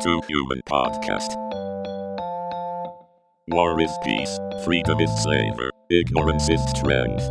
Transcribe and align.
Two 0.00 0.20
Human 0.28 0.60
Podcast. 0.64 1.34
War 3.48 3.80
is 3.80 3.90
peace, 4.04 4.38
freedom 4.64 5.00
is 5.00 5.10
slavery, 5.22 5.70
ignorance 5.90 6.48
is 6.48 6.62
strength. 6.70 7.24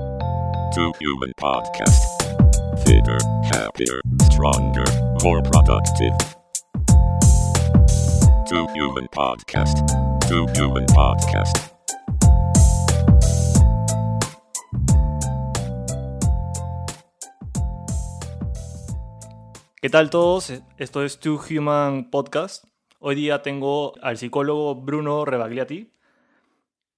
Two 0.75 0.91
Human 0.99 1.31
Podcast. 1.39 2.83
Fitter, 2.83 3.19
happier, 3.43 4.01
stronger, 4.29 4.83
more 5.23 5.41
productive. 5.41 6.11
Two 8.49 8.67
Human 8.73 9.07
Podcast. 9.13 9.87
Two 10.27 10.45
Human 10.59 10.85
Podcast. 10.87 11.76
¿Qué 19.79 19.91
tal 19.91 20.09
todos? 20.09 20.51
Esto 20.79 21.03
es 21.03 21.19
Two 21.19 21.39
Human 21.51 22.09
Podcast. 22.09 22.65
Hoy 22.97 23.13
día 23.13 23.43
tengo 23.43 23.93
al 24.01 24.17
psicólogo 24.17 24.73
Bruno 24.73 25.23
Rebagliati. 25.23 25.93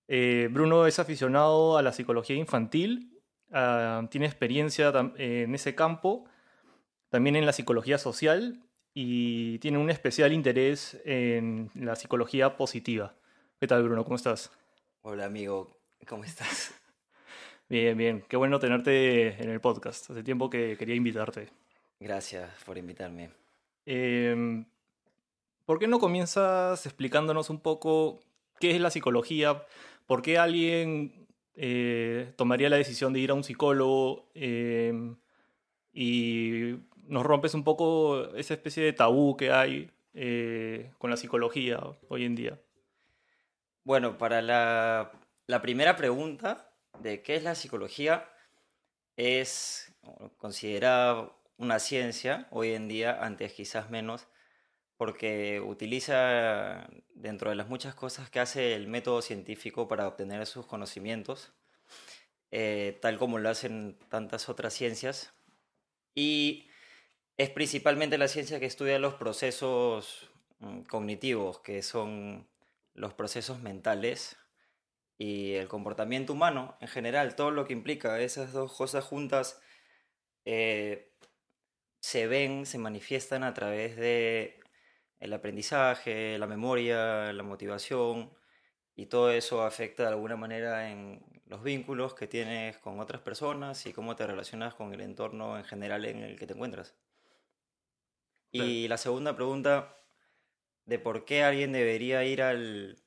Eh, 0.08 0.48
Bruno 0.50 0.88
es 0.88 0.98
aficionado 0.98 1.78
a 1.78 1.82
la 1.82 1.92
psicología 1.92 2.38
infantil, 2.38 3.20
ah, 3.52 4.08
tiene 4.10 4.28
experiencia 4.28 4.94
en 5.18 5.54
ese 5.54 5.76
campo, 5.76 6.23
también 7.10 7.36
en 7.36 7.46
la 7.46 7.52
psicología 7.52 7.98
social 7.98 8.64
y 8.94 9.59
tiene 9.59 9.78
un 9.78 9.90
especial 9.90 10.32
interés 10.32 11.02
en 11.04 11.70
la 11.76 11.98
psicología 11.98 12.56
positiva. 12.56 13.14
¿Qué 13.59 13.68
tal 13.68 13.84
Bruno? 13.84 14.06
¿Cómo 14.06 14.16
estás? 14.16 14.52
Hola 15.02 15.26
amigo, 15.26 15.82
¿cómo 16.08 16.23
estás? 16.23 16.73
Bien, 17.68 17.98
bien. 17.98 18.23
Qué 18.28 18.38
bueno 18.38 18.58
tenerte 18.58 19.44
en 19.44 19.50
el 19.50 19.59
podcast. 19.62 20.09
Hace 20.09 20.23
tiempo 20.23 20.50
que 20.50 20.76
quería 20.76 20.96
invitarte. 20.96 21.59
Gracias 21.99 22.49
por 22.63 22.77
invitarme. 22.77 23.31
Eh, 23.85 24.63
¿Por 25.70 25.77
qué 25.77 25.88
no 25.88 25.99
comienzas 25.99 26.84
explicándonos 26.88 27.52
un 27.52 27.59
poco 27.59 28.22
qué 28.59 28.72
es 28.72 28.81
la 28.81 28.89
psicología? 28.89 29.66
¿Por 30.08 30.23
qué 30.23 30.39
alguien 30.39 31.28
eh, 31.53 32.33
tomaría 32.38 32.69
la 32.69 32.78
decisión 32.78 33.14
de 33.14 33.19
ir 33.19 33.30
a 33.30 33.36
un 33.36 33.44
psicólogo? 33.44 34.31
Eh, 34.33 34.91
y 35.94 36.75
nos 37.03 37.23
rompes 37.23 37.53
un 37.53 37.64
poco 37.64 38.34
esa 38.36 38.56
especie 38.56 38.84
de 38.84 38.94
tabú 38.94 39.38
que 39.38 39.52
hay 39.52 39.91
eh, 40.16 40.91
con 40.97 41.11
la 41.11 41.17
psicología 41.17 41.80
hoy 42.08 42.25
en 42.25 42.36
día. 42.36 42.59
Bueno, 43.84 44.17
para 44.17 44.41
la, 44.41 45.11
la 45.45 45.61
primera 45.61 45.95
pregunta 45.95 46.72
de 47.00 47.22
qué 47.22 47.36
es 47.36 47.44
la 47.44 47.53
psicología, 47.53 48.28
es 49.17 49.94
considerada 50.38 51.31
una 51.60 51.80
ciencia 51.80 52.48
hoy 52.52 52.74
en 52.74 52.88
día, 52.88 53.24
antes 53.24 53.54
quizás 53.54 53.90
menos, 53.90 54.28
porque 54.98 55.60
utiliza 55.60 56.90
dentro 57.14 57.50
de 57.50 57.58
las 57.58 57.68
muchas 57.68 57.96
cosas 57.96 58.30
que 58.30 58.40
hace 58.40 58.76
el 58.76 58.88
método 58.88 59.22
científico 59.22 59.88
para 59.88 60.08
obtener 60.08 60.46
sus 60.46 60.66
conocimientos, 60.66 61.54
eh, 62.52 62.98
tal 63.02 63.18
como 63.18 63.40
lo 63.40 63.50
hacen 63.50 64.00
tantas 64.10 64.48
otras 64.48 64.74
ciencias, 64.74 65.34
y 66.16 66.70
es 67.38 67.50
principalmente 67.50 68.18
la 68.18 68.30
ciencia 68.30 68.60
que 68.60 68.66
estudia 68.66 68.98
los 68.98 69.16
procesos 69.16 70.32
mm, 70.60 70.82
cognitivos, 70.84 71.60
que 71.60 71.84
son 71.84 72.48
los 72.94 73.14
procesos 73.14 73.60
mentales 73.62 74.38
y 75.18 75.56
el 75.56 75.68
comportamiento 75.68 76.34
humano 76.34 76.78
en 76.80 76.88
general, 76.88 77.36
todo 77.36 77.52
lo 77.52 77.66
que 77.66 77.74
implica 77.74 78.20
esas 78.22 78.54
dos 78.54 78.74
cosas 78.74 79.04
juntas 79.04 79.62
eh, 80.46 81.09
se 82.00 82.28
ven, 82.28 82.66
se 82.66 82.78
manifiestan 82.78 83.44
a 83.44 83.53
través 83.53 83.95
de 83.95 84.59
el 85.19 85.33
aprendizaje, 85.33 86.38
la 86.38 86.47
memoria, 86.47 87.33
la 87.33 87.44
motivación 87.44 88.31
y 88.95 89.08
todo 89.08 89.31
eso 89.31 89.64
afecta 89.64 90.03
de 90.03 90.09
alguna 90.09 90.36
manera 90.36 90.91
en 90.91 91.23
los 91.45 91.64
vínculos 91.64 92.14
que 92.14 92.28
tienes 92.28 92.78
con 92.78 93.00
otras 93.00 93.22
personas 93.22 93.85
y 93.85 93.94
cómo 93.94 94.16
te 94.16 94.28
relacionas 94.28 94.75
con 94.75 94.94
el 94.94 95.01
entorno 95.01 95.57
en 95.57 95.63
general 95.66 96.06
en 96.06 96.24
el 96.24 96.38
que 96.38 96.47
te 96.47 96.53
encuentras. 96.53 96.96
Y 98.51 98.88
la 98.88 98.97
segunda 98.97 99.35
pregunta 99.35 99.95
de 100.85 101.00
por 101.00 101.25
qué 101.25 101.44
alguien 101.44 101.72
debería 101.72 102.24
ir 102.24 102.41
al, 102.41 102.97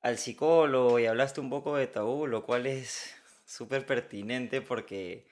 al 0.00 0.18
psicólogo 0.18 0.98
y 0.98 1.06
hablaste 1.06 1.40
un 1.40 1.50
poco 1.50 1.76
de 1.76 1.86
tabú, 1.86 2.26
lo 2.26 2.44
cual 2.44 2.66
es 2.66 3.14
súper 3.44 3.86
pertinente 3.86 4.60
porque 4.60 5.29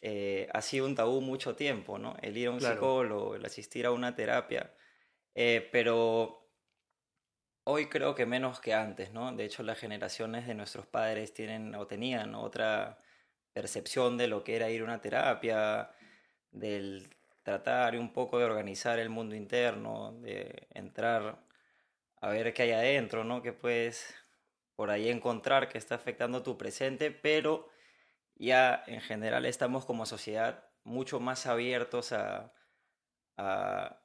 eh, 0.00 0.48
ha 0.52 0.62
sido 0.62 0.86
un 0.86 0.94
tabú 0.94 1.20
mucho 1.20 1.56
tiempo, 1.56 1.98
¿no? 1.98 2.16
El 2.22 2.36
ir 2.36 2.48
a 2.48 2.52
un 2.52 2.60
Claro. 2.60 2.60
psicólogo, 2.60 3.34
el 3.36 3.44
asistir 3.44 3.86
a 3.86 3.92
una 3.92 4.14
terapia. 4.14 4.74
Eh, 5.34 5.68
pero 5.72 6.50
hoy 7.64 7.88
creo 7.88 8.14
que 8.14 8.26
menos 8.26 8.60
que 8.60 8.74
antes, 8.74 9.12
¿no? 9.12 9.32
De 9.32 9.44
hecho, 9.44 9.62
las 9.62 9.78
generaciones 9.78 10.46
de 10.46 10.54
nuestros 10.54 10.86
padres 10.86 11.34
tienen 11.34 11.74
o 11.74 11.86
tenían 11.86 12.34
otra 12.34 12.98
percepción 13.52 14.16
de 14.16 14.28
lo 14.28 14.44
que 14.44 14.56
era 14.56 14.70
ir 14.70 14.82
a 14.82 14.84
una 14.84 15.00
terapia, 15.00 15.92
del 16.50 17.16
tratar 17.42 17.96
un 17.98 18.12
poco 18.12 18.38
de 18.38 18.44
organizar 18.46 18.98
el 18.98 19.10
mundo 19.10 19.34
interno, 19.36 20.12
de 20.20 20.68
entrar 20.72 21.46
a 22.18 22.30
ver 22.30 22.54
qué 22.54 22.64
hay 22.64 22.72
adentro, 22.72 23.24
¿no? 23.24 23.42
Que 23.42 23.54
puedes 23.54 24.14
por 24.76 24.90
ahí 24.90 25.10
encontrar 25.10 25.68
que 25.70 25.78
está 25.78 25.96
afectando 25.96 26.44
tu 26.44 26.58
presente, 26.58 27.12
pero 27.12 27.69
ya 28.40 28.82
en 28.86 29.00
general 29.02 29.44
estamos 29.44 29.84
como 29.84 30.06
sociedad 30.06 30.64
mucho 30.82 31.20
más 31.20 31.46
abiertos 31.46 32.12
a, 32.12 32.52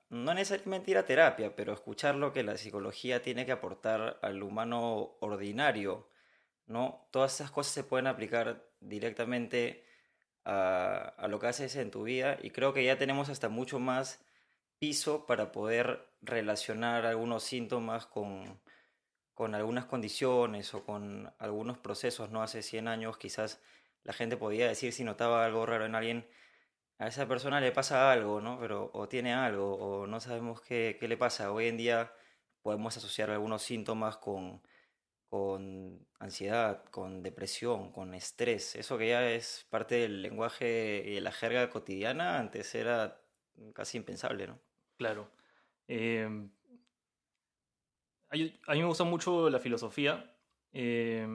no 0.10 0.34
necesariamente 0.34 0.92
ir 0.92 0.98
a 0.98 1.06
terapia, 1.06 1.56
pero 1.56 1.74
escuchar 1.74 2.16
lo 2.16 2.32
que 2.32 2.44
la 2.44 2.58
psicología 2.58 3.22
tiene 3.22 3.46
que 3.46 3.52
aportar 3.52 4.20
al 4.22 4.44
humano 4.44 5.18
ordinario, 5.20 6.10
¿no? 6.68 7.08
Todas 7.12 7.36
esas 7.36 7.52
cosas 7.52 7.74
se 7.74 7.84
pueden 7.84 8.08
aplicar 8.08 8.70
directamente 8.80 9.86
a, 10.46 10.98
a 11.18 11.28
lo 11.28 11.40
que 11.40 11.48
haces 11.48 11.76
en 11.76 11.92
tu 11.92 12.04
vida 12.04 12.38
y 12.42 12.52
creo 12.52 12.74
que 12.74 12.86
ya 12.86 12.98
tenemos 12.98 13.30
hasta 13.30 13.50
mucho 13.50 13.80
más 13.80 14.24
piso 14.80 15.26
para 15.26 15.52
poder 15.52 16.08
relacionar 16.22 17.06
algunos 17.06 17.44
síntomas 17.44 18.06
con, 18.06 18.62
con 19.34 19.56
algunas 19.56 19.86
condiciones 19.86 20.74
o 20.74 20.84
con 20.84 21.34
algunos 21.40 21.78
procesos, 21.78 22.32
¿no? 22.32 22.42
Hace 22.42 22.64
100 22.64 22.88
años 22.88 23.18
quizás 23.18 23.62
la 24.06 24.14
gente 24.14 24.38
podía 24.38 24.68
decir 24.68 24.94
si 24.94 25.04
notaba 25.04 25.46
algo 25.46 25.66
raro 25.66 25.86
en 25.86 25.96
alguien, 25.96 26.28
a 27.00 27.08
esa 27.08 27.28
persona 27.28 27.60
le 27.60 27.72
pasa 27.72 28.12
algo, 28.12 28.40
¿no? 28.40 28.60
Pero 28.60 28.92
o 28.94 29.10
tiene 29.10 29.34
algo 29.34 29.76
o 29.76 30.08
no 30.08 30.20
sabemos 30.22 30.62
qué, 30.62 30.98
le 31.02 31.18
pasa. 31.18 31.52
Hoy 31.52 31.68
en 31.68 31.78
día 31.78 32.14
podemos 32.62 32.96
asociar 32.96 33.32
algunos 33.32 33.64
síntomas 33.64 34.18
con, 34.18 34.62
ansiedad, 36.20 36.86
con 36.92 37.22
depresión, 37.24 37.92
con 37.92 38.14
estrés. 38.14 38.76
Eso 38.76 38.98
que 38.98 39.10
ya 39.10 39.30
es 39.32 39.66
parte 39.70 39.96
del 39.96 40.22
lenguaje 40.22 41.04
y 41.06 41.20
la 41.20 41.32
jerga 41.32 41.70
cotidiana, 41.70 42.40
antes 42.40 42.74
era 42.76 43.22
casi 43.74 43.98
impensable, 43.98 44.48
¿no? 44.48 44.60
Claro. 44.98 45.32
Eh, 45.88 46.30
a 48.30 48.74
mí 48.74 48.80
me 48.80 48.86
gusta 48.86 49.04
mucho 49.04 49.50
la 49.50 49.60
filosofía 49.60 50.36
eh, 50.74 51.28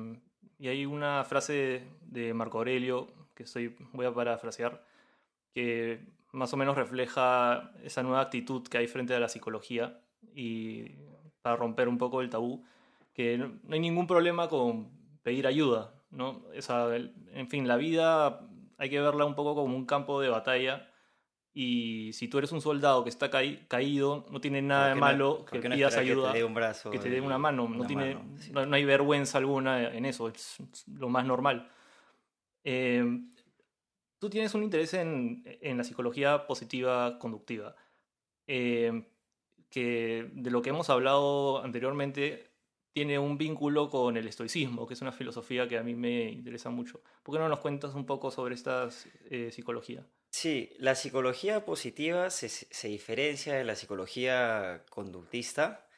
y 0.58 0.68
hay 0.68 0.86
una 0.86 1.24
frase 1.24 1.82
de 2.02 2.34
Marco 2.34 2.58
Aurelio 2.58 3.08
que 3.34 3.44
estoy, 3.44 3.74
voy 3.92 4.06
a 4.06 4.12
parafrasear, 4.12 4.84
que 5.54 6.00
más 6.32 6.52
o 6.52 6.56
menos 6.56 6.76
refleja 6.76 7.72
esa 7.82 8.02
nueva 8.02 8.20
actitud 8.20 8.66
que 8.68 8.78
hay 8.78 8.86
frente 8.86 9.14
a 9.14 9.20
la 9.20 9.28
psicología 9.28 10.00
y 10.34 10.92
para 11.42 11.56
romper 11.56 11.88
un 11.88 11.98
poco 11.98 12.20
el 12.20 12.30
tabú, 12.30 12.64
que 13.14 13.38
no, 13.38 13.52
hay 13.70 13.80
ningún 13.80 14.06
problema 14.06 14.48
con 14.48 14.90
pedir 15.22 15.46
ayuda, 15.46 15.94
¿no? 16.10 16.42
El- 16.52 17.14
en 17.32 17.48
fin, 17.48 17.66
la 17.66 17.76
vida 17.76 18.40
hay 18.78 18.90
que 18.90 19.00
verla 19.00 19.24
un 19.24 19.34
poco 19.34 19.54
como 19.54 19.74
un 19.76 19.86
campo 19.86 20.20
de 20.20 20.28
batalla 20.28 20.89
y 21.53 22.12
si 22.12 22.28
tú 22.28 22.38
eres 22.38 22.53
un 22.53 22.61
soldado 22.61 23.03
que 23.03 23.11
está 23.11 23.28
caí- 23.31 23.66
caído, 23.69 24.25
no 24.31 24.41
tiene 24.41 24.62
nada 24.62 24.88
de 24.88 24.91
¿Por 24.93 24.94
qué 24.94 25.00
no- 25.00 25.06
malo 25.06 25.38
por 25.47 25.61
que 25.61 25.69
no 25.69 25.75
pidas 25.75 25.94
esperar 25.94 26.11
ayuda, 26.12 26.26
Que 26.29 26.32
te 26.32 26.38
dé 26.38 26.44
un 26.44 26.55
brazo. 26.55 26.91
que 26.91 26.99
te 26.99 27.11
dé 27.11 27.20
una 27.20 27.38
mano. 27.38 27.69
No, 27.69 27.79
una 27.79 27.87
tiene, 27.87 28.14
mano, 28.14 28.38
sí. 28.38 28.52
no, 28.52 28.67
no 28.67 28.76
hay 28.76 28.85
vergüenza 28.85 29.38
alguna 29.38 29.93
en 29.93 30.05
eso, 30.05 30.29
es 30.29 30.56
lo 30.87 31.08
más 31.08 31.25
normal. 31.26 31.69
Eh, 32.64 33.05
tú 34.19 34.31
tienes 34.31 34.55
un 34.55 34.62
interés 34.62 34.94
en, 34.94 35.43
en 35.44 35.76
la 35.79 35.85
psicología 35.85 36.47
positiva 36.47 37.19
conductiva, 37.19 37.75
eh, 38.46 39.08
que 39.70 40.31
de 40.32 40.50
lo 40.50 40.62
que 40.62 40.70
hemos 40.70 40.91
hablado 40.91 41.62
anteriormente 41.64 42.50
tiene 42.93 43.19
un 43.19 43.38
vínculo 43.38 43.88
con 43.88 44.17
el 44.17 44.26
estoicismo, 44.26 44.87
que 44.87 44.94
es 44.94 45.00
una 45.03 45.12
filosofía 45.12 45.69
que 45.69 45.79
a 45.79 45.82
mí 45.82 45.94
me 45.94 46.31
interesa 46.31 46.70
mucho. 46.70 47.03
¿Por 47.23 47.35
qué 47.35 47.38
no 47.41 47.49
nos 47.49 47.61
cuentas 47.61 47.94
un 47.94 48.05
poco 48.05 48.31
sobre 48.32 48.55
esta 48.56 48.88
eh, 49.31 49.50
psicología? 49.53 50.05
Sí, 50.31 50.71
la 50.79 50.94
psicología 50.94 51.65
positiva 51.65 52.31
se, 52.31 52.49
se 52.49 52.88
diferencia 52.88 53.55
de 53.55 53.65
la 53.65 53.75
psicología 53.75 54.85
conductista. 54.91 55.88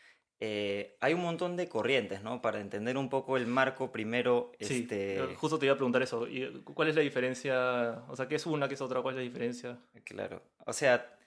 Eh, 0.40 0.96
hay 1.00 1.14
un 1.14 1.20
montón 1.20 1.56
de 1.56 1.68
corrientes, 1.68 2.22
¿no? 2.22 2.40
Para 2.42 2.60
entender 2.60 2.96
un 2.96 3.08
poco 3.10 3.36
el 3.36 3.46
marco, 3.46 3.92
primero, 3.92 4.52
Sí, 4.58 4.86
este, 4.86 5.34
justo 5.36 5.58
te 5.58 5.66
iba 5.66 5.74
a 5.74 5.76
preguntar 5.76 6.02
eso. 6.02 6.26
¿Y 6.26 6.62
¿Cuál 6.64 6.88
es 6.88 6.96
la 6.96 7.02
diferencia? 7.02 8.04
O 8.08 8.16
sea, 8.16 8.26
¿qué 8.28 8.36
es 8.36 8.46
una, 8.46 8.68
qué 8.68 8.74
es 8.74 8.80
otra? 8.80 9.02
¿Cuál 9.02 9.14
es 9.14 9.18
la 9.18 9.22
diferencia? 9.24 9.78
claro. 10.04 10.42
O 10.66 10.72
sea, 10.72 11.18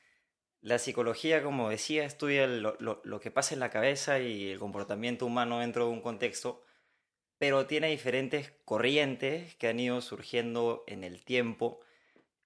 la 0.62 0.80
psicología, 0.80 1.44
como 1.44 1.70
decía, 1.70 2.06
estudia 2.06 2.48
lo, 2.48 2.78
lo- 2.80 3.02
lo 3.06 3.20
que 3.22 3.32
pasa 3.32 3.54
en 3.56 3.62
la 3.62 3.72
cabeza 3.72 4.20
y 4.20 4.50
el 4.52 4.60
comportamiento 4.60 5.26
humano 5.26 5.60
dentro 5.62 5.86
de 5.88 5.92
un 5.94 6.02
contexto, 6.02 6.64
pero 7.40 7.68
tiene 7.68 7.90
diferentes 7.90 8.54
corrientes 8.66 9.56
que 9.58 9.70
han 9.70 9.80
ido 9.82 10.02
surgiendo 10.02 10.86
en 10.88 11.04
el 11.06 11.26
tiempo. 11.26 11.82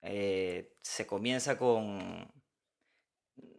Eh, 0.01 0.74
se 0.81 1.06
comienza 1.07 1.57
con... 1.57 2.31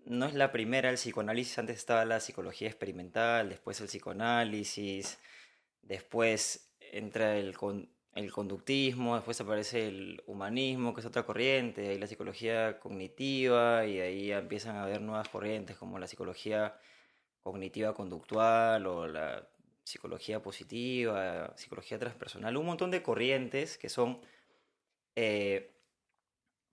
No 0.04 0.26
es 0.26 0.34
la 0.34 0.50
primera 0.50 0.90
el 0.90 0.96
psicoanálisis, 0.96 1.58
antes 1.58 1.76
estaba 1.76 2.04
la 2.04 2.20
psicología 2.20 2.68
experimental, 2.68 3.48
después 3.48 3.80
el 3.80 3.86
psicoanálisis, 3.86 5.18
después 5.82 6.72
entra 6.80 7.36
el, 7.38 7.56
con- 7.56 7.88
el 8.14 8.32
conductismo, 8.32 9.14
después 9.14 9.40
aparece 9.40 9.86
el 9.86 10.22
humanismo, 10.26 10.94
que 10.94 11.00
es 11.00 11.06
otra 11.06 11.24
corriente, 11.24 11.88
ahí 11.88 11.98
la 11.98 12.08
psicología 12.08 12.80
cognitiva, 12.80 13.86
y 13.86 14.00
ahí 14.00 14.32
empiezan 14.32 14.76
a 14.76 14.82
haber 14.82 15.00
nuevas 15.00 15.28
corrientes 15.28 15.76
como 15.76 15.98
la 15.98 16.08
psicología 16.08 16.76
cognitiva 17.42 17.94
conductual 17.94 18.86
o 18.86 19.06
la 19.06 19.48
psicología 19.84 20.42
positiva, 20.42 21.54
psicología 21.56 21.98
transpersonal, 21.98 22.56
un 22.56 22.66
montón 22.66 22.90
de 22.90 23.02
corrientes 23.02 23.78
que 23.78 23.88
son 23.88 24.20
eh, 25.16 25.70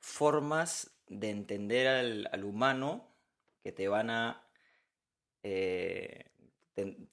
formas 0.07 0.91
de 1.07 1.29
entender 1.29 1.87
al, 1.87 2.29
al 2.31 2.45
humano 2.45 3.05
que 3.61 3.73
te 3.73 3.89
van 3.89 4.09
a 4.09 4.47
eh, 5.43 6.31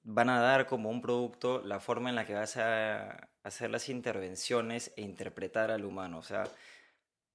van 0.02 0.28
a 0.30 0.40
dar 0.40 0.66
como 0.66 0.90
un 0.90 1.00
producto 1.00 1.60
la 1.62 1.80
forma 1.80 2.10
en 2.10 2.16
la 2.16 2.26
que 2.26 2.34
vas 2.34 2.56
a 2.56 3.28
hacer 3.42 3.70
las 3.70 3.88
intervenciones 3.88 4.92
e 4.96 5.02
interpretar 5.02 5.70
al 5.70 5.84
humano. 5.84 6.18
O 6.18 6.22
sea, 6.22 6.44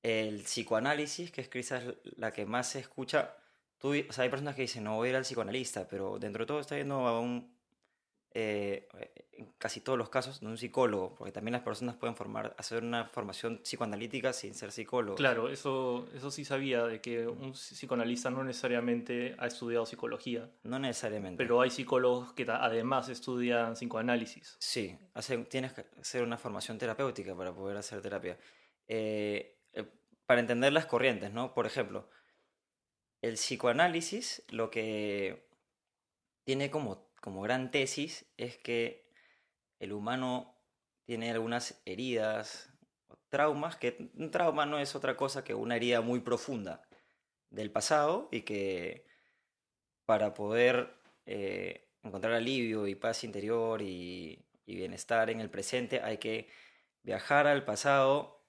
el 0.03 0.43
psicoanálisis, 0.43 1.31
que 1.31 1.41
es 1.41 1.49
quizás 1.49 1.83
la 2.03 2.31
que 2.31 2.45
más 2.45 2.67
se 2.69 2.79
escucha, 2.79 3.35
tú, 3.77 3.93
o 4.09 4.13
sea, 4.13 4.23
hay 4.23 4.29
personas 4.29 4.55
que 4.55 4.61
dicen, 4.63 4.83
no 4.83 4.95
voy 4.95 5.07
a 5.07 5.11
ir 5.11 5.15
al 5.17 5.23
psicoanalista, 5.23 5.87
pero 5.87 6.19
dentro 6.19 6.43
de 6.43 6.47
todo 6.47 6.59
está 6.59 6.77
yendo 6.77 7.07
a 7.07 7.19
un, 7.19 7.58
eh, 8.33 8.87
en 9.33 9.51
casi 9.57 9.81
todos 9.81 9.97
los 9.97 10.09
casos, 10.09 10.39
de 10.41 10.45
un 10.47 10.57
psicólogo, 10.57 11.15
porque 11.15 11.31
también 11.31 11.53
las 11.53 11.61
personas 11.63 11.95
pueden 11.95 12.15
formar, 12.15 12.53
hacer 12.57 12.83
una 12.83 13.05
formación 13.05 13.59
psicoanalítica 13.63 14.33
sin 14.33 14.53
ser 14.53 14.71
psicólogo. 14.71 15.15
Claro, 15.15 15.49
eso, 15.49 16.07
eso 16.13 16.29
sí 16.29 16.45
sabía, 16.45 16.83
de 16.85 17.01
que 17.01 17.25
un 17.27 17.53
psicoanalista 17.53 18.29
no 18.29 18.43
necesariamente 18.43 19.35
ha 19.39 19.47
estudiado 19.47 19.85
psicología, 19.85 20.49
No 20.63 20.77
necesariamente. 20.77 21.41
pero 21.43 21.61
hay 21.61 21.69
psicólogos 21.71 22.33
que 22.33 22.45
además 22.49 23.09
estudian 23.09 23.73
psicoanálisis. 23.73 24.57
Sí, 24.59 24.97
hace- 25.13 25.37
tienes 25.45 25.73
que 25.73 25.85
hacer 25.99 26.21
una 26.23 26.37
formación 26.37 26.77
terapéutica 26.77 27.35
para 27.35 27.53
poder 27.53 27.77
hacer 27.77 28.01
terapia. 28.01 28.37
Eh, 28.87 29.57
eh, 29.73 29.85
para 30.25 30.41
entender 30.41 30.71
las 30.73 30.85
corrientes, 30.85 31.31
¿no? 31.33 31.53
Por 31.53 31.65
ejemplo, 31.65 32.09
el 33.21 33.33
psicoanálisis 33.35 34.43
lo 34.49 34.69
que 34.69 35.47
tiene 36.43 36.69
como, 36.71 37.08
como 37.21 37.41
gran 37.41 37.71
tesis 37.71 38.25
es 38.37 38.57
que 38.57 39.05
el 39.79 39.93
humano 39.93 40.55
tiene 41.05 41.31
algunas 41.31 41.81
heridas 41.85 42.71
traumas, 43.29 43.77
que 43.77 44.11
un 44.15 44.31
trauma 44.31 44.65
no 44.65 44.79
es 44.79 44.95
otra 44.95 45.15
cosa 45.17 45.43
que 45.43 45.53
una 45.53 45.75
herida 45.75 46.01
muy 46.01 46.19
profunda 46.21 46.87
del 47.49 47.71
pasado 47.71 48.29
y 48.31 48.41
que 48.41 49.05
para 50.05 50.33
poder 50.33 50.95
eh, 51.25 51.89
encontrar 52.03 52.33
alivio 52.33 52.87
y 52.87 52.95
paz 52.95 53.23
interior 53.23 53.81
y, 53.81 54.45
y 54.65 54.75
bienestar 54.75 55.29
en 55.29 55.39
el 55.41 55.49
presente 55.49 56.01
hay 56.01 56.17
que 56.17 56.47
viajar 57.03 57.47
al 57.47 57.65
pasado 57.65 58.43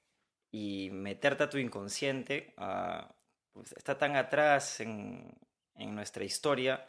y 0.51 0.91
meterte 0.91 1.45
a 1.45 1.51
tu 1.51 1.59
inconsciente. 1.59 2.55
a- 2.57 3.15
pues, 3.53 3.73
está 3.73 3.99
tan 3.99 4.17
atrás 4.17 4.81
en, 4.81 5.37
en 5.75 5.95
nuestra 5.95 6.25
historia, 6.25 6.87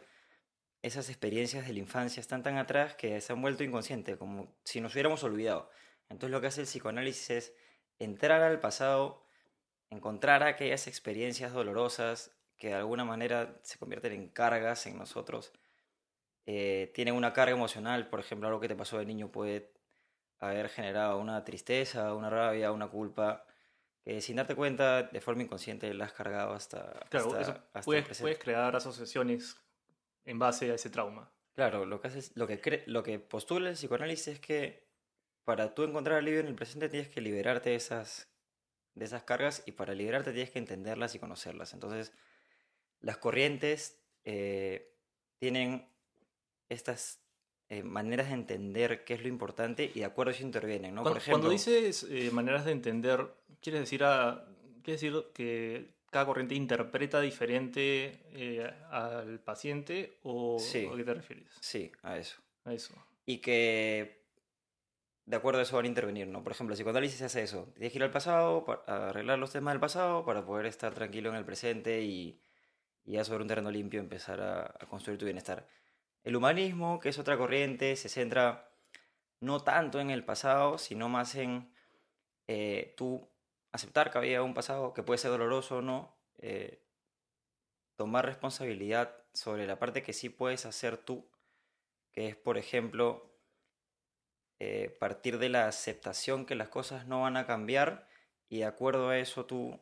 esas 0.82 1.10
experiencias 1.10 1.68
de 1.68 1.74
la 1.74 1.80
infancia 1.80 2.20
están 2.22 2.44
tan 2.44 2.58
atrás 2.58 2.96
que 2.96 3.20
se 3.22 3.34
han 3.34 3.42
vuelto 3.42 3.64
inconscientes, 3.64 4.18
como 4.18 4.56
si 4.64 4.82
nos 4.82 4.94
hubiéramos 4.94 5.24
olvidado. 5.24 5.70
Entonces 6.10 6.32
lo 6.32 6.42
que 6.42 6.48
hace 6.48 6.62
el 6.62 6.68
psicoanálisis 6.68 7.30
es 7.30 7.54
entrar 8.00 8.42
al 8.42 8.60
pasado, 8.60 9.24
encontrar 9.90 10.44
aquellas 10.44 10.88
experiencias 10.88 11.54
dolorosas 11.54 12.32
que 12.58 12.70
de 12.70 12.74
alguna 12.76 13.06
manera 13.06 13.60
se 13.64 13.78
convierten 13.78 14.14
en 14.14 14.30
cargas 14.30 14.86
en 14.88 14.98
nosotros. 14.98 15.52
Eh, 16.46 16.92
tienen 16.96 17.14
una 17.16 17.34
carga 17.34 17.54
emocional, 17.56 18.10
por 18.10 18.20
ejemplo, 18.20 18.48
algo 18.48 18.60
que 18.60 18.68
te 18.68 18.76
pasó 18.76 18.98
de 18.98 19.06
niño 19.06 19.32
puede 19.32 19.72
haber 20.40 20.70
generado 20.70 21.20
una 21.20 21.44
tristeza, 21.44 22.14
una 22.16 22.30
rabia, 22.30 22.72
una 22.72 22.88
culpa, 22.88 23.46
que 24.04 24.22
sin 24.22 24.38
darte 24.38 24.56
cuenta, 24.56 25.04
de 25.04 25.22
forma 25.22 25.44
inconsciente, 25.44 25.94
la 25.94 26.06
has 26.06 26.14
cargado 26.14 26.54
hasta, 26.54 27.00
Claro, 27.10 27.28
hasta- 27.38 27.82
puedes, 27.86 28.20
puedes 28.20 28.40
crear 28.40 28.76
asociaciones 28.76 29.56
en 30.26 30.40
base 30.40 30.72
a 30.72 30.76
ese 30.76 30.90
trauma. 30.90 31.32
Claro, 31.54 31.86
lo 31.86 32.00
que, 32.00 32.08
haces, 32.08 32.32
lo, 32.36 32.48
que 32.48 32.62
cre- 32.62 32.84
lo 32.86 33.04
que 33.04 33.20
postula 33.20 33.70
el 33.70 33.76
psicoanálisis 33.76 34.28
es 34.30 34.40
que 34.40 34.88
para 35.44 35.74
tú 35.74 35.84
encontrar 35.84 36.18
alivio 36.18 36.40
en 36.40 36.48
el 36.48 36.56
presente 36.56 36.90
tienes 36.90 37.10
que 37.10 37.22
liberarte 37.22 37.72
de 37.72 37.76
esas, 37.76 38.30
de 38.96 39.06
esas 39.06 39.24
cargas 39.24 39.64
y 39.66 39.74
para 39.74 39.94
liberarte 39.94 40.32
tienes 40.32 40.52
que 40.52 40.60
entenderlas 40.60 41.16
y 41.16 41.20
conocerlas. 41.20 41.74
Entonces, 41.74 42.14
las 43.00 43.18
corrientes 43.18 44.00
eh, 44.24 44.94
tienen 45.40 45.90
estas 46.70 47.20
eh, 47.70 47.84
maneras 47.84 48.28
de 48.28 48.34
entender 48.36 49.04
qué 49.04 49.16
es 49.16 49.22
lo 49.22 49.28
importante 49.28 49.92
y 49.94 50.00
de 50.00 50.06
acuerdo 50.06 50.32
eso 50.32 50.44
intervienen, 50.44 50.96
¿no? 50.96 51.02
Cuando, 51.02 51.16
Por 51.16 51.22
ejemplo, 51.22 51.40
cuando 51.40 51.50
dices 51.52 52.06
eh, 52.10 52.30
maneras 52.32 52.64
de 52.66 52.72
entender, 52.72 53.34
¿quieres 53.62 53.82
decir, 53.82 54.04
a, 54.04 54.46
¿quieres 54.84 55.02
decir 55.02 55.26
que 55.34 55.96
cada 56.12 56.26
corriente 56.28 56.54
interpreta 56.54 57.20
diferente 57.22 58.20
eh, 58.34 58.72
al 58.92 59.40
paciente 59.40 60.20
o 60.24 60.60
Sí. 60.60 60.88
a 60.92 60.96
qué 60.96 61.04
te 61.04 61.14
refieres? 61.16 61.48
Sí, 61.62 61.92
a 62.04 62.18
eso. 62.18 62.40
A 62.66 62.74
eso. 62.74 62.94
y 63.26 63.40
que 63.40 64.22
de 65.26 65.36
acuerdo 65.38 65.60
a 65.60 65.64
eso 65.64 65.76
van 65.78 65.86
a 65.86 65.88
intervenir, 65.88 66.28
¿no? 66.28 66.44
Por 66.44 66.52
ejemplo, 66.52 66.74
el 66.74 66.78
psicoanálisis 66.78 67.22
hace 67.22 67.42
eso. 67.44 67.72
Tienes 67.74 67.92
que 67.92 67.98
ir 68.00 68.04
al 68.04 68.12
pasado, 68.12 68.66
pa- 68.66 68.84
a 68.88 69.10
arreglar 69.10 69.40
los 69.40 69.52
temas 69.52 69.74
del 69.74 69.80
pasado 69.80 70.26
para 70.26 70.46
poder 70.46 70.66
estar 70.66 70.94
tranquilo 70.94 71.30
en 71.30 71.36
el 71.36 71.46
presente 71.46 72.02
y, 72.02 72.42
y 73.06 73.14
ya 73.14 73.24
sobre 73.24 73.42
un 73.44 73.48
terreno 73.48 73.72
limpio 73.72 74.00
empezar 74.00 74.42
a, 74.42 74.66
a 74.66 74.86
construir 74.90 75.18
tu 75.18 75.26
bienestar. 75.26 75.68
El 76.24 76.36
humanismo, 76.36 77.00
que 77.00 77.10
es 77.10 77.18
otra 77.20 77.38
corriente, 77.38 77.96
se 77.96 78.10
centra 78.10 78.70
no 79.40 79.62
tanto 79.64 80.00
en 80.00 80.10
el 80.12 80.24
pasado, 80.26 80.78
sino 80.78 81.08
más 81.08 81.34
en 81.36 81.72
eh, 82.48 82.94
tú 82.98 83.31
aceptar 83.72 84.12
que 84.12 84.18
había 84.18 84.44
un 84.44 84.54
pasado 84.54 84.94
que 84.94 85.04
puede 85.04 85.18
ser 85.18 85.32
doloroso 85.32 85.78
o 85.78 85.82
no, 85.82 86.16
eh, 86.40 86.84
tomar 87.96 88.26
responsabilidad 88.26 89.16
sobre 89.34 89.68
la 89.68 89.80
parte 89.80 90.04
que 90.04 90.14
sí 90.14 90.30
puedes 90.30 90.66
hacer 90.66 90.98
tú, 90.98 91.30
que 92.12 92.28
es, 92.28 92.36
por 92.36 92.58
ejemplo, 92.58 93.32
eh, 94.60 94.96
partir 95.00 95.40
de 95.40 95.50
la 95.50 95.68
aceptación 95.68 96.46
que 96.46 96.56
las 96.56 96.70
cosas 96.70 97.08
no 97.08 97.22
van 97.22 97.38
a 97.38 97.48
cambiar 97.48 98.08
y 98.50 98.60
de 98.60 98.66
acuerdo 98.66 99.10
a 99.10 99.18
eso 99.18 99.46
tú 99.46 99.80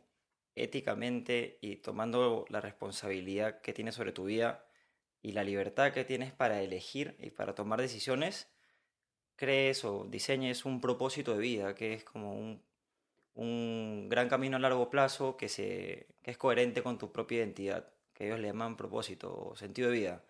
éticamente 0.56 1.58
y 1.62 1.78
tomando 1.78 2.46
la 2.50 2.62
responsabilidad 2.62 3.62
que 3.62 3.74
tienes 3.74 3.96
sobre 3.96 4.12
tu 4.12 4.26
vida 4.26 4.66
y 5.22 5.34
la 5.34 5.44
libertad 5.44 5.92
que 5.92 6.06
tienes 6.06 6.32
para 6.32 6.62
elegir 6.62 7.16
y 7.20 7.32
para 7.32 7.56
tomar 7.56 7.82
decisiones, 7.82 8.50
crees 9.36 9.84
o 9.86 10.06
diseñes 10.06 10.66
un 10.66 10.82
propósito 10.82 11.34
de 11.34 11.40
vida 11.40 11.76
que 11.76 11.94
es 11.94 12.04
como 12.04 12.34
un, 12.36 12.64
un 13.36 14.08
gran 14.10 14.30
camino 14.30 14.58
a 14.58 14.60
largo 14.60 14.90
plazo 14.90 15.38
que, 15.38 15.50
se, 15.50 16.08
que 16.24 16.32
es 16.32 16.38
coherente 16.38 16.84
con 16.84 16.98
tu 16.98 17.12
propia 17.12 17.40
identidad, 17.40 17.88
que 18.14 18.26
ellos 18.28 18.40
le 18.40 18.48
llaman 18.48 18.76
propósito 18.78 19.34
o 19.34 19.56
sentido 19.56 19.90
de 19.90 19.98
vida. 19.98 20.24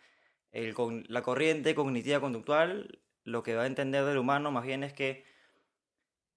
El 0.51 0.73
con- 0.73 1.05
la 1.07 1.21
corriente 1.21 1.75
cognitiva 1.75 2.19
conductual 2.19 2.99
lo 3.23 3.43
que 3.43 3.55
va 3.55 3.63
a 3.63 3.67
entender 3.67 4.05
del 4.05 4.17
humano 4.17 4.51
más 4.51 4.65
bien 4.65 4.83
es 4.83 4.93
que 4.93 5.23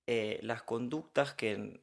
eh, 0.07 0.39
las 0.43 0.63
conductas 0.63 1.33
que, 1.33 1.81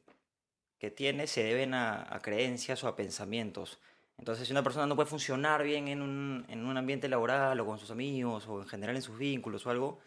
que 0.78 0.90
tiene 0.90 1.26
se 1.26 1.42
deben 1.42 1.74
a, 1.74 2.02
a 2.14 2.20
creencias 2.20 2.84
o 2.84 2.88
a 2.88 2.96
pensamientos. 2.96 3.80
Entonces, 4.18 4.46
si 4.46 4.52
una 4.52 4.62
persona 4.62 4.86
no 4.86 4.96
puede 4.96 5.08
funcionar 5.08 5.62
bien 5.62 5.88
en 5.88 6.02
un, 6.02 6.44
en 6.48 6.66
un 6.66 6.76
ambiente 6.76 7.08
laboral 7.08 7.58
o 7.58 7.66
con 7.66 7.78
sus 7.78 7.90
amigos 7.90 8.46
o 8.48 8.60
en 8.60 8.68
general 8.68 8.94
en 8.96 9.02
sus 9.02 9.18
vínculos 9.18 9.64
o 9.66 9.70
algo, 9.70 9.98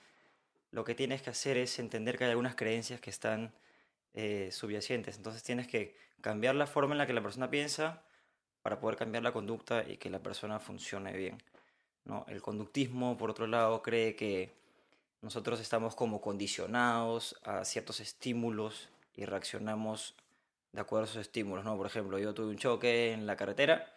lo 0.71 0.83
que 0.83 0.93
tienes 0.95 1.21
que 1.21 1.31
hacer 1.31 1.57
es 1.57 1.79
entender 1.79 2.17
que 2.17 2.25
hay 2.25 2.29
algunas 2.29 2.55
creencias 2.55 3.01
que 3.01 3.09
están 3.09 3.53
eh, 4.13 4.49
subyacentes. 4.51 5.17
Entonces, 5.17 5.43
tienes 5.43 5.67
que 5.67 5.95
cambiar 6.21 6.55
la 6.55 6.67
forma 6.67 6.93
en 6.93 6.99
la 6.99 7.07
que 7.07 7.13
la 7.13 7.21
persona 7.21 7.49
piensa 7.49 8.03
para 8.61 8.79
poder 8.79 8.97
cambiar 8.97 9.23
la 9.23 9.31
conducta 9.31 9.83
y 9.87 9.97
que 9.97 10.09
la 10.09 10.19
persona 10.19 10.59
funcione 10.59 11.13
bien. 11.13 11.37
¿no? 12.05 12.25
El 12.27 12.41
conductismo, 12.41 13.17
por 13.17 13.29
otro 13.29 13.47
lado, 13.47 13.81
cree 13.81 14.15
que 14.15 14.53
nosotros 15.21 15.59
estamos 15.59 15.95
como 15.95 16.21
condicionados 16.21 17.39
a 17.43 17.63
ciertos 17.65 17.99
estímulos 17.99 18.89
y 19.15 19.25
reaccionamos 19.25 20.15
de 20.73 20.81
acuerdo 20.81 21.03
a 21.03 21.05
esos 21.05 21.21
estímulos, 21.21 21.63
¿no? 21.63 21.77
Por 21.77 21.85
ejemplo, 21.85 22.19
yo 22.19 22.33
tuve 22.33 22.47
un 22.47 22.57
choque 22.57 23.13
en 23.13 23.25
la 23.25 23.37
carretera, 23.37 23.93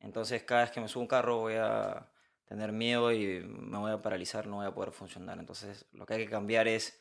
entonces 0.00 0.42
cada 0.42 0.62
vez 0.62 0.70
que 0.70 0.80
me 0.80 0.88
subo 0.88 1.02
un 1.02 1.06
carro 1.06 1.38
voy 1.38 1.54
a 1.54 2.08
tener 2.46 2.72
miedo 2.72 3.12
y 3.12 3.40
me 3.40 3.78
voy 3.78 3.92
a 3.92 4.02
paralizar, 4.02 4.46
no 4.46 4.56
voy 4.56 4.66
a 4.66 4.74
poder 4.74 4.90
funcionar. 4.90 5.38
Entonces, 5.38 5.84
lo 5.92 6.06
que 6.06 6.14
hay 6.14 6.24
que 6.24 6.30
cambiar 6.30 6.66
es 6.66 6.98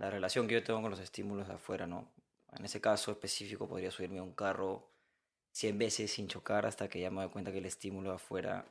la 0.00 0.08
relación 0.08 0.48
que 0.48 0.54
yo 0.54 0.64
tengo 0.64 0.80
con 0.80 0.90
los 0.90 0.98
estímulos 0.98 1.46
de 1.46 1.54
afuera, 1.54 1.86
¿no? 1.86 2.08
En 2.56 2.64
ese 2.64 2.80
caso 2.80 3.12
específico 3.12 3.68
podría 3.68 3.90
subirme 3.90 4.18
a 4.18 4.22
un 4.22 4.32
carro 4.32 4.88
100 5.52 5.78
veces 5.78 6.10
sin 6.10 6.26
chocar 6.26 6.64
hasta 6.64 6.88
que 6.88 7.00
ya 7.00 7.10
me 7.10 7.20
doy 7.20 7.30
cuenta 7.30 7.52
que 7.52 7.58
el 7.58 7.66
estímulo 7.66 8.10
afuera 8.10 8.64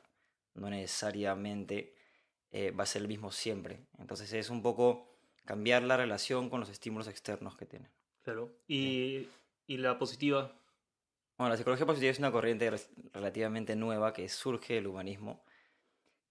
no 0.54 0.68
necesariamente 0.68 1.94
eh, 2.50 2.72
va 2.72 2.82
a 2.82 2.86
ser 2.86 3.02
el 3.02 3.08
mismo 3.08 3.30
siempre. 3.30 3.78
Entonces 3.98 4.32
es 4.32 4.50
un 4.50 4.60
poco 4.60 5.06
cambiar 5.44 5.84
la 5.84 5.96
relación 5.96 6.50
con 6.50 6.58
los 6.58 6.68
estímulos 6.68 7.06
externos 7.06 7.56
que 7.56 7.64
tienen. 7.64 7.88
Claro. 8.22 8.50
¿Y, 8.66 9.28
y 9.68 9.76
la 9.76 9.98
positiva? 9.98 10.52
Bueno, 11.38 11.50
la 11.50 11.56
psicología 11.56 11.86
positiva 11.86 12.10
es 12.10 12.18
una 12.18 12.32
corriente 12.32 12.72
relativamente 13.12 13.76
nueva 13.76 14.12
que 14.12 14.28
surge 14.28 14.74
del 14.74 14.88
humanismo, 14.88 15.44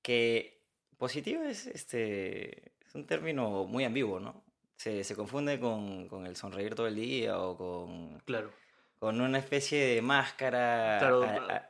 que 0.01 0.61
positiva 0.97 1.49
es, 1.49 1.67
este, 1.67 2.73
es 2.85 2.95
un 2.95 3.05
término 3.07 3.63
muy 3.63 3.85
ambiguo, 3.85 4.19
¿no? 4.19 4.48
Se, 4.79 5.03
se 5.03 5.13
confunde 5.13 5.59
con, 5.59 6.07
con, 6.07 6.25
el 6.25 6.37
sonreír 6.37 6.73
todo 6.73 6.87
el 6.87 6.95
día 6.95 7.37
o 7.37 7.57
con, 7.57 8.17
claro. 8.23 8.49
con 8.97 9.19
una 9.19 9.37
especie 9.37 9.85
de 9.87 10.01
máscara. 10.01 10.99
Claro, 10.99 11.23
a, 11.23 11.35
a, 11.53 11.69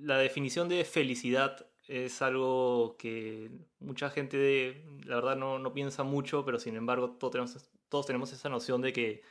la 0.00 0.18
definición 0.18 0.68
de 0.68 0.84
felicidad 0.84 1.66
es 1.88 2.22
algo 2.22 2.96
que 3.00 3.50
mucha 3.80 4.10
gente, 4.10 4.84
la 5.04 5.16
verdad, 5.16 5.34
no, 5.34 5.58
no 5.58 5.72
piensa 5.72 6.04
mucho, 6.04 6.44
pero 6.44 6.60
sin 6.60 6.76
embargo 6.76 7.10
todos 7.10 7.32
tenemos, 7.32 7.70
todos 7.88 8.06
tenemos 8.06 8.32
esa 8.32 8.48
noción 8.48 8.80
de 8.80 8.92
que 8.92 9.22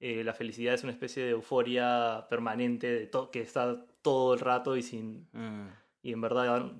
eh, 0.00 0.24
la 0.24 0.32
felicidad 0.32 0.72
es 0.72 0.84
una 0.84 0.92
especie 0.92 1.22
de 1.22 1.30
euforia 1.32 2.26
permanente 2.30 2.86
de 2.86 3.10
que 3.30 3.40
está 3.40 3.84
todo 4.00 4.32
el 4.32 4.40
rato 4.40 4.74
y 4.74 4.82
sin... 4.82 5.28
Mm. 5.32 5.68
Y 6.02 6.12
en 6.12 6.20
verdad 6.20 6.70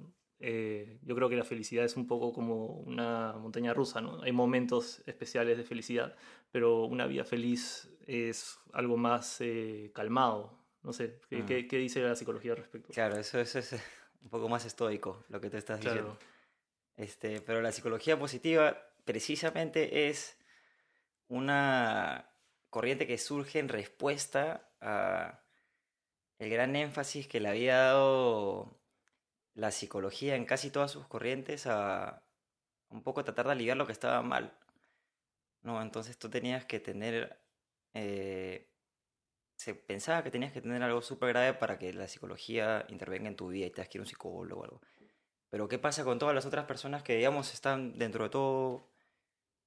eh, 0.41 0.99
yo 1.03 1.15
creo 1.15 1.29
que 1.29 1.37
la 1.37 1.45
felicidad 1.45 1.85
es 1.85 1.97
un 1.97 2.07
poco 2.07 2.33
como 2.33 2.67
una 2.67 3.33
montaña 3.35 3.73
rusa, 3.73 4.01
¿no? 4.01 4.23
Hay 4.23 4.33
momentos 4.33 5.03
especiales 5.07 5.57
de 5.57 5.65
felicidad, 5.65 6.17
pero 6.51 6.85
una 6.85 7.07
vida 7.07 7.25
feliz 7.25 7.89
es 8.07 8.59
algo 8.73 8.97
más 8.97 9.41
eh, 9.41 9.91
calmado. 9.95 10.59
No 10.83 10.93
sé, 10.93 11.21
¿qué, 11.31 11.43
Mm. 11.43 11.47
¿qué, 11.47 11.69
¿qué, 11.69 11.79
dice 11.79 12.01
la 12.03 12.15
psicología 12.15 12.53
al 12.53 12.59
respecto? 12.59 12.93
Claro, 12.93 13.17
eso, 13.17 13.41
eso 13.41 13.59
es 13.59 13.73
un 14.23 14.29
poco 14.29 14.49
más 14.49 14.65
estoico 14.67 15.25
lo 15.29 15.41
que 15.41 15.51
te 15.51 15.59
estás 15.59 15.81
Claro. 15.81 15.97
diciendo. 15.97 16.19
Este, 16.97 17.41
pero 17.41 17.61
la 17.63 17.73
psicología 17.73 18.19
positiva 18.19 18.77
precisamente 19.05 20.09
es 20.09 20.37
una 21.29 22.31
corriente 22.71 23.07
que 23.07 23.19
surge 23.19 23.59
en 23.59 23.69
respuesta 23.69 24.71
a 24.81 25.41
el 26.39 26.51
gran 26.51 26.77
énfasis 26.77 27.27
que 27.27 27.41
le 27.41 27.49
había 27.49 27.77
dado 27.79 28.81
la 29.55 29.71
psicología 29.71 30.37
en 30.37 30.45
casi 30.47 30.71
todas 30.71 30.91
sus 30.91 31.07
corrientes 31.07 31.67
a 31.67 32.23
un 32.91 33.03
poco 33.03 33.25
tratar 33.25 33.47
de 33.47 33.53
aliviar 33.53 33.77
lo 33.77 33.87
que 33.87 33.93
estaba 33.93 34.23
mal. 34.23 34.57
No, 35.63 35.81
entonces 35.83 36.19
tú 36.19 36.29
tenías 36.29 36.65
que 36.67 36.81
tener 36.81 37.41
eh, 37.95 38.69
se 39.57 39.75
pensaba 39.75 40.23
que 40.23 40.31
tenías 40.31 40.53
que 40.53 40.61
tener 40.61 40.83
algo 40.83 41.01
súper 41.01 41.31
grave 41.31 41.55
para 41.55 41.79
que 41.79 41.93
la 41.93 42.09
psicología 42.09 42.85
intervenga 42.89 43.29
en 43.29 43.37
tu 43.37 43.49
vida 43.49 43.67
y 43.67 43.71
te 43.71 43.83
que 43.87 43.99
ir 43.99 44.01
a 44.01 44.03
un 44.03 44.07
psicólogo 44.07 44.61
o 44.61 44.65
algo. 44.65 44.81
Pero 45.49 45.69
¿qué 45.69 45.79
pasa 45.79 46.05
con 46.05 46.19
todas 46.19 46.35
las 46.35 46.47
otras 46.47 46.65
personas 46.67 47.03
que, 47.03 47.17
digamos, 47.17 47.55
están 47.55 47.97
dentro 47.99 48.25
de 48.25 48.31
todo 48.31 48.91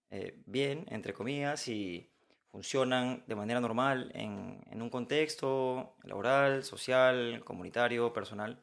eh, 0.10 0.42
bien, 0.46 0.86
entre 0.90 1.14
comillas, 1.14 1.68
y 1.68 2.12
funcionan 2.52 3.24
de 3.28 3.36
manera 3.36 3.62
normal 3.62 4.12
en, 4.14 4.62
en, 4.70 4.82
un 4.82 4.90
contexto 4.90 5.96
laboral, 6.04 6.64
social, 6.64 7.44
comunitario, 7.46 8.14
personal, 8.14 8.62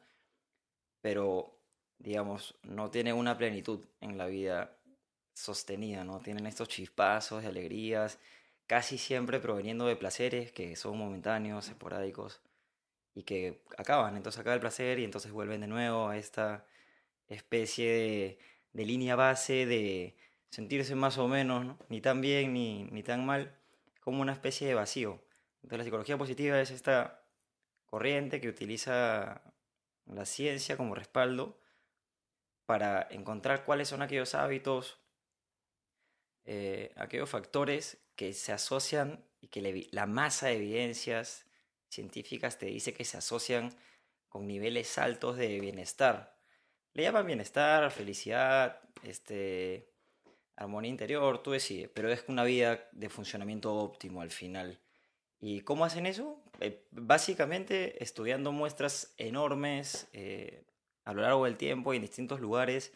pero, 1.05 1.55
digamos, 1.99 2.55
no 2.63 2.89
tienen 2.89 3.13
una 3.13 3.37
plenitud 3.37 3.85
en 4.01 4.17
la 4.17 4.25
vida 4.25 4.75
sostenida, 5.35 6.03
¿no? 6.03 6.19
Tienen 6.19 6.47
estos 6.47 6.67
chispazos 6.67 7.43
de 7.43 7.49
alegrías, 7.49 8.17
casi 8.65 8.97
siempre 8.97 9.39
proveniendo 9.39 9.85
de 9.85 9.97
placeres 9.97 10.51
que 10.51 10.75
son 10.75 10.97
momentáneos, 10.97 11.69
esporádicos 11.69 12.41
y 13.13 13.21
que 13.21 13.61
acaban. 13.77 14.17
Entonces 14.17 14.39
acaba 14.39 14.55
el 14.55 14.61
placer 14.61 14.97
y 14.97 15.03
entonces 15.03 15.31
vuelven 15.31 15.61
de 15.61 15.67
nuevo 15.67 16.07
a 16.07 16.17
esta 16.17 16.65
especie 17.27 17.91
de, 17.91 18.39
de 18.73 18.85
línea 18.85 19.15
base 19.15 19.67
de 19.67 20.17
sentirse 20.49 20.95
más 20.95 21.19
o 21.19 21.27
menos, 21.27 21.65
¿no? 21.67 21.77
ni 21.87 22.01
tan 22.01 22.19
bien 22.19 22.51
ni, 22.51 22.85
ni 22.85 23.03
tan 23.03 23.27
mal, 23.27 23.55
como 23.99 24.23
una 24.23 24.33
especie 24.33 24.67
de 24.67 24.73
vacío. 24.73 25.21
Entonces 25.57 25.77
la 25.77 25.83
psicología 25.83 26.17
positiva 26.17 26.59
es 26.59 26.71
esta 26.71 27.21
corriente 27.85 28.41
que 28.41 28.49
utiliza 28.49 29.43
la 30.05 30.25
ciencia 30.25 30.77
como 30.77 30.95
respaldo 30.95 31.59
para 32.65 33.07
encontrar 33.11 33.65
cuáles 33.65 33.89
son 33.89 34.01
aquellos 34.01 34.35
hábitos, 34.35 34.99
eh, 36.45 36.93
aquellos 36.95 37.29
factores 37.29 37.97
que 38.15 38.33
se 38.33 38.51
asocian 38.51 39.23
y 39.41 39.47
que 39.47 39.87
la 39.91 40.05
masa 40.05 40.47
de 40.47 40.57
evidencias 40.57 41.45
científicas 41.89 42.57
te 42.57 42.67
dice 42.67 42.93
que 42.93 43.05
se 43.05 43.17
asocian 43.17 43.75
con 44.29 44.47
niveles 44.47 44.97
altos 44.97 45.37
de 45.37 45.59
bienestar. 45.59 46.37
Le 46.93 47.03
llaman 47.03 47.25
bienestar, 47.25 47.91
felicidad, 47.91 48.81
este, 49.03 49.89
armonía 50.55 50.89
interior, 50.89 51.43
tú 51.43 51.51
decides, 51.51 51.89
pero 51.93 52.11
es 52.11 52.23
una 52.27 52.43
vida 52.43 52.87
de 52.91 53.09
funcionamiento 53.09 53.73
óptimo 53.75 54.21
al 54.21 54.31
final. 54.31 54.79
¿Y 55.39 55.61
cómo 55.61 55.85
hacen 55.85 56.05
eso? 56.05 56.41
Eh, 56.59 56.85
básicamente 56.91 58.01
estudiando 58.03 58.51
muestras 58.51 59.13
enormes 59.17 60.07
eh, 60.13 60.63
a 61.03 61.13
lo 61.13 61.21
largo 61.21 61.45
del 61.45 61.57
tiempo 61.57 61.93
y 61.93 61.97
en 61.97 62.01
distintos 62.01 62.39
lugares 62.39 62.93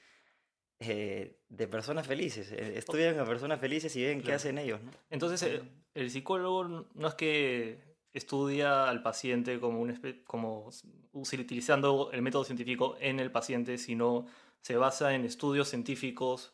eh, 0.79 1.39
de 1.49 1.67
personas 1.67 2.07
felices. 2.07 2.51
Estudian 2.51 3.19
a 3.19 3.25
personas 3.25 3.59
felices 3.59 3.95
y 3.95 4.03
ven 4.03 4.19
Claro. 4.19 4.27
qué 4.27 4.33
hacen 4.33 4.57
ellos. 4.57 4.81
¿no? 4.81 4.91
Entonces, 5.09 5.43
el, 5.43 5.69
el 5.93 6.09
psicólogo 6.09 6.87
no 6.93 7.07
es 7.07 7.15
que 7.15 7.89
estudia 8.13 8.89
al 8.89 9.03
paciente 9.03 9.59
como, 9.59 9.81
un, 9.81 9.99
como 10.25 10.69
utilizando 11.11 12.11
el 12.11 12.21
método 12.21 12.43
científico 12.43 12.97
en 12.99 13.19
el 13.19 13.31
paciente, 13.31 13.77
sino 13.77 14.25
se 14.61 14.77
basa 14.77 15.13
en 15.13 15.25
estudios 15.25 15.69
científicos 15.69 16.53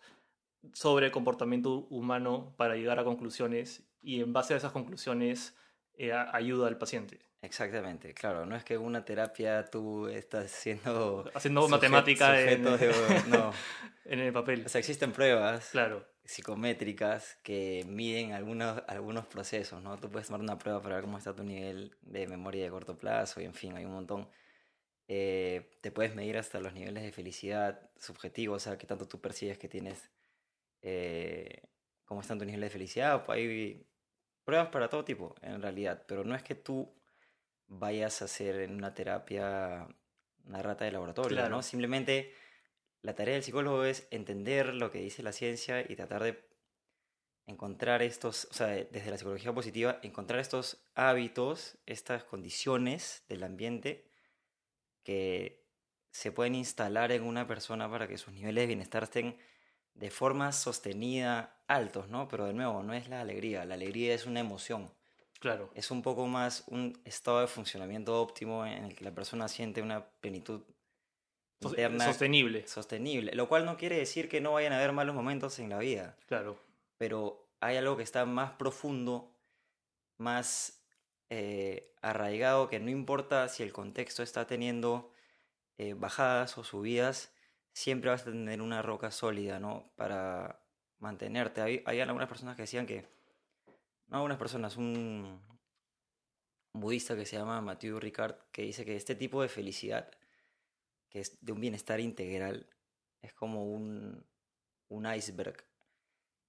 sobre 0.74 1.08
el 1.08 1.12
comportamiento 1.12 1.88
humano 1.90 2.54
para 2.58 2.76
llegar 2.76 3.00
a 3.00 3.04
conclusiones 3.04 3.84
y 4.02 4.22
en 4.22 4.34
base 4.34 4.54
a 4.54 4.58
esas 4.58 4.72
conclusiones 4.72 5.56
eh, 5.98 6.12
ayuda 6.14 6.68
al 6.68 6.78
paciente. 6.78 7.20
Exactamente, 7.42 8.14
claro. 8.16 8.46
No 8.46 8.56
es 8.56 8.64
que 8.64 8.78
una 8.78 9.06
terapia 9.06 9.66
tú 9.66 10.08
estás 10.08 10.50
siendo... 10.50 11.30
Haciendo 11.36 11.62
sujet- 11.62 11.70
matemática 11.72 12.42
en, 12.42 12.64
sujeto 12.66 12.78
de- 13.08 13.24
no. 13.30 13.52
en 14.06 14.20
el 14.20 14.34
papel. 14.34 14.64
O 14.66 14.70
sea, 14.70 14.80
existen 14.80 15.12
pruebas 15.12 15.70
Claro, 15.70 16.08
psicométricas 16.24 17.38
que 17.44 17.86
miden 17.88 18.34
algunos, 18.34 18.82
algunos 18.88 19.28
procesos, 19.28 19.84
¿no? 19.84 19.96
Tú 19.98 20.10
puedes 20.10 20.28
tomar 20.28 20.42
una 20.42 20.58
prueba 20.58 20.82
para 20.82 20.96
ver 20.96 21.04
cómo 21.04 21.20
está 21.20 21.36
tu 21.36 21.44
nivel 21.44 21.96
de 22.02 22.26
memoria 22.26 22.64
de 22.64 22.70
corto 22.72 22.98
plazo 22.98 23.42
y 23.42 23.46
en 23.46 23.54
fin, 23.54 23.76
hay 23.78 23.86
un 23.86 23.94
montón. 23.94 24.28
Eh, 25.08 25.70
te 25.82 25.92
puedes 25.92 26.16
medir 26.16 26.38
hasta 26.40 26.60
los 26.60 26.74
niveles 26.74 27.04
de 27.04 27.12
felicidad 27.12 27.92
subjetivos, 28.00 28.64
o 28.64 28.70
sea, 28.70 28.78
qué 28.80 28.88
tanto 28.88 29.08
tú 29.08 29.22
percibes 29.22 29.60
que 29.60 29.68
tienes, 29.70 30.10
eh, 30.82 31.62
cómo 32.06 32.22
están 32.22 32.40
tus 32.40 32.48
niveles 32.48 32.70
de 32.70 32.74
felicidad. 32.74 33.24
Pues 33.24 33.38
hay 33.38 33.86
pruebas 34.46 34.70
para 34.70 34.90
todo 34.90 35.04
tipo, 35.04 35.36
en 35.42 35.62
realidad, 35.62 36.04
pero 36.08 36.24
no 36.24 36.36
es 36.36 36.44
que 36.44 36.56
tú 36.56 36.94
vayas 37.68 38.22
a 38.22 38.26
hacer 38.26 38.60
en 38.62 38.76
una 38.76 38.94
terapia 38.94 39.88
una 40.46 40.62
rata 40.62 40.86
de 40.86 40.92
laboratorio, 40.92 41.38
Claro. 41.38 41.56
¿no? 41.56 41.64
Simplemente 41.64 42.34
la 43.02 43.16
tarea 43.16 43.34
del 43.34 43.44
psicólogo 43.44 43.84
es 43.84 44.08
entender 44.12 44.76
lo 44.76 44.92
que 44.92 45.00
dice 45.00 45.24
la 45.24 45.32
ciencia 45.32 45.82
y 45.82 45.96
tratar 45.96 46.24
de 46.24 46.48
encontrar 47.48 48.02
estos, 48.02 48.48
o 48.52 48.54
sea, 48.54 48.68
desde 48.68 49.12
la 49.12 49.18
psicología 49.18 49.54
positiva, 49.54 50.00
encontrar 50.02 50.40
estos 50.40 50.84
hábitos, 50.96 51.78
estas 51.86 52.24
condiciones 52.24 53.24
del 53.28 53.44
ambiente 53.44 54.08
que 55.04 55.66
se 56.12 56.32
pueden 56.32 56.56
instalar 56.56 57.12
en 57.12 57.24
una 57.24 57.46
persona 57.48 57.90
para 57.90 58.08
que 58.08 58.18
sus 58.18 58.34
niveles 58.34 58.64
de 58.64 58.68
bienestar 58.68 59.04
estén 59.04 59.38
de 59.94 60.10
forma 60.10 60.52
sostenida 60.52 61.55
altos, 61.68 62.10
¿no? 62.10 62.28
Pero 62.28 62.46
de 62.46 62.54
nuevo, 62.54 62.84
no 62.84 62.94
es 62.94 63.10
la 63.10 63.22
alegría, 63.22 63.66
la 63.66 63.76
alegría 63.76 64.14
es 64.14 64.26
una 64.26 64.40
emoción, 64.40 64.92
claro. 65.40 65.70
es 65.76 65.92
un 65.92 66.02
poco 66.02 66.28
más 66.28 66.64
un 66.68 67.00
estado 67.06 67.42
de 67.42 67.48
funcionamiento 67.48 68.20
óptimo 68.22 68.66
en 68.66 68.86
el 68.86 68.96
que 68.96 69.04
la 69.04 69.12
persona 69.12 69.48
siente 69.48 69.82
una 69.82 70.06
plenitud 70.06 70.62
interna 71.62 72.06
Sostenible, 72.06 72.68
sostenible, 72.68 73.34
lo 73.34 73.48
cual 73.48 73.66
no 73.66 73.78
quiere 73.78 73.98
decir 73.98 74.30
que 74.30 74.42
no 74.42 74.54
vayan 74.54 74.74
a 74.74 74.78
haber 74.78 74.92
malos 74.92 75.16
momentos 75.16 75.58
en 75.60 75.70
la 75.70 75.80
vida, 75.80 76.16
claro. 76.28 76.58
pero 76.98 77.48
hay 77.60 77.78
algo 77.78 77.98
que 77.98 78.04
está 78.04 78.26
más 78.26 78.52
profundo, 78.52 79.32
más 80.18 80.84
eh, 81.30 81.94
arraigado, 82.02 82.70
que 82.70 82.80
no 82.80 82.90
importa 82.90 83.48
si 83.48 83.64
el 83.64 83.74
contexto 83.74 84.22
está 84.22 84.46
teniendo 84.46 85.12
eh, 85.78 85.94
bajadas 85.94 86.58
o 86.58 86.64
subidas, 86.64 87.34
siempre 87.74 88.12
vas 88.12 88.22
a 88.22 88.26
tener 88.26 88.62
una 88.62 88.82
roca 88.82 89.12
sólida, 89.12 89.60
¿no? 89.60 89.92
Para 89.96 90.65
mantenerte. 91.00 91.62
Hay, 91.62 92.00
algunas 92.00 92.28
personas 92.28 92.56
que 92.56 92.64
decían 92.64 92.86
que, 92.86 93.08
no 94.08 94.18
algunas 94.18 94.38
personas, 94.38 94.78
un 94.78 95.42
budista 96.74 97.16
que 97.16 97.26
se 97.26 97.38
llama 97.38 97.62
Mathieu 97.62 98.00
Ricard, 98.00 98.36
que 98.52 98.64
dice 98.64 98.86
que 98.86 98.96
este 98.96 99.16
tipo 99.16 99.42
de 99.42 99.50
felicidad, 99.50 100.12
que 101.10 101.22
es 101.22 101.38
de 101.44 101.52
un 101.52 101.62
bienestar 101.62 102.00
integral, 102.00 102.70
es 103.22 103.34
como 103.34 103.72
un, 103.72 104.26
un 104.90 105.14
iceberg, 105.14 105.64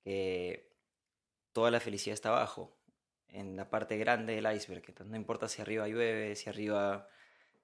que 0.03 0.73
toda 1.53 1.71
la 1.71 1.81
felicidad 1.81 2.15
está 2.15 2.31
abajo, 2.31 2.77
en 3.29 3.57
la 3.57 3.71
parte 3.71 3.97
grande 3.99 4.35
del 4.35 4.53
iceberg. 4.55 4.85
Entonces 4.87 5.11
no 5.11 5.17
importa 5.17 5.49
si 5.49 5.63
arriba 5.63 5.89
llueve, 5.89 6.35
si 6.37 6.49
arriba 6.49 7.09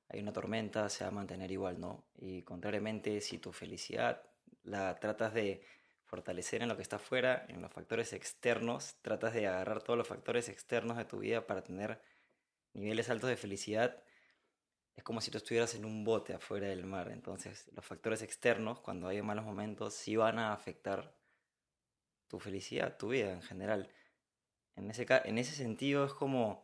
hay 0.09 0.21
una 0.21 0.33
tormenta, 0.33 0.89
se 0.89 1.05
va 1.05 1.09
a 1.09 1.13
mantener 1.13 1.51
igual, 1.51 1.81
¿no? 1.81 2.05
Y 2.17 2.43
contrariamente, 2.43 3.21
si 3.21 3.39
tu 3.39 3.53
felicidad 3.53 4.23
la 4.65 4.95
tratas 4.97 5.33
de 5.35 5.65
fortalecer 6.13 6.61
en 6.61 6.69
lo 6.69 6.77
que 6.77 6.83
está 6.83 6.97
afuera, 6.97 7.47
en 7.49 7.63
los 7.63 7.73
factores 7.73 8.13
externos, 8.13 8.97
tratas 9.01 9.33
de 9.33 9.47
agarrar 9.47 9.83
todos 9.83 9.97
los 9.97 10.07
factores 10.07 10.51
externos 10.51 10.99
de 10.99 11.07
tu 11.07 11.21
vida 11.21 11.47
para 11.47 11.65
tener 11.65 12.03
niveles 12.75 13.09
altos 13.09 13.31
de 13.31 13.37
felicidad, 13.39 14.05
es 14.95 15.03
como 15.05 15.23
si 15.23 15.31
tú 15.31 15.39
estuvieras 15.39 15.75
en 15.75 15.87
un 15.87 16.05
bote 16.05 16.35
afuera 16.35 16.69
del 16.69 16.85
mar. 16.85 17.11
Entonces, 17.11 17.71
los 17.75 17.87
factores 17.87 18.21
externos, 18.21 18.79
cuando 18.81 19.09
hay 19.09 19.23
malos 19.23 19.47
momentos, 19.47 19.95
sí 19.95 20.15
van 20.15 20.39
a 20.39 20.53
afectar 20.53 21.17
tu 22.29 22.39
felicidad, 22.39 22.99
tu 22.99 23.09
vida 23.09 23.33
en 23.33 23.41
general. 23.41 23.89
En 24.77 24.91
ese, 24.91 25.07
en 25.09 25.39
ese 25.39 25.55
sentido, 25.55 26.05
es 26.05 26.13
como 26.13 26.63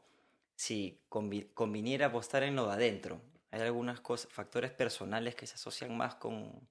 si 0.56 1.00
conviniera 1.08 2.08
apostar 2.08 2.42
en 2.42 2.54
lo 2.54 2.66
de 2.66 2.74
adentro. 2.74 3.22
Hay 3.50 3.62
algunos 3.62 4.02
factores 4.28 4.72
personales 4.72 5.34
que 5.34 5.46
se 5.46 5.54
asocian 5.54 5.96
más 5.96 6.16
con, 6.16 6.68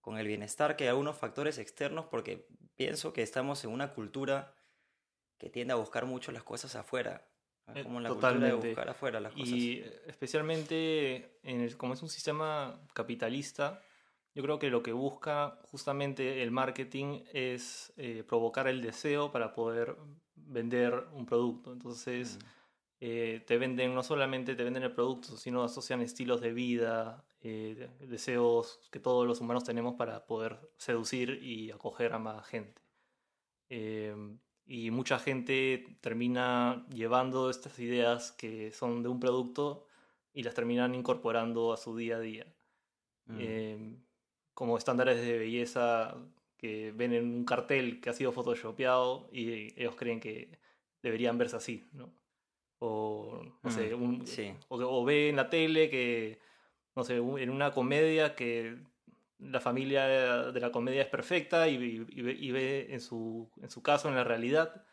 con 0.00 0.18
el 0.18 0.26
bienestar 0.26 0.76
que 0.76 0.88
algunos 0.88 1.16
factores 1.16 1.58
externos, 1.58 2.06
porque 2.06 2.46
pienso 2.76 3.12
que 3.12 3.22
estamos 3.22 3.64
en 3.64 3.70
una 3.70 3.92
cultura 3.94 4.54
que 5.38 5.50
tiende 5.50 5.72
a 5.72 5.76
buscar 5.76 6.06
mucho 6.06 6.32
las 6.32 6.42
cosas 6.42 6.74
afuera. 6.76 7.28
Eh, 7.74 7.82
como 7.84 8.00
la 8.00 8.08
Totalmente. 8.08 8.50
cultura 8.50 8.62
de 8.62 8.68
buscar 8.68 8.88
afuera 8.88 9.20
las 9.20 9.32
cosas. 9.34 9.48
Y 9.48 9.84
especialmente 10.06 11.38
en 11.42 11.60
el, 11.60 11.76
como 11.76 11.94
es 11.94 12.02
un 12.02 12.08
sistema 12.08 12.80
capitalista, 12.94 13.82
yo 14.34 14.42
creo 14.42 14.58
que 14.58 14.70
lo 14.70 14.82
que 14.82 14.92
busca 14.92 15.58
justamente 15.64 16.42
el 16.42 16.50
marketing 16.50 17.24
es 17.32 17.92
eh, 17.96 18.24
provocar 18.26 18.68
el 18.68 18.80
deseo 18.80 19.30
para 19.32 19.52
poder 19.52 19.96
vender 20.34 21.08
un 21.12 21.26
producto. 21.26 21.72
Entonces, 21.72 22.38
Mm. 22.38 22.57
Eh, 23.00 23.42
te 23.46 23.58
venden, 23.58 23.94
no 23.94 24.02
solamente 24.02 24.54
te 24.54 24.64
venden 24.64 24.82
el 24.82 24.92
producto, 24.92 25.36
sino 25.36 25.62
asocian 25.62 26.00
estilos 26.00 26.40
de 26.40 26.52
vida, 26.52 27.24
eh, 27.40 27.90
de- 28.00 28.06
deseos 28.06 28.80
que 28.90 28.98
todos 29.00 29.26
los 29.26 29.40
humanos 29.40 29.64
tenemos 29.64 29.94
para 29.94 30.26
poder 30.26 30.58
seducir 30.76 31.42
y 31.42 31.70
acoger 31.70 32.12
a 32.12 32.18
más 32.18 32.46
gente. 32.46 32.82
Eh, 33.68 34.14
y 34.66 34.90
mucha 34.90 35.18
gente 35.18 35.96
termina 36.00 36.86
llevando 36.94 37.50
estas 37.50 37.78
ideas 37.78 38.32
que 38.32 38.70
son 38.72 39.02
de 39.02 39.08
un 39.08 39.20
producto 39.20 39.86
y 40.34 40.42
las 40.42 40.54
terminan 40.54 40.94
incorporando 40.94 41.72
a 41.72 41.76
su 41.76 41.96
día 41.96 42.16
a 42.16 42.20
día. 42.20 42.46
Mm. 43.26 43.36
Eh, 43.38 43.96
como 44.54 44.76
estándares 44.76 45.20
de 45.20 45.38
belleza 45.38 46.16
que 46.56 46.92
ven 46.92 47.12
en 47.12 47.24
un 47.24 47.44
cartel 47.44 48.00
que 48.00 48.10
ha 48.10 48.12
sido 48.12 48.32
photoshopeado 48.32 49.28
y 49.32 49.80
ellos 49.80 49.94
creen 49.94 50.18
que 50.20 50.58
deberían 51.02 51.38
verse 51.38 51.56
así, 51.56 51.88
¿no? 51.92 52.12
O, 52.80 53.42
no 53.62 53.70
sé, 53.70 53.94
Mm, 53.94 54.02
un- 54.02 54.26
sí. 54.26 54.54
o, 54.68 54.76
o 54.76 55.04
ve 55.04 55.28
en 55.30 55.36
la 55.36 55.50
tele 55.50 55.90
que, 55.90 56.38
no 56.94 57.02
sé, 57.04 57.16
en 57.16 57.50
una 57.50 57.72
comedia 57.72 58.34
que 58.34 58.78
la 59.40 59.60
familia 59.60 60.06
de 60.52 60.60
la 60.60 60.70
comedia 60.72 61.02
es 61.02 61.08
perfecta 61.08 61.68
y, 61.68 61.74
y- 61.76 62.06
y 62.18 62.22
ve, 62.22 62.32
y 62.38 62.50
ve 62.50 62.86
en, 62.90 63.00
su, 63.00 63.48
en 63.62 63.70
su 63.70 63.82
caso, 63.82 64.08
en 64.08 64.14
la 64.16 64.24
realidad, 64.24 64.84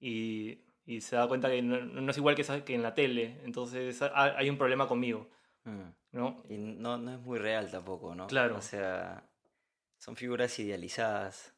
y, 0.00 0.58
se 1.00 1.16
da 1.16 1.28
cuenta 1.28 1.48
que 1.48 1.62
no, 1.62 1.80
no 1.80 2.10
es 2.10 2.16
igual 2.18 2.34
que, 2.34 2.74
en 2.74 2.82
la 2.82 2.94
tele, 2.94 3.40
entonces 3.44 4.02
ha- 4.02 4.36
hay 4.36 4.50
un 4.50 4.58
problema 4.58 4.86
conmigo, 4.88 5.28
Mm. 5.64 5.90
¿no? 6.12 6.42
Y 6.48 6.58
no, 6.58 6.98
no 6.98 7.12
es 7.14 7.20
muy 7.20 7.38
real 7.38 7.70
tampoco, 7.70 8.14
¿no? 8.16 8.26
Claro. 8.26 8.56
O 8.56 8.60
sea, 8.62 9.24
son 9.98 10.16
figuras 10.16 10.58
idealizadas, 10.58 11.54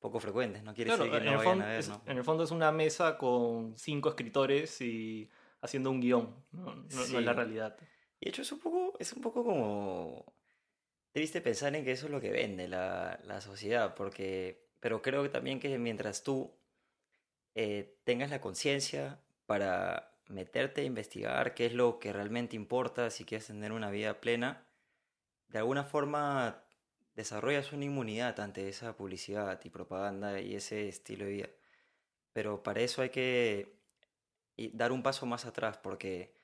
poco 0.00 0.18
frecuentes, 0.20 0.62
no 0.62 0.74
quiere 0.74 0.90
Claro, 0.90 1.04
decir 1.04 1.12
que 1.12 1.18
en, 1.18 1.26
no 1.26 1.32
el 1.32 1.38
vayan 1.38 1.52
fondo, 1.52 1.64
a 1.64 1.68
ver, 1.68 1.78
es, 1.80 1.88
¿no? 1.88 2.02
en 2.06 2.16
el 2.18 2.24
fondo 2.24 2.44
es 2.44 2.50
una 2.50 2.72
mesa 2.72 3.18
con 3.18 3.76
cinco 3.78 4.08
escritores 4.08 4.80
y 4.80 5.30
haciendo 5.60 5.90
un 5.90 6.00
guion, 6.00 6.34
no, 6.52 6.74
no- 6.74 6.82
no 7.06 7.18
es 7.18 7.24
la 7.24 7.32
realidad. 7.34 7.76
Y 8.18 8.26
de 8.26 8.30
hecho 8.30 8.42
es 8.42 8.52
un 8.52 8.58
poco, 8.60 8.94
es 8.98 9.12
un 9.12 9.22
poco 9.22 9.44
como 9.44 10.24
triste 11.12 11.40
pensar 11.40 11.74
en 11.76 11.84
que 11.84 11.92
eso 11.92 12.06
es 12.06 12.12
lo 12.12 12.20
que 12.20 12.30
vende 12.30 12.68
la, 12.68 13.20
la 13.24 13.40
sociedad, 13.40 13.94
porque, 13.94 14.68
pero 14.80 15.02
creo 15.02 15.22
que 15.22 15.28
también 15.28 15.60
que 15.60 15.78
mientras 15.78 16.22
tú 16.22 16.52
eh, 17.54 17.98
tengas 18.04 18.30
la 18.30 18.40
conciencia 18.40 19.20
para 19.46 20.12
meterte 20.28 20.82
a 20.82 20.84
investigar 20.84 21.54
qué 21.54 21.66
es 21.66 21.74
lo 21.74 21.98
que 21.98 22.12
realmente 22.12 22.56
importa, 22.56 23.10
si 23.10 23.24
quieres 23.24 23.48
tener 23.48 23.72
una 23.72 23.90
vida 23.90 24.20
plena, 24.20 24.66
de 25.48 25.58
alguna 25.58 25.84
forma 25.84 26.64
desarrollas 27.14 27.72
una 27.72 27.84
inmunidad 27.84 28.38
ante 28.40 28.68
esa 28.68 28.96
publicidad 28.96 29.60
y 29.64 29.70
propaganda 29.70 30.40
y 30.40 30.54
ese 30.54 30.88
estilo 30.88 31.24
de 31.24 31.30
vida. 31.30 31.48
Pero 32.32 32.62
para 32.62 32.80
eso 32.80 33.02
hay 33.02 33.10
que 33.10 33.80
dar 34.72 34.92
un 34.92 35.02
paso 35.02 35.26
más 35.26 35.46
atrás, 35.46 35.78
porque 35.78 36.34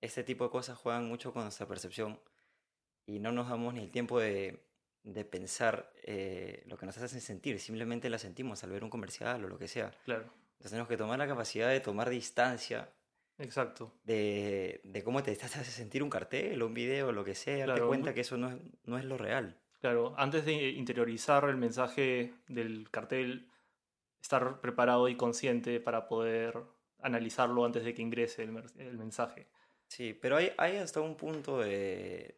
este 0.00 0.24
tipo 0.24 0.44
de 0.44 0.50
cosas 0.50 0.78
juegan 0.78 1.06
mucho 1.08 1.32
con 1.32 1.42
nuestra 1.42 1.66
percepción 1.66 2.20
y 3.06 3.18
no 3.18 3.32
nos 3.32 3.48
damos 3.48 3.74
ni 3.74 3.80
el 3.82 3.90
tiempo 3.90 4.20
de, 4.20 4.64
de 5.02 5.24
pensar 5.24 5.92
eh, 6.04 6.62
lo 6.66 6.76
que 6.78 6.86
nos 6.86 6.96
hacen 6.98 7.20
sentir, 7.20 7.58
simplemente 7.60 8.08
la 8.08 8.18
sentimos 8.18 8.62
al 8.64 8.70
ver 8.70 8.84
un 8.84 8.90
comercial 8.90 9.44
o 9.44 9.48
lo 9.48 9.58
que 9.58 9.68
sea. 9.68 9.90
Claro, 10.04 10.22
Entonces 10.52 10.70
tenemos 10.70 10.88
que 10.88 10.96
tomar 10.96 11.18
la 11.18 11.26
capacidad 11.26 11.68
de 11.68 11.80
tomar 11.80 12.08
distancia 12.08 12.92
exacto. 13.38 13.92
de, 14.04 14.80
de 14.84 15.02
cómo 15.02 15.22
te 15.22 15.32
estás 15.32 15.56
hace 15.56 15.70
sentir 15.72 16.02
un 16.02 16.10
cartel 16.10 16.60
o 16.62 16.66
un 16.66 16.74
video 16.74 17.08
o 17.08 17.12
lo 17.12 17.24
que 17.24 17.34
sea, 17.34 17.66
darte 17.66 17.74
Claro, 17.74 17.88
cuenta 17.88 18.10
mu- 18.10 18.14
que 18.14 18.20
eso 18.20 18.36
no 18.36 18.50
es, 18.50 18.56
no 18.84 18.96
es 18.98 19.04
lo 19.04 19.18
real. 19.18 19.59
Claro, 19.80 20.14
antes 20.18 20.44
de 20.44 20.70
interiorizar 20.70 21.44
el 21.48 21.56
mensaje 21.56 22.34
del 22.48 22.90
cartel, 22.90 23.48
estar 24.20 24.60
preparado 24.60 25.08
y 25.08 25.16
consciente 25.16 25.80
para 25.80 26.06
poder 26.06 26.62
analizarlo 27.00 27.64
antes 27.64 27.84
de 27.84 27.94
que 27.94 28.02
ingrese 28.02 28.42
el, 28.42 28.98
mensaje. 28.98 29.48
Sí, 29.88 30.12
pero 30.12 30.36
hay, 30.36 30.52
hay 30.58 30.76
hasta 30.76 31.00
un 31.00 31.16
punto 31.16 31.60
de... 31.60 32.36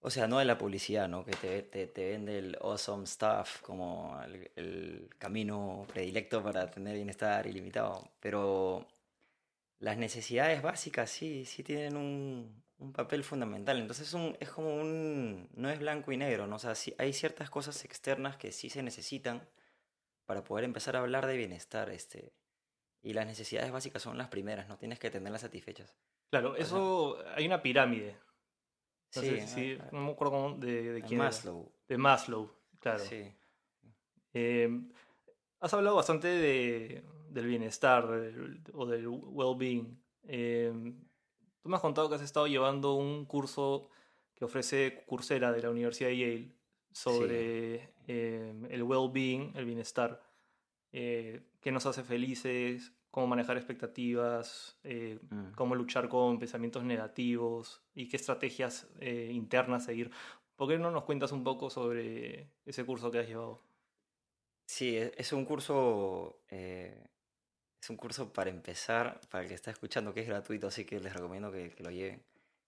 O 0.00 0.08
sea, 0.08 0.26
no 0.26 0.38
de 0.38 0.46
la 0.46 0.56
publicidad, 0.56 1.08
¿no? 1.08 1.26
Que 1.26 1.32
te, 1.32 1.62
te, 1.62 1.86
te 1.86 2.12
vende 2.12 2.38
el 2.38 2.56
awesome 2.62 3.06
stuff 3.06 3.60
como 3.60 4.18
el, 4.24 4.50
el 4.56 5.10
camino 5.18 5.84
predilecto 5.92 6.42
para 6.42 6.70
tener 6.70 6.94
bienestar 6.94 7.46
ilimitado. 7.46 8.10
Pero 8.18 8.86
las 9.78 9.98
necesidades 9.98 10.62
básicas 10.62 11.10
sí, 11.10 11.44
sí 11.44 11.62
tienen 11.62 11.98
un, 11.98 12.62
un 12.80 12.92
papel 12.92 13.22
fundamental. 13.24 13.78
Entonces 13.78 14.08
es, 14.08 14.14
un, 14.14 14.36
es 14.40 14.50
como 14.50 14.74
un... 14.74 15.48
No 15.54 15.70
es 15.70 15.78
blanco 15.78 16.12
y 16.12 16.16
negro, 16.16 16.46
¿no? 16.46 16.56
O 16.56 16.58
sea, 16.58 16.74
sí, 16.74 16.94
hay 16.98 17.12
ciertas 17.12 17.50
cosas 17.50 17.84
externas 17.84 18.36
que 18.36 18.52
sí 18.52 18.68
se 18.70 18.82
necesitan 18.82 19.48
para 20.26 20.42
poder 20.44 20.64
empezar 20.64 20.96
a 20.96 21.00
hablar 21.00 21.26
de 21.26 21.36
bienestar, 21.36 21.90
este... 21.90 22.32
Y 23.02 23.14
las 23.14 23.26
necesidades 23.26 23.72
básicas 23.72 24.02
son 24.02 24.18
las 24.18 24.28
primeras, 24.28 24.68
no 24.68 24.76
tienes 24.76 24.98
que 24.98 25.10
tenerlas 25.10 25.40
satisfechas. 25.40 25.94
Claro, 26.30 26.54
eso 26.56 27.16
hay 27.34 27.46
una 27.46 27.62
pirámide. 27.62 28.18
No 29.16 29.22
sé 29.22 29.40
Sí, 29.40 29.46
si- 29.48 29.78
ah, 29.80 29.88
no 29.92 30.00
me 30.04 30.10
acuerdo 30.12 30.32
cómo- 30.32 30.56
de, 30.58 30.92
de 30.92 31.02
quién 31.02 31.20
era. 31.20 31.24
Maslow. 31.30 31.72
De 31.88 31.96
Maslow, 31.96 32.50
claro. 32.78 32.98
Sí. 33.04 33.32
Eh, 34.34 34.68
has 35.60 35.74
hablado 35.74 35.96
bastante 35.96 36.28
de, 36.28 37.04
del 37.30 37.46
bienestar 37.46 38.06
del- 38.08 38.62
o 38.74 38.86
del 38.86 39.08
well-being. 39.08 39.98
Eh, 40.24 40.72
tú 41.62 41.68
me 41.68 41.76
has 41.76 41.82
contado 41.82 42.08
que 42.08 42.14
has 42.16 42.22
estado 42.22 42.46
llevando 42.46 42.94
un 42.94 43.24
curso 43.26 43.88
que 44.34 44.44
ofrece 44.44 45.04
Coursera 45.06 45.52
de 45.52 45.62
la 45.62 45.70
Universidad 45.70 46.08
de 46.08 46.16
Yale 46.18 46.52
sobre 46.92 47.92
eh, 48.06 48.54
el 48.70 48.82
well-being, 48.82 49.52
el 49.56 49.64
bienestar, 49.64 50.22
eh, 50.92 51.42
qué 51.60 51.70
nos 51.70 51.86
hace 51.86 52.02
felices, 52.02 52.92
cómo 53.10 53.26
manejar 53.28 53.56
expectativas, 53.56 54.78
eh, 54.84 55.18
Mm. 55.30 55.52
cómo 55.54 55.74
luchar 55.74 56.08
con 56.08 56.38
pensamientos 56.38 56.82
negativos 56.84 57.82
y 57.94 58.08
qué 58.08 58.16
estrategias 58.16 58.88
internas 59.00 59.84
seguir. 59.84 60.10
¿Por 60.56 60.68
qué 60.68 60.78
no 60.78 60.90
nos 60.90 61.04
cuentas 61.04 61.32
un 61.32 61.42
poco 61.44 61.70
sobre 61.70 62.50
ese 62.66 62.84
curso 62.84 63.10
que 63.10 63.18
has 63.20 63.28
llevado? 63.28 63.62
Sí, 64.66 64.96
e- 64.96 65.12
es 65.16 65.32
un 65.32 65.44
curso, 65.44 66.40
eh, 66.50 67.06
es 67.80 67.90
un 67.90 67.96
curso 67.96 68.32
para 68.32 68.50
empezar, 68.50 69.20
para 69.30 69.42
el 69.44 69.48
que 69.48 69.54
está 69.54 69.70
escuchando, 69.70 70.12
que 70.12 70.20
es 70.20 70.28
gratuito, 70.28 70.66
así 70.66 70.84
que 70.84 71.00
les 71.00 71.12
recomiendo 71.12 71.50
que, 71.50 71.70
que 71.70 71.82
lo 71.82 71.90
lleven. 71.90 72.22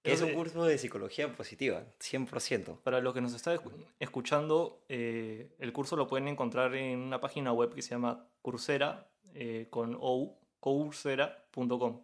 Es 0.05 0.21
un 0.21 0.33
curso 0.33 0.65
de 0.65 0.79
psicología 0.79 1.33
positiva, 1.33 1.85
100%. 2.01 2.81
Para 2.83 3.01
los 3.01 3.15
que 3.15 3.21
nos 3.21 3.35
están 3.35 3.57
escu- 3.57 3.73
escuchando, 4.01 4.83
eh, 4.89 5.55
el 5.61 5.73
curso 5.73 5.95
lo 5.95 6.09
pueden 6.09 6.27
encontrar 6.27 6.75
en 6.75 6.99
una 6.99 7.21
página 7.21 7.53
web 7.53 7.73
que 7.73 7.83
se 7.83 7.91
llama 7.91 8.27
Coursera, 8.43 9.09
eh, 9.35 9.69
con 9.71 9.97
O, 10.01 10.39
coursera.com. 10.59 12.03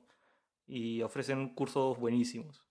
Y 0.66 1.02
ofrecen 1.02 1.48
cursos 1.54 1.98
buenísimos. 1.98 2.62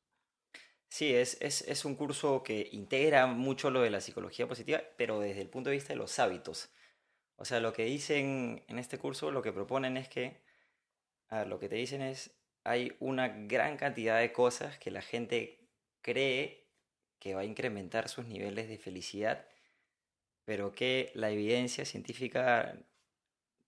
Sí, 0.88 1.14
es, 1.14 1.38
es, 1.42 1.64
es 1.64 1.84
un 1.84 1.96
curso 1.96 2.42
que 2.44 2.70
integra 2.72 3.28
mucho 3.28 3.70
lo 3.70 3.82
de 3.82 3.90
la 3.90 4.00
psicología 4.00 4.48
positiva, 4.48 4.82
pero 4.98 5.20
desde 5.20 5.42
el 5.42 5.50
punto 5.50 5.70
de 5.70 5.76
vista 5.76 5.90
de 5.90 5.98
los 5.98 6.18
hábitos. 6.20 6.70
O 7.38 7.46
sea, 7.46 7.60
lo 7.60 7.72
que 7.72 7.86
dicen 7.86 8.64
en 8.68 8.80
este 8.80 8.98
curso, 8.98 9.32
lo 9.32 9.42
que 9.42 9.54
proponen 9.54 9.96
es 9.96 10.10
que, 10.10 10.42
a 11.30 11.40
ver, 11.40 11.48
lo 11.48 11.60
que 11.60 11.70
te 11.70 11.76
dicen 11.76 12.02
es, 12.02 12.36
hay 12.64 12.96
una 13.00 13.30
gran 13.30 13.78
cantidad 13.78 14.20
de 14.20 14.34
cosas 14.34 14.78
que 14.80 14.92
la 14.92 15.02
gente 15.02 15.70
cree 16.02 16.68
que 17.20 17.36
va 17.36 17.42
a 17.42 17.46
incrementar 17.46 18.10
sus 18.10 18.26
niveles 18.26 18.68
de 18.68 18.78
felicidad, 18.78 19.46
pero 20.46 20.72
que 20.72 21.12
la 21.14 21.30
evidencia 21.30 21.86
científica 21.86 22.78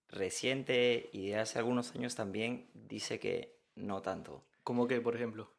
reciente 0.08 1.10
y 1.14 1.30
de 1.30 1.38
hace 1.38 1.60
algunos 1.60 1.96
años 1.96 2.16
también 2.16 2.70
dice 2.74 3.20
que 3.20 3.60
no 3.76 4.02
tanto. 4.02 4.44
Como 4.64 4.88
que, 4.88 5.00
por 5.00 5.16
ejemplo. 5.16 5.54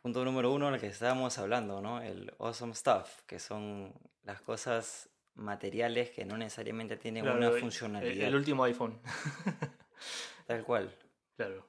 punto 0.00 0.24
número 0.24 0.52
uno, 0.52 0.74
el 0.74 0.80
que 0.80 0.86
estábamos 0.86 1.38
hablando, 1.38 1.82
¿no? 1.82 2.00
El 2.00 2.32
awesome 2.38 2.74
stuff, 2.74 3.22
que 3.26 3.38
son 3.38 3.92
las 4.22 4.40
cosas 4.40 5.09
materiales 5.34 6.10
que 6.10 6.24
no 6.24 6.36
necesariamente 6.36 6.96
tienen 6.96 7.22
Claro, 7.24 7.38
una 7.38 7.48
el- 7.48 7.60
funcionalidad. 7.60 8.28
El, 8.28 8.34
último 8.34 8.64
iPhone. 8.64 9.00
Tal 10.46 10.64
cual. 10.64 10.94
claro. 11.36 11.66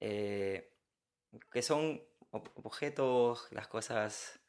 eh, 0.00 0.70
que 1.50 1.62
son 1.62 2.00
ob- 2.30 2.50
objetos, 2.62 3.48
las 3.50 3.66
cosas 3.68 4.40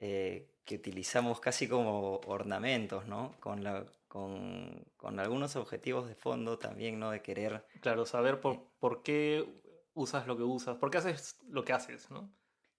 eh, 0.00 0.50
que 0.64 0.76
utilizamos 0.76 1.40
casi 1.40 1.68
como 1.68 2.16
ornamentos, 2.26 3.06
¿no? 3.06 3.34
Con, 3.40 3.62
la, 3.64 3.86
con, 4.08 4.84
con 4.96 5.18
algunos 5.20 5.56
objetivos 5.56 6.08
de 6.08 6.14
fondo 6.14 6.58
también, 6.58 6.98
¿no? 6.98 7.10
De 7.10 7.22
querer... 7.22 7.66
Claro, 7.80 8.04
saber 8.06 8.40
por, 8.40 8.68
por 8.78 9.02
qué 9.02 9.46
usas 9.94 10.26
lo 10.26 10.36
que 10.36 10.42
usas, 10.42 10.76
por 10.76 10.90
qué 10.90 10.98
haces 10.98 11.36
lo 11.48 11.64
que 11.64 11.72
haces, 11.72 12.10
¿no? 12.10 12.30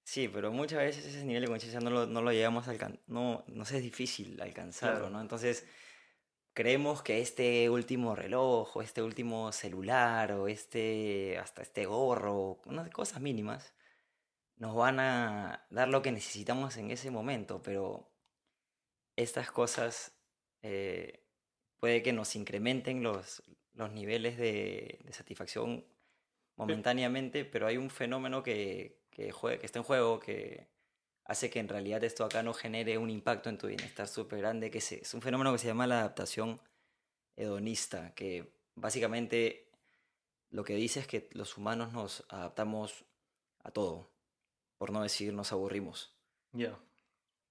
Sí, 0.03 0.27
pero 0.27 0.51
muchas 0.51 0.79
veces 0.79 1.05
ese 1.05 1.23
nivel 1.25 1.43
de 1.43 1.47
conciencia 1.47 1.79
no 1.79 1.89
lo, 1.89 2.05
no 2.05 2.21
lo 2.21 2.31
llegamos 2.31 2.67
a 2.67 2.71
alcanzar, 2.71 2.99
no, 3.07 3.43
no 3.47 3.65
sé, 3.65 3.77
es 3.77 3.83
difícil 3.83 4.41
alcanzarlo, 4.41 4.99
Claro. 4.99 5.09
¿no? 5.11 5.21
Entonces, 5.21 5.65
creemos 6.53 7.01
que 7.01 7.21
este 7.21 7.69
último 7.69 8.15
reloj, 8.15 8.75
o 8.75 8.81
este 8.81 9.01
último 9.01 9.51
celular, 9.51 10.33
o 10.33 10.47
este, 10.47 11.37
hasta 11.37 11.61
este 11.61 11.85
gorro, 11.85 12.61
unas 12.65 12.89
cosas 12.89 13.21
mínimas, 13.21 13.73
nos 14.57 14.75
van 14.75 14.99
a 14.99 15.65
dar 15.69 15.87
lo 15.87 16.01
que 16.01 16.11
necesitamos 16.11 16.77
en 16.77 16.91
ese 16.91 17.09
momento, 17.09 17.61
pero 17.63 18.11
estas 19.15 19.51
cosas 19.51 20.13
eh, 20.61 21.25
puede 21.79 22.03
que 22.03 22.13
nos 22.13 22.35
incrementen 22.35 23.01
los, 23.01 23.43
los 23.73 23.91
niveles 23.91 24.37
de, 24.37 24.99
de 25.03 25.13
satisfacción 25.13 25.85
momentáneamente, 26.57 27.45
pero 27.45 27.65
hay 27.65 27.77
un 27.77 27.89
fenómeno 27.89 28.43
que, 28.43 29.00
que, 29.12 29.32
jue- 29.32 29.60
que 29.60 29.65
está 29.65 29.80
en 29.80 29.84
juego 29.86 30.19
que 30.19 30.67
hace 31.26 31.50
que 31.50 31.60
en 31.60 31.67
realidad 31.69 32.04
esto 32.04 32.26
acá 32.26 32.41
no 32.43 32.54
genere 32.54 32.97
un 32.97 33.10
impacto 33.10 33.50
en 33.50 33.58
tu 33.58 33.67
bienestar 33.67 34.08
súper 34.08 34.39
grande, 34.39 34.71
que 34.71 34.80
es 34.80 35.13
un 35.13 35.21
fenómeno 35.21 35.52
que 35.52 35.60
se 35.60 35.67
llama 35.67 35.88
la 35.88 36.00
adaptación 36.00 36.60
hedonista, 37.36 38.13
que 38.15 38.52
básicamente 38.76 39.69
lo 40.50 40.63
que 40.63 40.76
dice 40.76 41.00
es 41.00 41.08
que 41.08 41.30
los 41.34 41.58
humanos 41.58 41.93
nos 41.93 42.26
adaptamos 42.30 43.06
a 43.63 43.71
todo, 43.71 44.10
por 44.78 44.91
no 44.91 45.02
decir 45.04 45.34
nos 45.34 45.52
aburrimos. 45.52 46.13
Ya. 46.54 46.78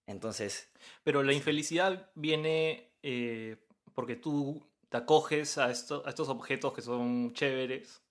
Entonces, 0.06 0.68
Pero 1.04 1.22
la 1.22 1.32
infelicidad 1.32 2.10
viene 2.14 2.90
eh, 3.02 3.56
porque 3.94 4.16
tú 4.16 4.66
te 4.88 4.96
acoges 4.96 5.56
a, 5.58 5.70
esto- 5.70 6.02
a 6.04 6.10
estos 6.10 6.28
objetos 6.28 6.72
que 6.74 6.82
son 6.82 7.32
chéveres, 7.32 8.02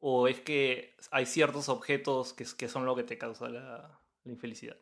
o 0.00 0.28
es 0.28 0.40
que 0.40 0.96
hay 1.10 1.26
ciertos 1.26 1.68
objetos 1.68 2.32
que, 2.34 2.68
son 2.68 2.84
lo 2.84 2.94
que 2.96 3.04
te 3.04 3.18
causa 3.18 3.48
la, 3.48 4.00
infelicidad. 4.24 4.76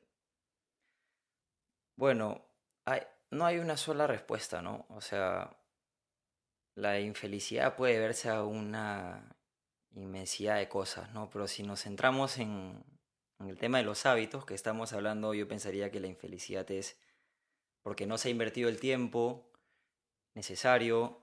Bueno, 1.96 2.44
no 3.30 3.46
hay 3.46 3.58
una 3.58 3.76
sola 3.76 4.06
respuesta, 4.06 4.62
¿no? 4.62 4.86
O 4.88 5.00
sea, 5.00 5.56
la 6.74 7.00
infelicidad 7.00 7.76
puede 7.76 7.98
verse 7.98 8.30
a 8.30 8.42
una 8.42 9.36
inmensidad 9.92 10.56
de 10.56 10.68
cosas, 10.68 11.12
¿no? 11.12 11.30
Pero 11.30 11.46
si 11.46 11.62
nos 11.62 11.82
centramos 11.82 12.38
en, 12.38 12.84
en 13.38 13.48
el 13.48 13.58
tema 13.58 13.78
de 13.78 13.84
los 13.84 14.06
hábitos 14.06 14.44
que 14.44 14.54
estamos 14.54 14.92
hablando, 14.92 15.34
yo 15.34 15.46
pensaría 15.46 15.90
que 15.90 16.00
la 16.00 16.08
infelicidad 16.08 16.68
es 16.70 16.98
porque 17.82 18.06
no 18.06 18.18
se 18.18 18.28
ha 18.28 18.30
invertido 18.30 18.68
el 18.68 18.80
tiempo 18.80 19.52
necesario 20.34 21.22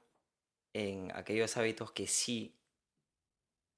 en 0.74 1.12
aquellos 1.16 1.58
hábitos 1.58 1.92
que 1.92 2.08
sí 2.08 2.61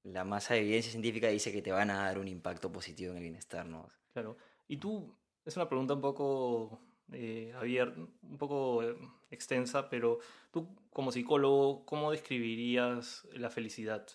la 0.04 0.24
masa 0.24 0.54
de 0.54 0.60
evidencia 0.60 0.90
científica 0.92 1.28
dice 1.28 1.52
que 1.52 1.62
te 1.62 1.72
van 1.72 1.90
a 1.90 2.04
dar 2.04 2.18
un 2.18 2.28
impacto 2.28 2.70
positivo 2.70 3.10
en 3.12 3.18
el 3.18 3.22
bienestar, 3.24 3.66
¿no? 3.66 3.90
Claro. 4.12 4.36
Y 4.68 4.76
tú, 4.76 5.14
es 5.44 5.56
una 5.56 5.68
pregunta 5.68 5.94
un 5.94 6.00
poco 6.00 6.80
eh, 7.12 7.52
abierta, 7.56 8.00
un 8.00 8.38
poco 8.38 8.82
eh, 8.82 8.96
extensa, 9.30 9.88
pero 9.90 10.18
tú 10.50 10.74
como 10.90 11.10
psicólogo, 11.10 11.84
¿cómo 11.86 12.10
describirías 12.10 13.26
la 13.32 13.50
felicidad? 13.50 14.06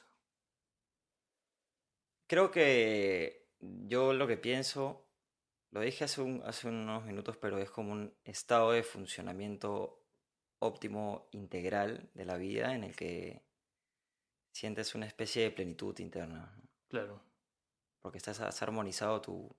Creo 2.27 2.51
que 2.51 3.49
yo 3.59 4.13
lo 4.13 4.27
que 4.27 4.37
pienso, 4.37 5.07
lo 5.71 5.81
dije 5.81 6.03
hace, 6.03 6.21
un- 6.21 6.41
hace 6.45 6.67
unos 6.67 7.03
minutos, 7.05 7.37
pero 7.37 7.57
es 7.57 7.71
como 7.71 7.91
un 7.91 8.13
estado 8.23 8.71
de 8.71 8.83
funcionamiento 8.83 10.03
óptimo 10.59 11.27
integral 11.31 12.09
de 12.13 12.25
la 12.25 12.37
vida 12.37 12.75
en 12.75 12.83
el 12.83 12.95
que 12.95 13.41
sientes 14.51 14.95
una 14.95 15.05
especie 15.05 15.43
de 15.43 15.51
plenitud 15.51 15.97
interna, 15.99 16.53
¿no? 16.55 16.69
Claro. 16.87 17.21
porque 18.01 18.17
estás 18.17 18.39
has 18.39 18.61
armonizado 18.63 19.21
tu, 19.21 19.55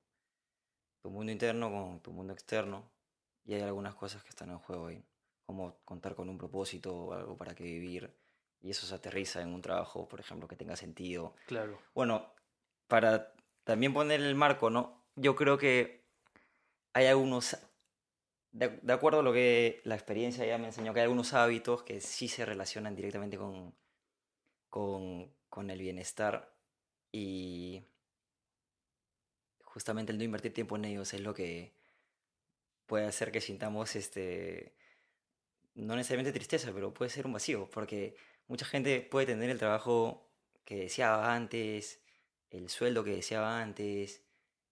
tu 1.00 1.10
mundo 1.10 1.30
interno 1.30 1.70
con 1.70 2.00
tu 2.00 2.12
mundo 2.12 2.32
externo 2.32 2.90
y 3.44 3.54
hay 3.54 3.62
algunas 3.62 3.94
cosas 3.94 4.22
que 4.22 4.30
están 4.30 4.50
en 4.50 4.58
juego 4.58 4.86
ahí, 4.86 5.02
como 5.46 5.76
contar 5.84 6.14
con 6.14 6.28
un 6.28 6.38
propósito 6.38 6.94
o 6.94 7.12
algo 7.12 7.36
para 7.36 7.54
que 7.54 7.64
vivir 7.64 8.12
y 8.60 8.70
eso 8.70 8.86
se 8.86 8.94
aterriza 8.94 9.40
en 9.40 9.54
un 9.54 9.62
trabajo, 9.62 10.06
por 10.08 10.20
ejemplo, 10.20 10.46
que 10.46 10.56
tenga 10.56 10.76
sentido. 10.76 11.34
Claro. 11.46 11.80
Bueno, 11.94 12.34
para 12.88 13.32
también 13.64 13.94
poner 13.94 14.20
el 14.20 14.34
marco, 14.34 14.68
¿no? 14.68 15.02
Yo 15.16 15.34
creo 15.34 15.56
que 15.56 16.04
hay 16.92 17.06
algunos, 17.06 17.56
de, 18.52 18.68
de 18.68 18.92
acuerdo 18.92 19.20
a 19.20 19.22
lo 19.22 19.32
que 19.32 19.80
la 19.84 19.94
experiencia 19.94 20.44
ya 20.44 20.58
me 20.58 20.66
enseñó, 20.66 20.92
que 20.92 21.00
hay 21.00 21.04
algunos 21.04 21.32
hábitos 21.32 21.82
que 21.84 22.00
sí 22.00 22.28
se 22.28 22.44
relacionan 22.44 22.94
directamente 22.94 23.38
con, 23.38 23.74
con, 24.70 25.30
con 25.48 25.70
el 25.70 25.80
bienestar 25.80 26.54
y 27.12 27.84
justamente 29.62 30.12
el 30.12 30.18
no 30.18 30.24
invertir 30.24 30.54
tiempo 30.54 30.76
en 30.76 30.86
ellos 30.86 31.12
es 31.12 31.20
lo 31.20 31.34
que 31.34 31.72
puede 32.86 33.06
hacer 33.06 33.30
que 33.30 33.40
sintamos 33.40 33.94
este 33.96 34.74
no 35.74 35.96
necesariamente 35.96 36.32
tristeza, 36.32 36.72
pero 36.74 36.92
puede 36.92 37.10
ser 37.10 37.26
un 37.26 37.32
vacío, 37.32 37.68
porque 37.70 38.16
mucha 38.48 38.66
gente 38.66 39.00
puede 39.00 39.26
tener 39.26 39.50
el 39.50 39.58
trabajo 39.58 40.28
que 40.64 40.76
deseaba 40.76 41.34
antes, 41.34 42.00
el 42.50 42.68
sueldo 42.68 43.04
que 43.04 43.12
deseaba 43.16 43.60
antes, 43.60 44.22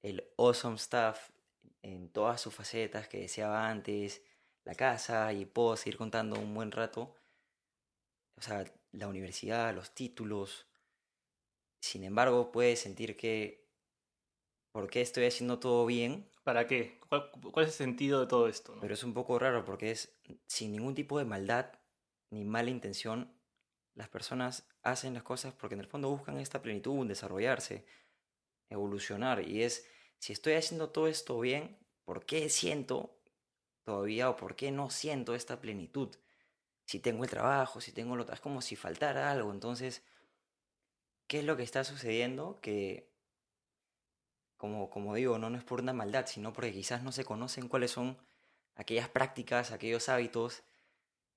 el 0.03 0.25
awesome 0.37 0.79
stuff 0.79 1.31
en 1.83 2.09
todas 2.11 2.41
sus 2.41 2.55
facetas 2.55 3.09
que 3.09 3.21
deseaba 3.21 3.69
antes, 3.69 4.23
la 4.65 4.75
casa, 4.75 5.33
y 5.33 5.45
puedo 5.47 5.77
seguir 5.77 5.97
contando 5.97 6.39
un 6.39 6.55
buen 6.55 6.73
rato. 6.73 7.15
O 8.39 8.43
sea, 8.43 8.65
la 8.93 9.09
universidad, 9.09 9.75
los 9.75 9.95
títulos. 9.95 10.67
Sin 11.81 12.05
embargo, 12.05 12.53
puede 12.53 12.77
sentir 12.77 13.17
que, 13.17 13.69
¿por 14.73 14.89
qué 14.89 15.01
estoy 15.01 15.27
haciendo 15.27 15.59
todo 15.59 15.85
bien? 15.87 16.31
¿Para 16.45 16.67
qué? 16.67 17.01
¿Cuál, 17.09 17.31
cuál 17.53 17.67
es 17.67 17.73
el 17.73 17.87
sentido 17.87 18.21
de 18.21 18.27
todo 18.27 18.49
esto? 18.49 18.75
no? 18.75 18.81
Pero 18.81 18.95
es 18.95 19.03
un 19.03 19.13
poco 19.13 19.39
raro 19.39 19.65
porque 19.65 19.91
es 19.91 20.17
sin 20.47 20.73
ningún 20.73 20.95
tipo 20.95 21.19
de 21.19 21.25
maldad 21.25 21.73
ni 22.31 22.45
mala 22.45 22.71
intención. 22.71 23.33
Las 23.95 24.09
personas 24.09 24.69
hacen 24.83 25.15
las 25.15 25.25
cosas 25.25 25.53
porque 25.55 25.75
en 25.75 25.81
el 25.81 25.89
fondo 25.89 26.09
buscan 26.09 26.39
esta 26.39 26.63
plenitud, 26.63 27.07
desarrollarse, 27.07 27.85
evolucionar. 28.71 29.47
Y 29.47 29.63
es, 29.63 29.89
si 30.19 30.33
estoy 30.33 30.55
haciendo 30.55 30.91
todo 30.91 31.09
esto 31.09 31.39
bien, 31.41 31.77
¿por 32.05 32.25
qué 32.25 32.49
siento 32.49 33.21
todavía 33.85 34.31
o 34.31 34.37
por 34.37 34.55
qué 34.55 34.71
no 34.71 34.91
siento 34.91 35.35
esta 35.35 35.61
plenitud? 35.61 36.15
Si 36.89 37.01
tengo 37.01 37.23
el 37.23 37.29
trabajo, 37.29 37.83
si 37.83 37.93
tengo 37.93 38.17
lo 38.17 38.23
otro, 38.23 38.35
es 38.35 38.41
como 38.41 38.63
si 38.63 38.75
faltara 38.75 39.31
algo. 39.31 39.53
Entonces, 39.53 40.03
¿qué 41.27 41.41
es 41.41 41.45
lo 41.45 41.55
que 41.55 41.63
está 41.63 41.85
sucediendo? 41.85 42.59
Que, 42.63 43.13
como, 44.57 44.89
como 44.89 45.15
digo, 45.15 45.37
no, 45.37 45.51
no 45.51 45.59
es 45.59 45.65
por 45.65 45.83
una 45.83 45.93
maldad, 45.93 46.25
sino 46.27 46.55
porque 46.55 46.73
quizás 46.73 47.03
no 47.03 47.13
se 47.13 47.27
conocen 47.27 47.69
cuáles 47.69 47.91
son 47.91 48.17
aquellas 48.75 49.11
prácticas, 49.11 49.71
aquellos 49.71 50.09
hábitos 50.09 50.63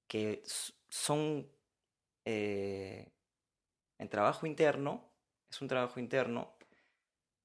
que 0.07 0.41
son 0.87 1.51
eh, 2.23 3.11
en 3.97 4.07
trabajo 4.07 4.45
interno, 4.45 5.03
es 5.49 5.61
un 5.61 5.67
trabajo 5.67 5.99
interno 5.99 6.53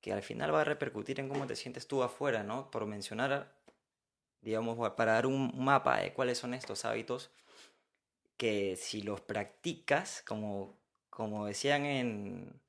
que 0.00 0.12
al 0.12 0.22
final 0.22 0.54
va 0.54 0.60
a 0.60 0.64
repercutir 0.64 1.18
en 1.18 1.28
cómo 1.28 1.48
te 1.48 1.56
sientes 1.56 1.88
tú 1.88 2.04
afuera, 2.04 2.44
¿no? 2.44 2.70
Por 2.70 2.86
mencionar, 2.86 3.52
digamos, 4.42 4.78
para 4.92 5.14
dar 5.14 5.26
un 5.26 5.52
mapa 5.56 5.98
de 5.98 6.12
cuáles 6.12 6.38
son 6.38 6.54
estos 6.54 6.84
hábitos 6.84 7.32
que 8.36 8.76
si 8.76 9.02
los 9.02 9.20
practicas, 9.20 10.22
como, 10.26 10.78
como 11.10 11.46
decían 11.46 11.84
en, 11.86 12.60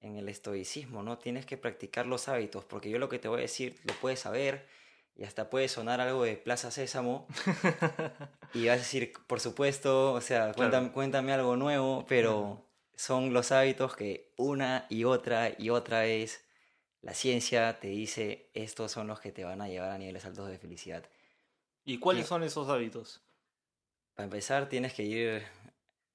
en 0.00 0.16
el 0.16 0.28
estoicismo, 0.28 1.02
¿no? 1.02 1.18
Tienes 1.18 1.46
que 1.46 1.56
practicar 1.56 2.06
los 2.06 2.28
hábitos, 2.28 2.64
porque 2.64 2.90
yo 2.90 2.98
lo 2.98 3.08
que 3.08 3.18
te 3.18 3.28
voy 3.28 3.38
a 3.38 3.42
decir 3.42 3.80
lo 3.84 3.94
puedes 3.94 4.20
saber 4.20 4.66
y 5.14 5.24
hasta 5.24 5.50
puede 5.50 5.68
sonar 5.68 6.00
algo 6.00 6.24
de 6.24 6.36
Plaza 6.36 6.70
Sésamo 6.70 7.26
y 8.54 8.66
vas 8.66 8.76
a 8.76 8.78
decir, 8.78 9.12
por 9.26 9.40
supuesto, 9.40 10.12
o 10.12 10.20
sea, 10.20 10.52
Claro. 10.52 10.56
cuéntame, 10.56 10.92
cuéntame 10.92 11.32
algo 11.32 11.56
nuevo, 11.56 12.04
pero 12.08 12.66
son 12.94 13.32
los 13.32 13.52
hábitos 13.52 13.96
que 13.96 14.32
una 14.36 14.86
y 14.88 15.04
otra 15.04 15.54
y 15.58 15.70
otra 15.70 16.00
vez 16.00 16.44
la 17.00 17.14
ciencia 17.14 17.80
te 17.80 17.88
dice, 17.88 18.50
estos 18.54 18.92
son 18.92 19.06
los 19.08 19.20
que 19.20 19.32
te 19.32 19.44
van 19.44 19.60
a 19.60 19.68
llevar 19.68 19.90
a 19.90 19.98
niveles 19.98 20.24
altos 20.24 20.48
de 20.48 20.58
felicidad. 20.58 21.04
¿Y 21.84 21.98
cuáles 21.98 22.26
son 22.26 22.44
esos 22.44 22.68
hábitos? 22.68 23.22
Para 24.14 24.24
empezar, 24.24 24.68
tienes 24.68 24.92
que 24.94 25.02
ir, 25.02 25.42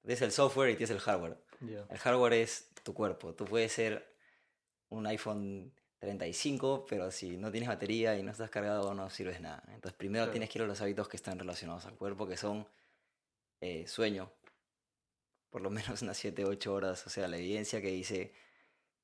tienes 0.02 0.22
el 0.22 0.32
software 0.32 0.70
y 0.70 0.76
tienes 0.76 0.90
el 0.90 1.00
hardware. 1.00 1.36
El 1.60 1.98
hardware 1.98 2.34
es 2.34 2.70
tu 2.84 2.94
cuerpo. 2.94 3.34
Tú 3.34 3.44
puedes 3.44 3.72
ser 3.72 4.14
un 4.90 5.06
iPhone 5.06 5.72
35, 5.98 6.86
pero 6.88 7.10
si 7.10 7.36
no 7.36 7.50
tienes 7.50 7.68
batería 7.68 8.16
y 8.16 8.22
no 8.22 8.30
estás 8.30 8.50
cargado 8.50 8.94
no 8.94 9.10
sirves 9.10 9.40
nada. 9.40 9.62
Entonces 9.74 9.94
primero 9.94 10.24
Claro. 10.24 10.32
tienes 10.32 10.50
que 10.50 10.58
ir 10.58 10.62
a 10.62 10.66
los 10.68 10.80
hábitos 10.80 11.08
que 11.08 11.16
están 11.16 11.38
relacionados 11.38 11.84
al 11.86 11.96
cuerpo, 11.96 12.28
que 12.28 12.36
son 12.36 12.66
eh, 13.60 13.86
sueño, 13.88 14.30
por 15.50 15.62
lo 15.62 15.70
menos 15.98 16.00
unas 16.02 16.16
7, 16.16 16.44
8 16.44 16.72
horas. 16.72 17.04
O 17.06 17.10
sea, 17.10 17.26
la 17.26 17.38
evidencia 17.38 17.80
que 17.82 17.88
dice 17.88 18.32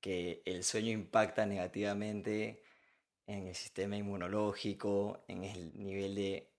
que 0.00 0.42
el 0.44 0.62
sueño 0.62 0.92
impacta 0.92 1.44
negativamente 1.46 2.62
en 3.26 3.48
el 3.48 3.54
sistema 3.57 3.96
inmunológico, 3.96 5.24
en 5.26 5.42
el 5.44 5.72
nivel 5.83 6.14
de 6.14 6.54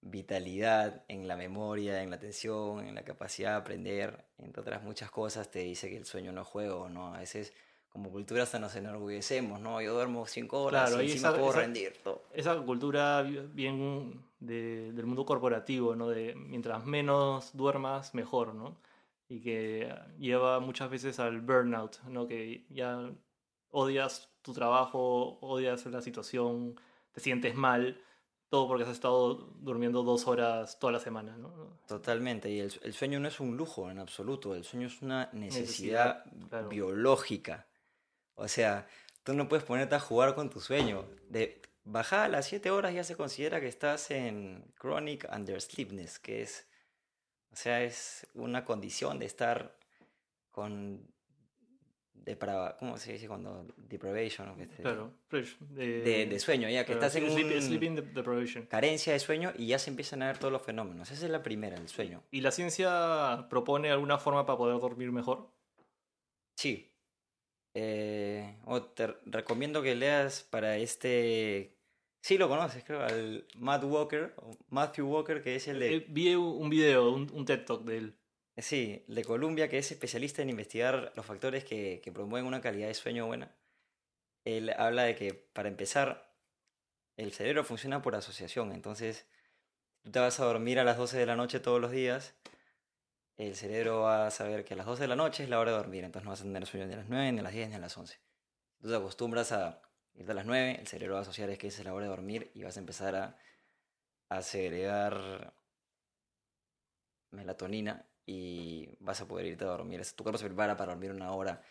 vitalidad, 0.00 1.04
en 1.08 1.28
la 1.28 1.36
memoria, 1.36 2.02
en 2.02 2.10
la 2.10 2.16
atención, 2.16 2.86
en 2.86 2.94
la 2.94 3.02
capacidad 3.04 3.50
de 3.52 3.56
aprender, 3.56 4.24
entre 4.38 4.60
otras 4.62 4.82
muchas 4.82 5.10
cosas, 5.10 5.50
te 5.50 5.60
dice 5.60 5.88
que 5.90 5.96
el 5.96 6.04
sueño 6.06 6.32
no 6.32 6.42
es 6.42 6.46
juego, 6.48 6.88
¿no? 6.88 7.14
A 7.14 7.18
veces 7.20 7.52
como 7.88 8.10
cultura 8.10 8.42
hasta 8.44 8.58
nos 8.58 8.76
enorgullecemos, 8.76 9.60
¿no? 9.60 9.80
Yo 9.80 9.94
duermo 9.94 10.26
5 10.26 10.62
horas 10.62 10.90
Claro, 10.90 11.02
y 11.02 11.06
encima 11.10 11.28
esa- 11.30 11.36
puedo 11.38 11.50
esa- 11.50 11.60
rendir. 11.60 11.92
todo. 12.04 12.22
esa 12.32 12.56
cultura 12.62 13.22
bien 13.22 14.22
de- 14.38 14.92
del 14.92 15.06
mundo 15.06 15.24
corporativo, 15.24 15.96
¿no? 15.96 16.08
De 16.08 16.34
mientras 16.36 16.84
menos 16.84 17.56
duermas, 17.56 18.14
mejor, 18.14 18.54
¿no? 18.54 18.76
Y 19.28 19.40
que 19.40 19.92
lleva 20.18 20.60
muchas 20.60 20.90
veces 20.90 21.18
al 21.18 21.40
burnout, 21.40 22.00
¿no? 22.04 22.26
Que 22.28 22.64
ya 22.70 23.10
odias 23.70 24.30
tu 24.42 24.52
trabajo, 24.52 25.38
odias 25.40 25.84
la 25.86 26.00
situación, 26.02 26.78
te 27.12 27.20
sientes 27.20 27.54
mal, 27.54 28.00
todo 28.48 28.66
porque 28.66 28.84
has 28.84 28.90
estado 28.90 29.34
durmiendo 29.60 30.02
dos 30.02 30.26
horas 30.26 30.78
toda 30.78 30.92
la 30.92 31.00
semana, 31.00 31.36
¿no? 31.36 31.78
Totalmente, 31.86 32.50
y 32.50 32.60
el, 32.60 32.72
el 32.82 32.94
sueño 32.94 33.20
no 33.20 33.28
es 33.28 33.40
un 33.40 33.56
lujo 33.56 33.90
en 33.90 33.98
absoluto, 33.98 34.54
el 34.54 34.64
sueño 34.64 34.86
es 34.86 35.02
una 35.02 35.28
necesidad, 35.32 36.24
Necesidad, 36.24 36.48
claro. 36.48 36.68
biológica. 36.68 37.66
O 38.34 38.48
sea, 38.48 38.86
tú 39.22 39.34
no 39.34 39.48
puedes 39.48 39.64
ponerte 39.64 39.94
a 39.94 40.00
jugar 40.00 40.34
con 40.34 40.48
tu 40.48 40.60
sueño. 40.60 41.04
De 41.28 41.60
bajar 41.84 42.20
a 42.20 42.28
las 42.28 42.46
7 42.46 42.70
horas 42.70 42.94
ya 42.94 43.04
se 43.04 43.16
considera 43.16 43.60
que 43.60 43.68
estás 43.68 44.10
en 44.10 44.72
chronic 44.78 45.28
undersleepness, 45.34 46.18
que 46.18 46.42
es, 46.42 46.66
o 47.52 47.56
sea, 47.56 47.82
es 47.82 48.26
una 48.34 48.64
condición 48.64 49.18
de 49.18 49.26
estar 49.26 49.76
con 50.50 51.06
deprava, 52.28 52.76
¿cómo 52.76 52.96
se 52.98 53.12
dice 53.12 53.26
cuando 53.28 53.66
deprivation? 53.76 54.48
o 54.50 54.56
que 54.56 54.66
te- 54.66 54.82
Claro, 54.82 55.12
fresh, 55.28 55.58
de, 55.58 56.00
de, 56.02 56.26
de 56.26 56.38
sueño, 56.38 56.68
ya 56.68 56.84
que 56.84 56.92
claro, 56.92 57.06
estás 57.06 57.16
en 57.22 57.28
sleep- 57.30 57.56
un- 57.56 57.62
sleeping 57.62 57.94
de- 57.96 58.02
deprivation. 58.02 58.66
carencia 58.66 59.12
de 59.12 59.18
sueño 59.18 59.52
y 59.56 59.66
ya 59.66 59.78
se 59.78 59.90
empiezan 59.90 60.22
a 60.22 60.26
ver 60.28 60.38
todos 60.38 60.52
los 60.52 60.62
fenómenos. 60.62 61.10
Esa 61.10 61.24
es 61.26 61.30
la 61.30 61.42
primera, 61.42 61.76
el 61.76 61.88
sueño. 61.88 62.22
¿Y 62.30 62.40
la 62.40 62.50
ciencia 62.50 63.46
propone 63.50 63.90
alguna 63.90 64.18
forma 64.18 64.46
para 64.46 64.56
poder 64.58 64.80
dormir 64.80 65.10
mejor? 65.12 65.50
Sí. 66.56 66.92
Eh, 67.74 68.56
te 68.94 69.06
recomiendo 69.26 69.82
que 69.82 69.94
leas 69.94 70.42
para 70.42 70.76
este... 70.78 71.74
Sí 72.20 72.36
lo 72.36 72.48
conoces, 72.48 72.82
creo, 72.82 73.00
al 73.02 73.46
Matt 73.56 73.84
Walker, 73.84 74.34
Matthew 74.70 75.06
Walker, 75.08 75.40
que 75.42 75.54
es 75.54 75.68
el 75.68 75.78
de... 75.78 75.94
Eh, 75.96 76.06
vi 76.08 76.34
un 76.34 76.68
video, 76.68 77.10
un, 77.12 77.30
un 77.32 77.44
TED 77.44 77.64
Talk 77.64 77.84
de 77.84 77.96
él. 77.98 78.17
Sí, 78.60 79.04
de 79.06 79.24
Columbia, 79.24 79.68
que 79.68 79.78
es 79.78 79.90
especialista 79.92 80.42
en 80.42 80.50
investigar 80.50 81.12
los 81.14 81.24
factores 81.24 81.64
que, 81.64 82.02
promueven 82.12 82.46
una 82.46 82.60
calidad 82.60 82.88
de 82.88 82.94
sueño 82.94 83.26
buena. 83.26 83.54
Él 84.44 84.70
habla 84.76 85.04
de 85.04 85.14
que, 85.14 85.34
para 85.34 85.68
empezar, 85.68 86.34
el 87.16 87.32
cerebro 87.32 87.64
funciona 87.64 88.02
por 88.02 88.16
asociación. 88.16 88.72
Entonces, 88.72 89.26
tú 90.02 90.10
te 90.10 90.18
vas 90.18 90.40
a 90.40 90.44
dormir 90.44 90.80
a 90.80 90.84
las 90.84 90.96
12 90.96 91.18
de 91.18 91.26
la 91.26 91.36
noche 91.36 91.60
todos 91.60 91.80
los 91.80 91.92
días, 91.92 92.34
el 93.38 93.54
cerebro 93.54 94.02
va 94.02 94.26
a 94.26 94.30
saber 94.32 94.64
que 94.64 94.74
a 94.74 94.76
las 94.76 94.86
12 94.86 95.02
de 95.02 95.08
la 95.08 95.16
noche 95.16 95.44
es 95.44 95.48
la 95.48 95.60
hora 95.60 95.70
de 95.70 95.78
dormir. 95.78 96.04
Entonces 96.04 96.24
no 96.24 96.30
vas 96.30 96.40
a 96.40 96.44
tener 96.44 96.66
sueño 96.66 96.86
ni 96.86 96.94
a 96.94 96.96
las 96.96 97.08
9, 97.08 97.32
ni 97.32 97.38
a 97.38 97.42
las 97.42 97.52
10, 97.52 97.68
ni 97.68 97.74
a 97.76 97.78
las 97.78 97.96
11. 97.96 98.20
Tú 98.80 98.88
te 98.88 98.96
acostumbras 98.96 99.52
a 99.52 99.80
irte 100.14 100.32
a 100.32 100.34
las 100.34 100.46
9, 100.46 100.76
el 100.80 100.86
cerebro 100.88 101.14
va 101.14 101.20
a 101.20 101.22
asociar 101.22 101.56
que 101.56 101.68
esa 101.68 101.78
es 101.78 101.84
la 101.84 101.94
hora 101.94 102.06
de 102.06 102.10
dormir 102.10 102.50
y 102.54 102.64
vas 102.64 102.76
a 102.76 102.80
empezar 102.80 103.14
a, 103.14 103.38
a 104.28 104.40
melatonina 107.30 108.04
y 108.30 108.94
vas 109.00 109.22
a 109.22 109.26
poder 109.26 109.46
irte 109.46 109.64
a 109.64 109.68
dormir. 109.68 110.02
Tu 110.14 110.22
cuerpo 110.22 110.36
se 110.36 110.44
prepara 110.44 110.76
para 110.76 110.92
dormir 110.92 111.10
una 111.12 111.32
hora. 111.32 111.62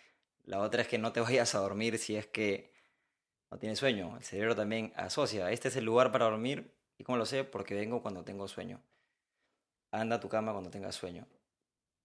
La 0.45 0.59
otra 0.59 0.81
es 0.81 0.87
que 0.87 0.97
no 0.97 1.13
te 1.13 1.19
vayas 1.21 1.53
a 1.53 1.59
dormir 1.59 1.99
si 1.99 2.15
es 2.15 2.25
que 2.25 2.73
no 3.51 3.59
tienes 3.59 3.77
sueño. 3.77 4.17
El 4.17 4.23
cerebro 4.23 4.55
también 4.55 4.91
asocia. 4.95 5.51
Este 5.51 5.67
es 5.67 5.75
el 5.75 5.85
lugar 5.85 6.11
para 6.11 6.25
dormir. 6.25 6.73
¿Y 6.97 7.03
cómo 7.03 7.19
lo 7.19 7.27
sé? 7.27 7.43
Porque 7.43 7.75
vengo 7.75 8.01
cuando 8.01 8.23
tengo 8.23 8.47
sueño. 8.47 8.81
Anda 9.91 10.15
a 10.15 10.19
tu 10.19 10.29
cama 10.29 10.51
cuando 10.51 10.71
tengas 10.71 10.95
sueño. 10.95 11.27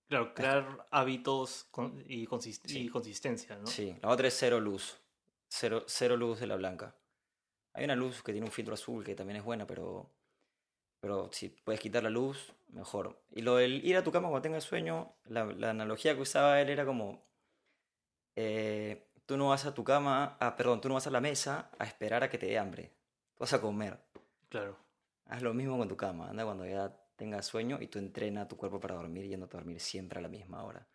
Claro, 0.08 0.34
crear 0.34 0.86
hábitos 0.90 1.64
con- 1.70 2.04
y, 2.06 2.26
consist- 2.26 2.66
Sí. 2.66 2.80
y 2.80 2.88
consistencia, 2.90 3.56
¿no? 3.56 3.66
Sí, 3.66 3.96
la 4.02 4.10
otra 4.10 4.28
es 4.28 4.36
cero 4.38 4.60
luz. 4.60 4.98
Cero, 5.48 5.84
cero 5.86 6.16
luz 6.18 6.40
de 6.40 6.46
la 6.46 6.56
blanca. 6.56 6.94
Hay 7.72 7.84
una 7.84 7.96
luz 7.96 8.22
que 8.22 8.32
tiene 8.32 8.46
un 8.46 8.52
filtro 8.52 8.74
azul 8.74 9.02
que 9.02 9.14
también 9.14 9.38
es 9.38 9.44
buena, 9.44 9.66
pero, 9.66 10.10
pero 11.00 11.30
si 11.32 11.48
puedes 11.48 11.80
quitar 11.80 12.02
la 12.02 12.10
luz, 12.10 12.52
mejor. 12.72 13.22
Y 13.30 13.42
lo 13.42 13.56
del 13.56 13.85
ir 13.85 13.96
a 13.96 14.02
tu 14.04 14.11
cama 14.12 14.28
cuando 14.28 14.42
tengas 14.42 14.64
sueño, 14.64 15.14
la, 15.24 15.44
la 15.46 15.70
analogía 15.70 16.14
que 16.14 16.22
usaba 16.22 16.61
él 16.61 16.68
era 16.70 16.85
como, 16.85 17.24
eh, 18.37 19.08
tú 19.26 19.37
no 19.37 19.48
vas 19.50 19.64
a 19.66 19.74
tu 19.74 19.85
cama, 19.85 20.37
ah, 20.40 20.56
perdón, 20.56 20.80
tú 20.80 20.88
no 20.88 20.94
vas 20.94 21.06
a 21.06 21.11
la 21.11 21.20
mesa 21.20 21.70
a 21.78 21.85
esperar 21.85 22.22
a 22.24 22.30
que 22.30 22.38
te 22.38 22.46
dé 22.46 22.58
hambre. 22.58 22.92
Tú 23.35 23.40
vas 23.40 23.52
a 23.52 23.61
comer. 23.61 23.98
Claro. 24.48 24.76
Haz 25.26 25.42
lo 25.42 25.54
mismo 25.54 25.78
con 25.78 25.88
tu 25.88 25.96
cama. 25.96 26.28
Anda 26.30 26.44
cuando 26.44 26.66
ya 26.66 26.94
tengas 27.16 27.46
sueño 27.46 27.78
y 27.80 27.87
tú 27.87 27.98
entrena 27.98 28.48
tu 28.48 28.56
cuerpo 28.56 28.80
para 28.80 28.94
dormir 28.96 29.26
yéndote 29.26 29.56
a 29.56 29.61
dormir 29.61 29.80
siempre 29.80 30.18
a 30.18 30.22
la 30.22 30.28
misma 30.28 30.64
hora. 30.64 30.87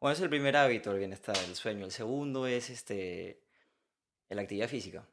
Bueno, 0.00 0.12
ese 0.12 0.20
es 0.22 0.24
el 0.24 0.30
primer 0.30 0.56
hábito 0.56 0.90
del 0.90 1.00
bienestar, 1.00 1.36
el 1.46 1.54
sueño. 1.54 1.84
El 1.84 1.90
segundo 1.90 2.46
es 2.46 2.70
este, 2.70 3.42
la 4.28 4.42
actividad 4.42 4.68
física. 4.68 5.06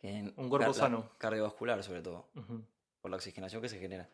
En- 0.00 0.32
Un 0.36 0.48
cuerpo 0.48 0.66
car- 0.72 0.74
sano. 0.74 1.10
Cardiovascular, 1.18 1.82
sobre 1.82 2.02
todo, 2.02 2.28
por 3.00 3.10
la 3.10 3.16
oxigenación 3.16 3.60
que 3.62 3.68
se 3.68 3.78
genera. 3.78 4.08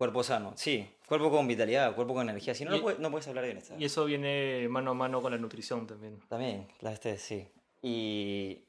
Cuerpo 0.00 0.22
sano, 0.22 0.54
sí. 0.56 0.90
Cuerpo 1.06 1.30
con 1.30 1.46
vitalidad, 1.46 1.94
cuerpo 1.94 2.14
con 2.14 2.26
energía. 2.26 2.54
Si 2.54 2.64
no, 2.64 2.70
no, 2.70 2.80
puedes, 2.80 2.98
no 3.00 3.10
puedes 3.10 3.28
hablar 3.28 3.42
de 3.44 3.48
bienestar. 3.50 3.78
Y 3.78 3.84
eso 3.84 4.06
viene 4.06 4.66
mano 4.70 4.92
a 4.92 4.94
mano 4.94 5.20
con 5.20 5.30
la 5.30 5.36
nutrición 5.36 5.86
también. 5.86 6.18
También, 6.26 6.66
la 6.80 6.90
este, 6.90 7.18
sí. 7.18 7.46
Y 7.82 8.64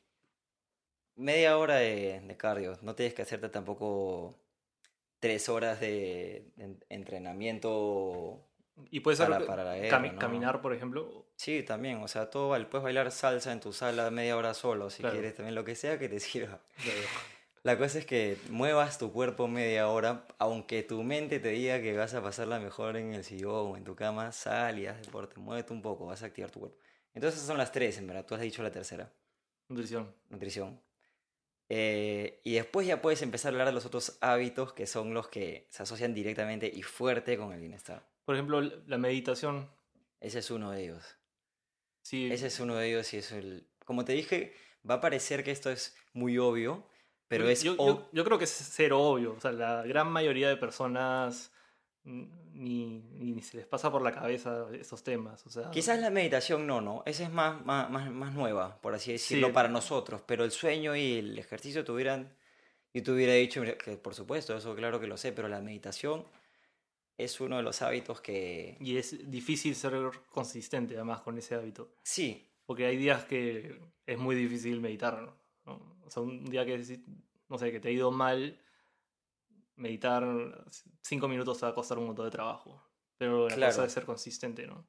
media 1.16 1.58
hora 1.58 1.76
de, 1.76 2.20
de 2.20 2.36
cardio. 2.36 2.78
No 2.82 2.96
tienes 2.96 3.14
que 3.14 3.22
hacerte 3.22 3.48
tampoco 3.48 4.36
tres 5.22 5.48
horas 5.48 5.80
de, 5.80 6.52
de 6.58 6.64
en- 6.66 6.86
entrenamiento. 6.90 8.46
Y 8.90 9.00
puede 9.00 9.16
ser 9.16 9.30
Para- 9.30 9.46
para 9.46 9.64
la 9.64 9.78
guerra, 9.78 10.00
cami- 10.02 10.12
¿no? 10.12 10.20
caminar, 10.20 10.62
por 10.62 10.74
ejemplo. 10.74 11.28
Sí, 11.38 11.64
también. 11.64 12.04
O 12.04 12.10
sea, 12.10 12.30
todo 12.30 12.50
vale. 12.50 12.66
Puedes 12.66 12.84
bailar 12.84 13.10
salsa 13.10 13.54
en 13.54 13.62
tu 13.62 13.72
sala 13.72 14.12
media 14.12 14.36
hora 14.36 14.54
solo, 14.54 14.90
si 14.90 15.00
Claro. 15.02 15.14
quieres, 15.16 15.34
también 15.36 15.56
lo 15.56 15.64
que 15.64 15.76
sea 15.76 15.98
que 15.98 16.10
te 16.10 16.20
sirva. 16.20 16.60
Claro. 16.84 17.00
La 17.64 17.78
cosa 17.78 18.00
es 18.00 18.08
que 18.08 18.38
muevas 18.50 18.98
tu 18.98 19.12
cuerpo 19.12 19.48
media 19.48 19.88
hora, 19.88 20.26
aunque 20.40 20.82
tu 20.82 21.04
mente 21.04 21.40
te 21.40 21.50
diga 21.50 21.80
que 21.80 21.96
vas 21.96 22.14
a 22.16 22.24
pasarla 22.24 22.60
mejor 22.60 22.98
en 22.98 23.14
el 23.14 23.24
sillón 23.24 23.72
o 23.72 23.78
en 23.78 23.84
tu 23.84 23.96
cama, 23.96 24.32
sal 24.32 24.80
y 24.80 24.88
haz 24.88 25.00
deporte, 25.02 25.40
muévete 25.40 25.72
un 25.72 25.84
poco, 25.84 26.08
vas 26.08 26.24
a 26.24 26.28
activar 26.28 26.50
tu 26.50 26.60
cuerpo. 26.60 26.78
Entonces 27.14 27.38
esas 27.38 27.48
son 27.48 27.60
las 27.60 27.72
tres, 27.72 28.00
en 28.00 28.08
verdad. 28.08 28.26
Tú 28.26 28.34
has 28.34 28.42
dicho 28.42 28.64
la 28.64 28.72
tercera. 28.72 29.14
Nutrición. 29.68 30.14
nutrición. 30.30 30.82
Eh, 31.70 32.42
y 32.44 32.56
después 32.56 32.88
ya 32.88 33.02
puedes 33.02 33.22
empezar 33.22 33.50
a 33.50 33.54
hablar 33.54 33.68
de 33.68 33.74
los 33.74 33.86
otros 33.86 34.18
hábitos 34.22 34.74
que 34.74 34.88
son 34.88 35.14
los 35.14 35.30
que 35.30 35.68
se 35.70 35.84
asocian 35.84 36.14
directamente 36.14 36.70
y 36.74 36.82
fuerte 36.82 37.38
con 37.38 37.54
el 37.54 37.60
bienestar. 37.60 38.06
Por 38.26 38.36
ejemplo, 38.36 38.62
la 38.62 38.98
meditación. 38.98 39.70
Ese 40.20 40.40
es 40.40 40.52
uno 40.52 40.72
de 40.72 40.84
ellos. 40.84 41.04
Sí, 42.02 42.32
Ese 42.32 42.48
es 42.48 42.60
uno 42.60 42.76
de 42.76 42.90
ellos 42.90 43.14
y 43.14 43.18
es 43.18 43.32
el... 43.32 43.68
Como 43.86 44.04
te 44.04 44.14
dije, 44.14 44.54
va 44.88 44.96
a 44.96 45.02
parecer 45.02 45.44
que 45.44 45.52
esto 45.52 45.70
es 45.70 45.96
muy 46.14 46.38
obvio, 46.38 46.88
pero 47.32 47.46
yo, 47.46 47.50
es... 47.52 47.64
yo, 47.64 47.76
yo- 47.78 48.10
yo 48.12 48.24
creo 48.24 48.38
que 48.38 48.44
es 48.44 48.52
cero 48.74 49.00
obvio. 49.02 49.34
O 49.34 49.40
sea, 49.40 49.52
la 49.52 49.84
gran 49.84 50.12
mayoría 50.12 50.50
de 50.50 50.58
personas 50.58 51.52
ni, 52.04 53.00
ni, 53.00 53.42
se 53.42 53.58
les 53.58 53.66
pasa 53.66 53.92
por 53.92 54.02
la 54.02 54.12
cabeza 54.12 54.68
esos 54.74 55.04
temas. 55.04 55.46
O 55.46 55.50
sea, 55.50 55.72
Quizás 55.72 56.00
la 56.00 56.10
meditación 56.10 56.66
no, 56.68 56.82
¿no? 56.82 57.04
Esa 57.06 57.24
es 57.24 57.32
más, 57.32 57.64
más, 57.66 57.90
más, 57.90 58.12
más 58.12 58.34
nueva, 58.34 58.80
por 58.82 58.94
así 58.96 59.12
decirlo, 59.12 59.48
Sí. 59.48 59.54
para 59.54 59.70
nosotros, 59.70 60.22
pero 60.26 60.44
el 60.44 60.52
sueño 60.52 60.96
y 60.96 61.14
el 61.20 61.38
ejercicio 61.40 61.84
tuvieran... 61.84 62.34
Yo 62.94 63.02
te 63.04 63.12
hubiera 63.12 63.34
dicho 63.34 63.62
que, 63.64 63.96
por 63.98 64.14
supuesto, 64.16 64.58
eso 64.58 64.76
claro 64.76 65.00
que 65.00 65.08
lo 65.08 65.16
sé, 65.16 65.32
pero 65.32 65.48
la 65.48 65.62
meditación 65.62 66.26
es 67.18 67.40
uno 67.40 67.56
de 67.58 67.64
los 67.64 67.82
hábitos 67.82 68.20
que... 68.20 68.76
Y 68.82 68.98
es 68.98 69.30
difícil 69.32 69.76
ser 69.76 69.94
consistente 70.30 70.96
además 70.96 71.22
con 71.22 71.38
ese 71.38 71.56
hábito. 71.56 71.94
Sí, 72.04 72.50
Porque 72.66 72.86
hay 72.88 72.98
días 72.98 73.24
que 73.26 73.80
es 74.06 74.18
muy 74.18 74.36
difícil 74.36 74.82
meditar, 74.82 75.22
¿no? 75.66 76.01
Un 76.18 76.46
día 76.46 76.66
que, 76.66 76.78
no 77.50 77.58
sé, 77.58 77.72
que 77.72 77.80
te 77.80 77.88
ha 77.90 77.92
ido 77.92 78.12
mal, 78.12 78.60
meditar 79.76 80.24
cinco 81.02 81.28
minutos 81.28 81.60
te 81.60 81.66
va 81.66 81.72
a 81.72 81.76
costar 81.76 81.98
un 81.98 82.08
montón 82.08 82.26
de 82.26 82.32
trabajo. 82.32 82.84
Pero 83.18 83.48
la 83.50 83.56
Claro. 83.56 83.72
cosa 83.74 83.86
es 83.86 83.92
ser 83.94 84.06
consistente, 84.06 84.66
¿no? 84.68 84.88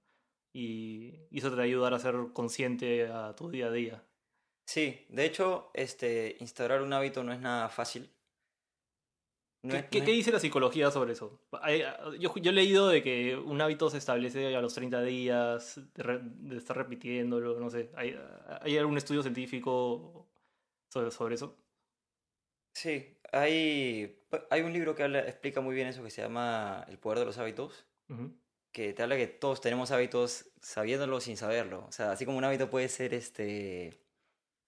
Y, 0.53 1.27
y 1.31 1.39
eso 1.39 1.51
te 1.51 1.57
va 1.57 1.63
a 1.63 1.65
ayudar 1.67 1.95
a 1.95 1.99
ser 1.99 2.15
consciente 2.33 3.07
a 3.07 3.35
tu 3.35 3.51
día 3.51 3.67
a 3.67 3.71
día. 3.71 4.05
Sí, 4.67 5.07
de 5.09 5.25
hecho, 5.25 5.71
este, 5.75 6.37
instaurar 6.41 6.83
un 6.83 6.93
hábito 6.93 7.23
no 7.25 7.33
es 7.33 7.41
nada 7.41 7.69
fácil. 7.69 8.11
no 9.63 9.89
¿Qué, 9.91 9.99
es- 10.01 10.07
dice 10.07 10.33
la 10.33 10.39
psicología 10.41 10.91
sobre 10.91 11.13
eso? 11.13 11.41
Yo, 12.19 12.35
yo 12.37 12.51
he 12.51 12.55
leído 12.55 12.89
de 12.89 13.03
que 13.03 13.37
un 13.37 13.61
hábito 13.61 13.91
se 13.91 13.99
establece 13.99 14.55
a 14.55 14.61
los 14.61 14.75
30 14.75 15.03
días, 15.03 15.81
de, 15.95 16.03
re- 16.03 16.21
de 16.23 16.57
estar 16.57 16.77
repitiéndolo, 16.77 17.59
no 17.59 17.71
sé. 17.71 17.91
¿Hay, 17.95 18.17
¿Hay 18.61 18.77
algún 18.79 18.97
estudio 18.97 19.23
científico 19.23 20.29
sobre, 20.93 21.11
sobre 21.11 21.35
eso? 21.37 21.57
Sí, 22.75 23.19
hay, 23.33 24.25
hay 24.51 24.63
un 24.63 24.73
libro 24.73 24.95
que 24.95 25.03
habla- 25.03 25.21
explica 25.21 25.61
muy 25.61 25.75
bien 25.75 25.89
eso 25.89 26.03
que 26.03 26.11
se 26.11 26.23
llama 26.23 26.85
El 26.89 26.99
poder 26.99 27.19
de 27.21 27.25
los 27.27 27.39
hábitos, 27.39 27.87
que 28.73 28.95
te 28.95 29.03
habla 29.03 29.17
que 29.17 29.27
todos 29.29 29.61
tenemos 29.61 29.93
hábitos 29.93 30.53
sabiéndolo 30.63 31.21
sin 31.21 31.37
saberlo. 31.37 31.87
O 31.87 31.93
sea, 31.93 32.13
así 32.13 32.27
como 32.27 32.39
un 32.39 32.45
hábito 32.45 32.71
puede 32.71 32.89
ser 32.89 33.15
este 33.15 34.01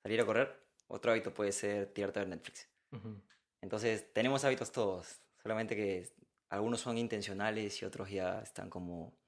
salir 0.03 0.21
a 0.21 0.27
correr, 0.27 0.67
otro 0.89 1.13
hábito 1.13 1.35
puede 1.35 1.53
ser 1.53 1.93
tirarte 1.95 2.21
a 2.21 2.23
ver 2.25 2.31
Netflix. 2.31 2.69
Entonces, 3.63 4.13
tenemos 4.13 4.45
hábitos 4.45 4.73
todos, 4.73 5.23
solamente 5.43 5.77
que 5.77 6.15
algunos 6.51 6.81
son 6.81 6.99
intencionales 6.99 7.81
y 7.83 7.85
otros 7.87 8.11
ya 8.11 8.41
están 8.43 8.71
como 8.71 9.19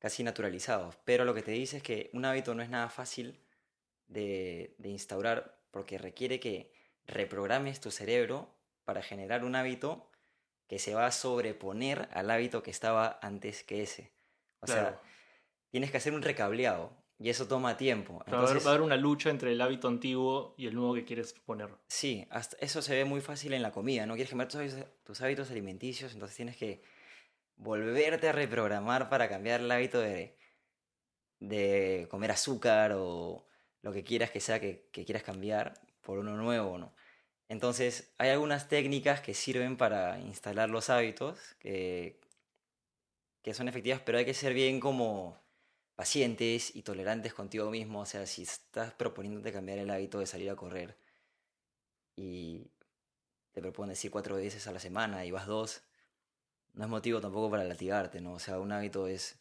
casi 0.00 0.24
naturalizados. 0.24 0.96
Pero 1.04 1.24
lo 1.24 1.34
que 1.34 1.42
te 1.42 1.52
dice 1.52 1.78
es 1.78 1.82
que 1.82 2.10
un 2.14 2.24
hábito 2.24 2.54
no 2.54 2.62
es 2.62 2.70
nada 2.70 2.88
fácil 2.90 3.40
de, 4.08 4.76
de 4.78 4.88
instaurar 4.90 5.61
porque 5.72 5.98
requiere 5.98 6.38
que 6.38 6.70
reprogrames 7.06 7.80
tu 7.80 7.90
cerebro 7.90 8.54
para 8.84 9.02
generar 9.02 9.44
un 9.44 9.56
hábito 9.56 10.08
que 10.68 10.78
se 10.78 10.94
va 10.94 11.06
a 11.06 11.12
sobreponer 11.12 12.08
al 12.12 12.30
hábito 12.30 12.62
que 12.62 12.70
estaba 12.70 13.18
antes 13.20 13.64
que 13.64 13.82
ese. 13.82 14.12
O 14.60 14.66
Claro. 14.66 14.90
sea, 14.90 15.00
tienes 15.70 15.90
que 15.90 15.96
hacer 15.96 16.14
un 16.14 16.22
recableado 16.22 16.92
y 17.18 17.30
eso 17.30 17.48
toma 17.48 17.76
tiempo. 17.76 18.14
O 18.14 18.24
sea, 18.24 18.34
va, 18.34 18.38
a 18.38 18.42
haber, 18.44 18.56
Entonces, 18.56 18.66
va 18.66 18.70
a 18.70 18.74
haber 18.74 18.86
una 18.86 18.96
lucha 18.96 19.30
entre 19.30 19.52
el 19.52 19.60
hábito 19.60 19.88
antiguo 19.88 20.54
y 20.56 20.66
el 20.66 20.74
nuevo 20.74 20.94
que 20.94 21.04
quieres 21.04 21.32
poner. 21.32 21.70
Sí, 21.88 22.26
hasta 22.30 22.56
eso 22.58 22.80
se 22.82 22.94
ve 22.94 23.04
muy 23.04 23.20
fácil 23.20 23.52
en 23.52 23.62
la 23.62 23.72
comida, 23.72 24.06
¿no? 24.06 24.14
Quieres 24.14 24.30
cambiar 24.30 24.48
tus 24.48 24.60
hábitos, 24.60 24.86
tus 25.02 25.20
hábitos 25.20 25.50
alimenticios, 25.50 26.12
entonces 26.12 26.36
tienes 26.36 26.56
que 26.56 26.82
volverte 27.56 28.28
a 28.28 28.32
reprogramar 28.32 29.08
para 29.08 29.28
cambiar 29.28 29.60
el 29.60 29.70
hábito 29.70 30.00
de, 30.00 30.36
de 31.38 32.06
comer 32.10 32.30
azúcar 32.30 32.92
o 32.96 33.46
lo 33.82 33.92
que 33.92 34.04
quieras 34.04 34.30
que 34.30 34.40
sea 34.40 34.60
que, 34.60 34.88
quieras 34.92 35.22
cambiar 35.22 35.74
por 36.00 36.18
uno 36.18 36.36
nuevo, 36.36 36.78
¿no? 36.78 36.94
Entonces, 37.48 38.12
hay 38.18 38.30
algunas 38.30 38.68
técnicas 38.68 39.20
que 39.20 39.34
sirven 39.34 39.76
para 39.76 40.18
instalar 40.20 40.70
los 40.70 40.88
hábitos 40.88 41.38
que, 41.58 42.18
que 43.42 43.54
son 43.54 43.68
efectivas, 43.68 44.00
pero 44.04 44.18
hay 44.18 44.24
que 44.24 44.34
ser 44.34 44.54
bien 44.54 44.80
como 44.80 45.38
pacientes 45.96 46.74
y 46.74 46.82
tolerantes 46.82 47.34
contigo 47.34 47.70
mismo. 47.70 48.00
O 48.00 48.06
sea, 48.06 48.26
si 48.26 48.42
estás 48.42 48.94
proponiéndote 48.94 49.52
cambiar 49.52 49.78
el 49.78 49.90
hábito 49.90 50.18
de 50.20 50.26
salir 50.26 50.50
a 50.50 50.56
correr 50.56 50.96
y 52.16 52.70
te 53.52 53.60
propones 53.60 54.04
ir 54.04 54.10
cuatro 54.10 54.36
veces 54.36 54.66
a 54.66 54.72
la 54.72 54.80
semana 54.80 55.24
y 55.24 55.30
vas 55.30 55.46
dos, 55.46 55.82
no 56.74 56.84
es 56.84 56.90
motivo 56.90 57.20
tampoco 57.20 57.50
para 57.50 57.64
latigarte, 57.64 58.20
¿no? 58.20 58.34
O 58.34 58.38
sea, 58.38 58.58
un 58.58 58.72
hábito 58.72 59.06
es, 59.06 59.38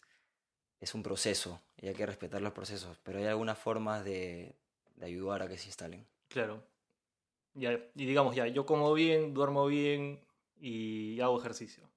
es 0.80 0.94
un 0.96 1.04
proceso 1.04 1.62
y 1.82 1.88
hay 1.88 1.94
que 1.96 2.06
respetar 2.06 2.42
los 2.42 2.54
procesos, 2.54 2.98
pero 3.04 3.20
hay 3.20 3.26
algunas 3.26 3.58
formas 3.58 4.06
de, 4.06 4.56
de 4.96 5.06
ayudar 5.06 5.42
a 5.42 5.48
que 5.48 5.58
se 5.58 5.68
instalen. 5.68 6.06
Claro. 6.28 6.64
Ya, 7.54 7.74
y 7.96 8.06
digamos 8.06 8.36
ya, 8.36 8.48
yo 8.48 8.66
como 8.66 8.94
bien, 8.94 9.34
duermo 9.34 9.66
bien 9.66 10.24
y 10.56 11.20
hago 11.20 11.40
ejercicio. 11.40 11.90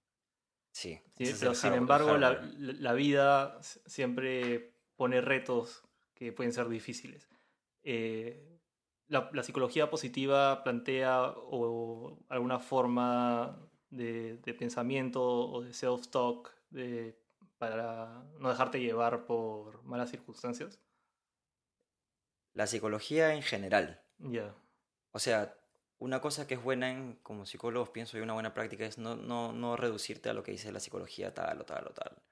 Sí. 0.72 0.98
Sí, 1.16 1.32
pero 1.38 1.50
el 1.50 1.56
sin 1.56 1.70
hard- 1.70 1.76
embargo, 1.76 2.16
la, 2.16 2.42
la- 2.58 2.92
vida 2.94 3.60
siempre 3.62 4.72
pone 4.96 5.20
retos 5.20 5.84
que 6.14 6.32
pueden 6.32 6.52
ser 6.52 6.68
difíciles. 6.68 7.28
Eh, 7.84 8.58
la, 9.06 9.30
la 9.32 9.42
psicología 9.44 9.90
positiva 9.90 10.64
plantea 10.64 11.28
o 11.36 12.18
alguna 12.28 12.58
forma 12.58 13.60
de, 13.90 14.38
de 14.38 14.54
pensamiento 14.54 15.22
o 15.22 15.62
de 15.62 15.70
self-talk 15.72 16.50
de- 16.70 17.16
para 17.58 18.24
no 18.38 18.48
dejarte 18.48 18.80
llevar 18.80 19.26
por 19.26 19.82
malas 19.84 20.10
circunstancias. 20.10 20.80
La 22.52 22.66
psicología 22.66 23.34
en 23.34 23.42
general. 23.42 24.02
Ya, 24.18 24.54
O 25.10 25.18
sea, 25.18 25.56
una 25.98 26.20
cosa 26.20 26.46
que 26.46 26.54
es 26.54 26.62
buena 26.62 26.90
en, 26.90 27.14
como 27.22 27.46
psicólogos, 27.46 27.90
pienso 27.90 28.16
yo, 28.16 28.22
una 28.22 28.34
buena 28.34 28.54
práctica 28.54 28.84
es 28.84 28.98
no, 28.98 29.16
no, 29.16 29.52
no 29.52 29.76
reducirte 29.76 30.28
a 30.28 30.34
lo 30.34 30.42
que 30.42 30.52
dice 30.52 30.72
la 30.72 30.80
psicología 30.80 31.34
tal 31.34 31.60
o 31.60 31.64
tal 31.64 31.86
o 31.86 31.90
tal. 31.90 32.22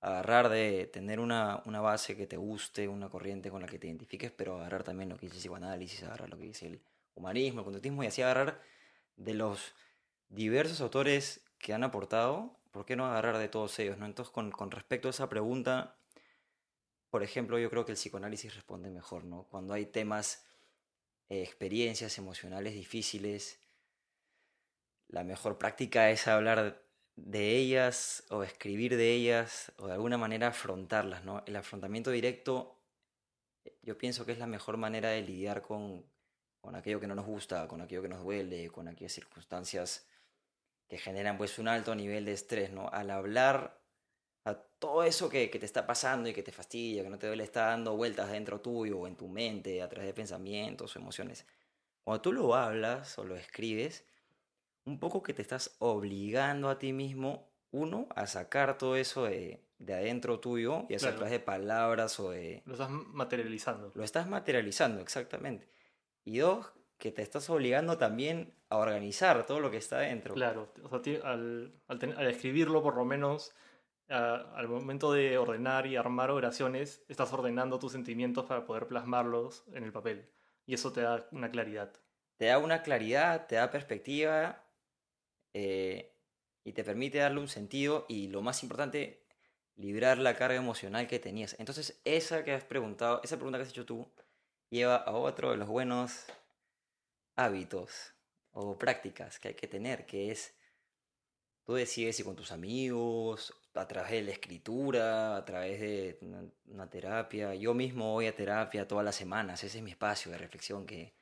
Agarrar 0.00 0.48
de 0.48 0.86
tener 0.86 1.20
una, 1.20 1.62
una 1.66 1.80
base 1.80 2.16
que 2.16 2.26
te 2.26 2.36
guste, 2.36 2.88
una 2.88 3.08
corriente 3.08 3.50
con 3.50 3.60
la 3.62 3.68
que 3.68 3.78
te 3.78 3.86
identifiques, 3.86 4.30
pero 4.30 4.56
agarrar 4.56 4.84
también 4.84 5.08
lo 5.08 5.16
que 5.16 5.26
dice 5.26 5.36
el 5.36 5.40
psicoanálisis, 5.42 6.02
agarrar 6.04 6.30
lo 6.30 6.38
que 6.38 6.44
dice 6.44 6.66
el 6.66 6.80
humanismo, 7.14 7.60
el 7.60 7.64
conductismo 7.64 8.02
y 8.02 8.06
así 8.06 8.22
agarrar 8.22 8.60
de 9.16 9.34
los 9.34 9.74
diversos 10.28 10.80
autores 10.80 11.40
que 11.58 11.74
han 11.74 11.84
aportado, 11.84 12.57
¿por 12.70 12.84
qué 12.86 12.96
no 12.96 13.06
agarrar 13.06 13.38
de 13.38 13.48
todos 13.48 13.78
ellos? 13.78 13.98
¿no? 13.98 14.06
Entonces, 14.06 14.32
con, 14.32 14.50
con 14.50 14.70
respecto 14.70 15.08
a 15.08 15.10
esa 15.10 15.28
pregunta, 15.28 15.96
por 17.10 17.22
ejemplo, 17.22 17.58
yo 17.58 17.70
creo 17.70 17.84
que 17.84 17.92
el 17.92 17.96
psicoanálisis 17.96 18.54
responde 18.54 18.90
mejor, 18.90 19.24
¿no? 19.24 19.44
Cuando 19.44 19.72
hay 19.72 19.86
temas 19.86 20.44
eh, 21.28 21.42
experiencias 21.42 22.18
emocionales 22.18 22.74
difíciles, 22.74 23.60
la 25.08 25.24
mejor 25.24 25.56
práctica 25.58 26.10
es 26.10 26.28
hablar 26.28 26.82
de 27.16 27.56
ellas 27.56 28.24
o 28.30 28.42
escribir 28.42 28.96
de 28.96 29.12
ellas 29.12 29.72
o 29.78 29.86
de 29.86 29.94
alguna 29.94 30.18
manera 30.18 30.48
afrontarlas, 30.48 31.24
¿no? 31.24 31.42
El 31.46 31.56
afrontamiento 31.56 32.10
directo 32.10 32.78
yo 33.82 33.96
pienso 33.98 34.24
que 34.24 34.32
es 34.32 34.38
la 34.38 34.46
mejor 34.46 34.76
manera 34.76 35.10
de 35.10 35.22
lidiar 35.22 35.62
con, 35.62 36.04
con 36.60 36.74
aquello 36.74 37.00
que 37.00 37.06
no 37.06 37.14
nos 37.14 37.26
gusta, 37.26 37.66
con 37.68 37.80
aquello 37.80 38.02
que 38.02 38.08
nos 38.08 38.22
duele, 38.22 38.68
con 38.68 38.88
aquellas 38.88 39.12
circunstancias 39.12 40.06
que 40.88 40.98
generan 40.98 41.36
pues 41.36 41.58
un 41.58 41.68
alto 41.68 41.94
nivel 41.94 42.24
de 42.24 42.32
estrés, 42.32 42.72
¿no? 42.72 42.88
Al 42.88 43.10
hablar 43.10 43.80
a 44.44 44.54
todo 44.54 45.02
eso 45.04 45.28
que, 45.28 45.50
que 45.50 45.58
te 45.58 45.66
está 45.66 45.86
pasando 45.86 46.28
y 46.28 46.32
que 46.32 46.42
te 46.42 46.52
fastidia, 46.52 47.02
que 47.02 47.10
no 47.10 47.18
te 47.18 47.26
duele, 47.26 47.44
está 47.44 47.66
dando 47.66 47.96
vueltas 47.96 48.30
dentro 48.30 48.60
tuyo 48.60 48.98
o 49.00 49.06
en 49.06 49.16
tu 49.16 49.28
mente, 49.28 49.82
a 49.82 49.88
través 49.88 50.06
de 50.06 50.14
pensamientos 50.14 50.96
o 50.96 50.98
emociones. 50.98 51.46
Cuando 52.02 52.22
tú 52.22 52.32
lo 52.32 52.54
hablas 52.54 53.18
o 53.18 53.24
lo 53.24 53.36
escribes, 53.36 54.06
un 54.86 54.98
poco 54.98 55.22
que 55.22 55.34
te 55.34 55.42
estás 55.42 55.76
obligando 55.80 56.70
a 56.70 56.78
ti 56.78 56.94
mismo, 56.94 57.52
uno, 57.70 58.08
a 58.16 58.26
sacar 58.26 58.78
todo 58.78 58.96
eso 58.96 59.24
de, 59.24 59.62
de 59.78 59.92
adentro 59.92 60.40
tuyo, 60.40 60.86
y 60.88 60.98
sea 60.98 61.10
a 61.10 61.12
Claro. 61.12 61.16
través 61.16 61.32
de 61.32 61.40
palabras 61.40 62.18
o 62.18 62.30
de... 62.30 62.62
lo 62.64 62.72
estás 62.72 62.88
materializando. 62.88 63.92
Lo 63.94 64.04
estás 64.04 64.26
materializando, 64.26 65.02
exactamente. 65.02 65.68
Y 66.24 66.38
dos, 66.38 66.72
que 66.98 67.12
te 67.12 67.22
estás 67.22 67.48
obligando 67.48 67.96
también 67.96 68.52
a 68.68 68.76
organizar 68.76 69.46
todo 69.46 69.60
lo 69.60 69.70
que 69.70 69.76
está 69.78 69.98
adentro. 69.98 70.34
Claro, 70.34 70.72
o 70.82 70.88
sea, 71.02 71.22
al, 71.24 71.72
al 71.86 71.98
ten- 71.98 72.12
al 72.16 72.26
escribirlo 72.28 72.82
por 72.82 72.96
lo 72.96 73.04
menos, 73.04 73.54
a- 74.08 74.52
al 74.56 74.68
momento 74.68 75.12
de 75.12 75.38
ordenar 75.38 75.86
y 75.86 75.96
armar 75.96 76.30
oraciones, 76.30 77.04
estás 77.08 77.32
ordenando 77.32 77.78
tus 77.78 77.92
sentimientos 77.92 78.46
para 78.46 78.64
poder 78.66 78.86
plasmarlos 78.88 79.64
en 79.72 79.84
el 79.84 79.92
papel. 79.92 80.28
Y 80.66 80.74
eso 80.74 80.92
te 80.92 81.00
da 81.02 81.26
una 81.32 81.50
claridad. 81.50 81.92
te 82.36 82.46
da 82.46 82.58
una 82.58 82.82
claridad, 82.82 83.46
te 83.48 83.56
da 83.56 83.68
perspectiva 83.70 84.62
eh, 85.54 86.14
y 86.64 86.72
te 86.72 86.84
permite 86.84 87.18
darle 87.18 87.40
un 87.40 87.48
sentido 87.48 88.04
y 88.08 88.28
lo 88.28 88.42
más 88.42 88.62
importante, 88.62 89.24
librar 89.76 90.18
la 90.18 90.34
carga 90.36 90.56
emocional 90.56 91.06
que 91.08 91.18
tenías. 91.18 91.56
Entonces, 91.58 92.00
esa 92.04 92.44
que 92.44 92.52
has 92.52 92.64
preguntado, 92.64 93.20
esa 93.24 93.36
pregunta 93.36 93.58
que 93.58 93.62
has 93.64 93.70
hecho 93.70 93.86
tú, 93.86 94.08
lleva 94.70 94.96
a 94.96 95.12
otro 95.12 95.50
de 95.50 95.56
los 95.56 95.68
buenos 95.68 96.26
hábitos 97.38 98.14
o 98.52 98.76
prácticas 98.76 99.38
que 99.38 99.48
hay 99.48 99.54
que 99.54 99.68
tener, 99.68 100.04
que 100.04 100.30
es, 100.32 100.54
tú 101.64 101.74
decides 101.74 102.16
si 102.16 102.24
con 102.24 102.34
tus 102.34 102.50
amigos, 102.50 103.54
a 103.74 103.86
través 103.86 104.10
de 104.10 104.22
la 104.22 104.32
escritura, 104.32 105.36
a 105.36 105.44
través 105.44 105.80
de 105.80 106.18
una, 106.66 106.90
terapia. 106.90 107.54
Yo 107.54 107.74
mismo 107.74 108.12
voy 108.12 108.26
a 108.26 108.34
terapia 108.34 108.88
todas 108.88 109.04
las 109.04 109.14
semanas, 109.14 109.62
ese 109.62 109.78
es 109.78 109.84
mi 109.84 109.92
espacio 109.92 110.32
de 110.32 110.38
reflexión 110.38 110.84
que 110.84 111.14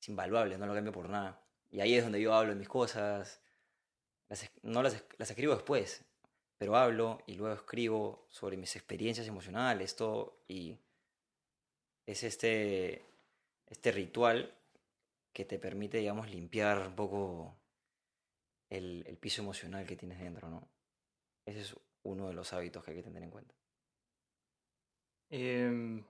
es 0.00 0.08
invaluable, 0.08 0.56
no 0.56 0.66
lo 0.66 0.74
cambio 0.74 0.92
por 0.92 1.08
nada. 1.08 1.42
Y 1.72 1.80
ahí 1.80 1.94
es 1.94 2.04
donde 2.04 2.20
yo 2.20 2.32
hablo 2.32 2.52
de 2.52 2.58
mis 2.58 2.68
cosas. 2.68 3.40
No 4.62 4.82
las, 4.82 5.02
las 5.18 5.30
escribo 5.30 5.54
después, 5.54 6.04
pero 6.58 6.76
hablo 6.76 7.22
y 7.26 7.34
luego 7.34 7.54
escribo 7.54 8.26
sobre 8.30 8.56
mis 8.56 8.76
experiencias 8.76 9.26
emocionales, 9.26 9.96
todo. 9.96 10.44
Y 10.46 10.78
es 12.06 12.22
este, 12.22 13.04
este 13.66 13.90
ritual 13.90 14.54
que 15.34 15.44
te 15.44 15.58
permite, 15.58 15.98
digamos, 15.98 16.30
limpiar 16.30 16.86
un 16.86 16.94
poco 16.94 17.58
el, 18.70 19.04
el 19.06 19.18
piso 19.18 19.42
emocional 19.42 19.84
que 19.86 19.96
tienes 19.96 20.18
dentro, 20.20 20.48
¿no? 20.48 20.68
Ese 21.44 21.60
es 21.60 21.76
uno 22.04 22.28
de 22.28 22.34
los 22.34 22.52
hábitos 22.52 22.82
que 22.84 22.92
hay 22.92 22.96
que 22.98 23.02
tener 23.02 23.22
en 23.22 23.30
cuenta. 23.30 23.54
Em, 25.30 26.04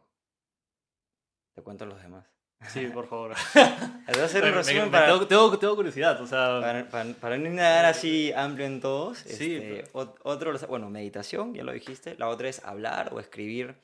Te 1.54 1.62
cuento 1.62 1.86
los 1.86 2.00
demás. 2.02 2.26
sí, 2.68 2.86
por 2.88 3.06
favor. 3.08 3.34
Te 3.54 4.12
voy 4.12 4.20
a 4.20 4.24
hacer 4.24 4.42
un 4.44 4.50
Me- 4.50 4.56
me- 4.56 4.62
resumen 4.62 4.84
me- 4.84 4.90
para, 4.90 5.06
tengo, 5.06 5.26
tengo- 5.26 5.58
tengo 5.58 5.76
curiosidad, 5.76 6.20
o 6.20 6.26
sea, 6.26 6.60
Para, 6.60 6.88
para- 6.90 7.14
para 7.14 7.38
no 7.38 7.48
indagar 7.48 7.86
así 7.86 8.32
amplio 8.32 8.66
en 8.66 8.80
todos, 8.80 9.18
Sí, 9.18 9.54
este, 9.56 9.84
ot- 9.92 10.18
otro, 10.22 10.52
bueno, 10.68 10.90
meditación, 10.90 11.54
ya 11.54 11.62
lo 11.64 11.72
dijiste. 11.72 12.16
La 12.18 12.28
otra 12.28 12.48
es 12.48 12.62
hablar 12.64 13.12
o 13.14 13.20
escribir 13.20 13.76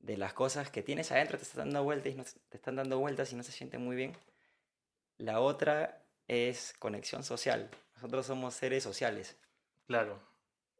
de 0.00 0.16
las 0.16 0.32
cosas 0.34 0.70
que 0.70 0.82
tienes 0.82 1.10
adentro, 1.12 1.38
te 1.38 1.44
están 1.44 1.66
dando 1.70 1.84
vueltas 1.84 2.12
y 2.12 2.16
no, 2.16 2.24
te 2.48 2.56
están 2.56 2.76
dando 2.76 2.98
vueltas 2.98 3.32
y 3.32 3.36
no 3.36 3.42
se 3.42 3.52
siente 3.52 3.78
muy 3.78 3.96
bien. 3.96 4.12
La 5.18 5.40
otra 5.40 6.02
es 6.26 6.74
conexión 6.78 7.22
social, 7.22 7.70
Nosotros 7.94 8.26
somos 8.26 8.54
seres 8.54 8.82
sociales. 8.84 9.36
Claro. 9.86 10.20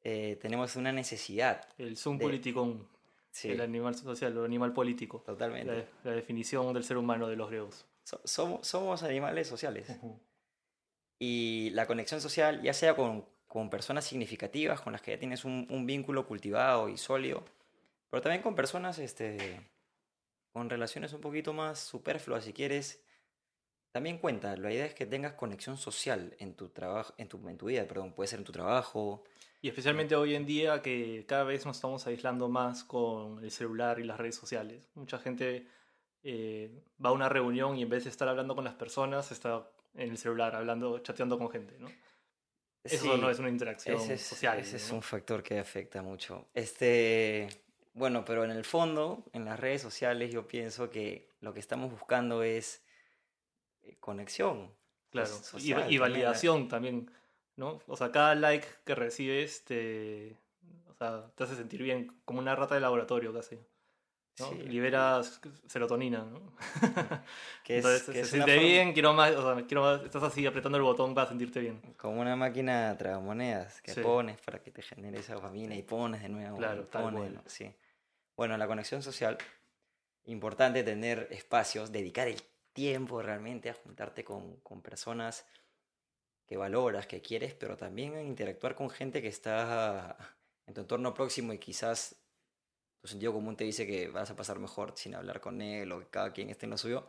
Eh, 0.04 0.38
tenemos 0.40 0.76
una 0.76 0.92
necesidad. 0.92 1.66
El 1.76 1.96
zoom 1.96 2.18
De- 2.18 2.24
politicón, 2.24 2.88
Sí, 3.30 3.50
el 3.50 3.60
animal 3.60 3.94
social, 3.94 4.32
el 4.36 4.44
animal 4.44 4.72
político. 4.72 5.22
totalmente. 5.26 5.88
La, 6.04 6.10
la 6.10 6.16
definición 6.16 6.72
del 6.72 6.84
ser 6.84 6.96
humano 6.96 7.26
de 7.28 7.36
los 7.36 7.48
griegos. 7.48 7.84
So- 8.04 8.20
somos, 8.24 8.66
somos 8.66 9.02
animales 9.02 9.48
sociales. 9.48 9.88
Y 11.18 11.70
la 11.70 11.86
conexión 11.86 12.20
social, 12.20 12.62
ya 12.62 12.72
sea 12.72 12.94
con, 12.94 13.24
con 13.48 13.70
personas 13.70 14.04
significativas, 14.04 14.80
con 14.80 14.92
las 14.92 15.02
que 15.02 15.10
ya 15.12 15.18
tienes 15.18 15.44
un, 15.44 15.66
un 15.70 15.84
vínculo 15.86 16.26
cultivado 16.26 16.88
y 16.88 16.96
sólido, 16.96 17.44
pero 18.10 18.22
también 18.22 18.42
con 18.42 18.54
personas 18.54 18.98
este, 18.98 19.60
con 20.52 20.70
relaciones 20.70 21.12
un 21.12 21.20
poquito 21.20 21.52
más 21.52 21.80
superfluas, 21.80 22.44
si 22.44 22.52
quieres, 22.52 23.02
también 23.92 24.18
cuenta. 24.18 24.56
La 24.56 24.72
idea 24.72 24.86
es 24.86 24.94
que 24.94 25.06
tengas 25.06 25.32
conexión 25.32 25.76
social 25.76 26.34
en 26.38 26.54
tu 26.54 26.68
trabajo, 26.68 27.14
en 27.16 27.28
tu, 27.28 27.48
en 27.48 27.56
tu 27.56 27.66
vida, 27.66 27.86
perdón, 27.86 28.12
puede 28.12 28.28
ser 28.28 28.40
en 28.40 28.44
tu 28.44 28.52
trabajo. 28.52 29.24
Y 29.60 29.68
especialmente 29.68 30.14
hoy 30.14 30.34
en 30.34 30.46
día 30.46 30.82
que 30.82 31.24
cada 31.26 31.44
vez 31.44 31.66
nos 31.66 31.76
estamos 31.76 32.06
aislando 32.06 32.48
más 32.48 32.84
con 32.84 33.42
el 33.42 33.50
celular 33.50 33.98
y 33.98 34.04
las 34.04 34.18
redes 34.18 34.36
sociales. 34.36 34.88
Mucha 34.94 35.18
gente 35.18 35.66
eh, 36.22 36.70
va 37.04 37.10
a 37.10 37.12
una 37.12 37.28
reunión 37.28 37.76
y 37.76 37.82
en 37.82 37.88
vez 37.88 38.04
de 38.04 38.10
estar 38.10 38.28
hablando 38.28 38.54
con 38.54 38.64
las 38.64 38.74
personas, 38.74 39.32
está 39.32 39.68
en 39.94 40.10
el 40.10 40.18
celular 40.18 40.54
hablando, 40.54 41.00
chateando 41.00 41.38
con 41.38 41.50
gente, 41.50 41.76
¿no? 41.78 41.88
Eso 42.84 43.14
Sí, 43.14 43.20
no 43.20 43.28
es 43.28 43.38
una 43.38 43.48
interacción 43.48 43.96
ese 43.96 44.14
es, 44.14 44.22
social. 44.22 44.58
ese 44.60 44.76
es 44.76 44.90
un 44.92 45.02
factor 45.02 45.42
que 45.42 45.58
afecta 45.58 46.00
mucho. 46.02 46.46
Este, 46.54 47.48
bueno, 47.94 48.24
pero 48.24 48.44
en 48.44 48.52
el 48.52 48.64
fondo, 48.64 49.24
en 49.32 49.44
las 49.44 49.58
redes 49.58 49.82
sociales, 49.82 50.32
yo 50.32 50.46
pienso 50.46 50.88
que 50.88 51.28
lo 51.40 51.52
que 51.52 51.60
estamos 51.60 51.90
buscando 51.90 52.42
es 52.44 52.76
eh, 52.76 52.87
conexión. 53.96 54.72
Claro, 55.10 55.30
y, 55.30 55.44
social 55.44 55.92
y 55.92 55.98
validación 55.98 56.68
también, 56.68 57.10
¿no? 57.56 57.80
O 57.86 57.96
sea, 57.96 58.12
cada 58.12 58.34
like 58.34 58.66
que 58.84 58.94
recibes 58.94 59.64
te, 59.64 60.36
o 60.88 60.94
sea, 60.94 61.30
te 61.34 61.44
hace 61.44 61.56
sentir 61.56 61.82
bien, 61.82 62.12
como 62.24 62.40
una 62.40 62.54
rata 62.54 62.74
de 62.74 62.80
laboratorio 62.82 63.32
casi. 63.32 63.58
¿no? 64.38 64.50
Sí, 64.50 64.54
Liberas 64.68 65.40
serotonina, 65.66 66.18
¿no? 66.18 66.52
que 67.64 67.78
es, 67.78 67.84
Entonces, 67.84 68.14
que 68.14 68.24
se 68.24 68.30
siente 68.30 68.52
forma- 68.54 68.68
bien, 68.68 68.92
quiero 68.92 69.12
más, 69.12 69.32
o 69.34 69.42
sea, 69.54 69.66
quiero 69.66 69.82
más, 69.82 70.02
estás 70.04 70.22
así 70.22 70.46
apretando 70.46 70.78
el 70.78 70.84
botón 70.84 71.12
para 71.14 71.26
sentirte 71.28 71.58
bien. 71.58 71.80
como 71.96 72.20
una 72.20 72.36
máquina 72.36 72.94
tragamonedas 72.96 73.82
que 73.82 73.94
Sí. 73.94 74.00
pones 74.00 74.38
para 74.42 74.62
que 74.62 74.70
te 74.70 74.82
genere 74.82 75.18
esa 75.18 75.34
dopamina 75.34 75.74
y 75.74 75.82
pones 75.82 76.22
de 76.22 76.28
nuevo. 76.28 76.56
Claro, 76.58 76.84
tal 76.84 77.02
pones, 77.04 77.20
cual. 77.20 77.34
¿no? 77.34 77.42
Sí. 77.46 77.72
Bueno, 78.36 78.56
la 78.56 78.68
conexión 78.68 79.02
social, 79.02 79.36
importante 80.26 80.84
tener 80.84 81.26
espacios, 81.32 81.90
dedicar 81.90 82.28
el 82.28 82.40
tiempo 82.78 83.20
realmente 83.20 83.70
a 83.70 83.74
juntarte 83.74 84.22
con, 84.22 84.60
con 84.60 84.82
personas 84.82 85.44
que 86.46 86.56
valoras, 86.56 87.08
que 87.08 87.20
quieres, 87.20 87.52
pero 87.54 87.76
también 87.76 88.14
a 88.14 88.22
interactuar 88.22 88.76
con 88.76 88.88
gente 88.88 89.20
que 89.20 89.26
está 89.26 90.16
en 90.64 90.74
tu 90.74 90.82
entorno 90.82 91.12
próximo 91.12 91.52
y 91.52 91.58
quizás 91.58 92.14
tu 93.00 93.08
sentido 93.08 93.32
común 93.32 93.56
te 93.56 93.64
dice 93.64 93.84
que 93.84 94.06
vas 94.08 94.30
a 94.30 94.36
pasar 94.36 94.60
mejor 94.60 94.92
sin 94.96 95.16
hablar 95.16 95.40
con 95.40 95.60
él 95.60 95.90
o 95.90 95.98
que 95.98 96.06
cada 96.06 96.32
quien 96.32 96.50
esté 96.50 96.66
en 96.66 96.70
lo 96.70 96.78
suyo. 96.78 97.08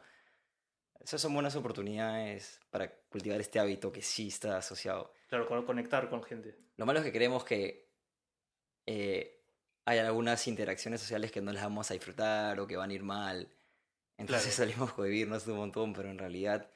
Esas 1.00 1.22
son 1.22 1.36
buenas 1.36 1.56
oportunidades 1.56 2.60
para 2.72 2.92
cultivar 3.10 3.40
este 3.40 3.60
hábito 3.60 3.92
que 3.92 4.02
sí 4.02 4.30
está 4.30 4.58
asociado. 4.58 5.14
Claro, 5.28 5.48
con- 5.48 5.66
conectar 5.66 6.10
con 6.10 6.24
gente. 6.24 6.58
Lo 6.78 6.86
malo 6.88 7.00
es 7.00 7.06
que 7.06 7.12
creemos 7.14 7.44
que 7.44 7.90
eh, 8.88 9.40
hay 9.86 10.00
algunas 10.00 10.48
interacciones 10.48 11.00
sociales 11.00 11.32
que 11.32 11.42
no 11.42 11.54
las 11.54 11.64
vamos 11.64 11.92
a 11.92 11.94
disfrutar 11.94 12.60
o 12.60 12.66
que 12.66 12.76
van 12.76 12.90
a 12.90 12.94
ir 12.94 13.04
mal. 13.04 13.48
Entonces 14.20 14.54
Claro. 14.54 14.72
salimos 14.72 14.92
a 14.92 14.96
cohibirnos 14.96 15.48
un 15.48 15.56
montón, 15.58 15.94
pero 15.94 16.10
en 16.10 16.18
realidad 16.18 16.70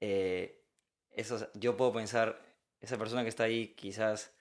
eh, 0.00 0.62
eso, 1.10 1.48
yo 1.54 1.76
puedo 1.76 1.92
pensar, 1.92 2.38
esa 2.80 2.98
persona 2.98 3.22
que 3.22 3.30
está 3.30 3.44
ahí 3.44 3.68
quizás 3.74 4.34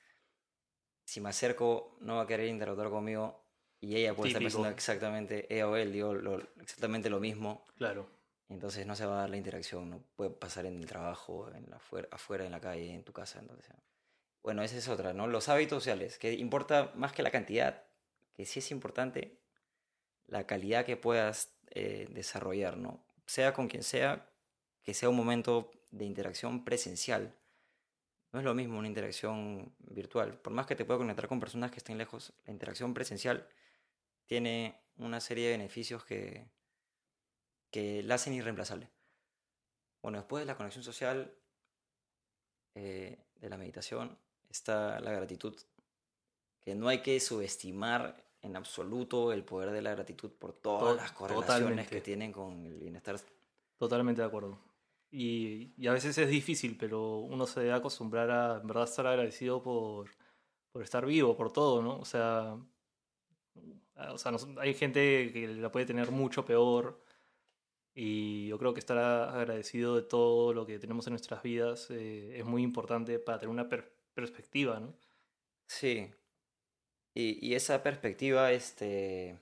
si 1.06 1.22
me 1.22 1.30
acerco 1.30 1.98
no 2.02 2.18
va 2.18 2.24
a 2.24 2.28
querer 2.28 2.48
interactuar 2.48 2.90
conmigo 2.90 3.46
y 3.80 3.96
ella 3.96 4.14
puede 4.14 4.30
estar 4.30 4.42
Típico. 4.42 4.58
pensando 4.58 4.76
exactamente, 4.76 5.54
ella 5.54 5.70
o 5.70 5.76
él, 5.78 5.94
digo, 5.94 6.14
lo- 6.14 6.42
exactamente 6.62 7.10
lo 7.10 7.20
mismo. 7.20 7.66
Claro. 7.76 8.10
Entonces 8.50 8.86
no 8.86 8.96
se 8.96 9.06
va 9.06 9.14
a 9.14 9.22
dar 9.22 9.30
la 9.30 9.38
interacción, 9.38 9.90
no 9.90 10.04
puede 10.16 10.32
pasar 10.32 10.66
en 10.66 10.78
el 10.78 10.86
trabajo, 10.86 11.50
en 11.54 11.70
la 11.70 11.78
afuera, 11.78 12.08
afuera, 12.12 12.46
en 12.46 12.52
la 12.52 12.60
calle, 12.60 12.94
en 12.94 13.04
tu 13.04 13.14
casa. 13.14 13.40
Entonces, 13.40 13.74
bueno, 14.42 14.62
esa 14.62 14.78
es 14.78 14.90
otra, 14.90 15.14
¿no? 15.14 15.28
Los 15.28 15.48
hábitos 15.48 15.84
sociales, 15.84 16.18
que 16.20 16.34
importa 16.34 16.92
más 16.96 17.14
que 17.14 17.24
la 17.24 17.32
cantidad, 17.32 17.86
que 18.34 18.46
sí 18.46 18.60
es 18.60 18.72
importante 18.72 19.40
la 20.28 20.46
calidad 20.48 20.86
que 20.86 20.98
puedas 20.98 21.54
eh, 21.76 22.08
desarrollar. 22.12 22.78
Sea 23.26 23.52
con 23.54 23.68
quien 23.68 23.82
sea, 23.82 24.30
que 24.84 24.94
sea 24.94 25.10
un 25.10 25.16
momento 25.16 25.72
de 25.90 26.06
interacción 26.06 26.64
presencial. 26.64 27.36
No 28.32 28.40
es 28.40 28.46
lo 28.46 28.54
mismo 28.54 28.78
una 28.78 28.88
interacción 28.88 29.76
virtual. 29.80 30.38
Por 30.40 30.54
más 30.54 30.68
que 30.68 30.76
te 30.76 30.86
pueda 30.86 31.00
conectar 31.00 31.28
con 31.28 31.40
personas 31.40 31.72
que 31.72 31.78
estén 31.78 31.98
lejos, 31.98 32.32
la 32.46 32.54
interacción 32.54 32.94
presencial 32.94 33.48
tiene 34.26 34.80
una 34.98 35.20
serie 35.20 35.46
de 35.46 35.58
beneficios 35.58 36.06
que, 36.06 36.46
que 37.72 38.04
la 38.04 38.16
hacen 38.16 38.34
irreemplazable. 38.34 38.92
Bueno, 40.04 40.20
después 40.20 40.42
de 40.42 40.46
la 40.46 40.58
conexión 40.58 40.84
social, 40.84 41.36
eh, 42.76 43.18
de 43.36 43.50
la 43.50 43.58
meditación, 43.58 44.20
está 44.48 45.00
la 45.00 45.12
gratitud, 45.12 45.60
que 46.60 46.76
no 46.76 46.88
hay 46.88 47.02
que 47.02 47.20
subestimar 47.20 48.23
en 48.44 48.56
absoluto 48.56 49.32
el 49.34 49.44
poder 49.44 49.72
de 49.72 49.82
la 49.82 49.92
gratitud 49.92 50.30
por 50.32 50.54
todas 50.54 50.96
To- 50.96 50.96
las 51.02 51.12
correlaciones 51.14 51.58
totalmente. 51.64 51.90
que 51.96 52.02
tienen 52.02 52.32
con 52.32 52.66
el 52.66 52.76
bienestar. 52.80 53.16
Totalmente 53.78 54.22
de 54.22 54.28
acuerdo. 54.28 54.60
Y, 55.10 55.74
y 55.78 55.88
a 55.88 55.94
veces 55.94 56.18
es 56.18 56.28
difícil, 56.30 56.76
pero 56.78 57.20
uno 57.20 57.46
se 57.48 57.60
debe 57.62 57.74
acostumbrar 57.74 58.30
a, 58.32 58.60
en 58.62 58.68
verdad, 58.68 58.84
estar 58.86 59.06
agradecido 59.08 59.62
por, 59.64 60.10
por 60.72 60.82
estar 60.84 61.06
vivo, 61.06 61.36
por 61.36 61.52
todo, 61.52 61.82
¿no? 61.82 61.98
O 62.00 62.06
sea, 62.06 62.58
o 64.10 64.18
sea, 64.18 64.32
nos- 64.32 64.48
hay 64.58 64.74
gente 64.74 65.32
que 65.32 65.48
la 65.48 65.72
puede 65.72 65.86
tener 65.86 66.12
mucho 66.12 66.44
peor 66.46 67.02
y 67.96 68.48
yo 68.48 68.58
creo 68.58 68.74
que 68.74 68.80
estar 68.80 68.98
agradecido 68.98 69.96
de 69.96 70.02
todo 70.02 70.52
lo 70.54 70.66
que 70.66 70.80
tenemos 70.80 71.06
en 71.08 71.12
nuestras 71.14 71.44
vidas 71.44 71.92
eh, 71.92 72.40
es 72.40 72.46
muy 72.46 72.64
importante 72.64 73.20
para 73.20 73.38
tener 73.40 73.52
una 73.52 73.70
per- 73.70 73.94
perspectiva, 74.16 74.80
¿no? 74.80 74.96
Sí. 75.68 76.10
Y, 77.14 77.46
y 77.46 77.56
esa 77.56 77.84
perspectiva, 77.84 78.52
este, 78.52 79.40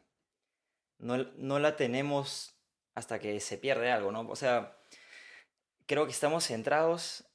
no, 0.99 1.17
no 1.37 1.59
la 1.59 1.75
tenemos 1.75 2.55
hasta 2.95 3.19
que 3.19 3.39
se 3.39 3.57
pierde 3.57 3.91
algo, 3.91 4.11
¿no? 4.11 4.21
O 4.29 4.35
sea, 4.35 4.77
creo 5.85 6.05
que 6.05 6.11
estamos 6.11 6.45
centrados 6.45 7.25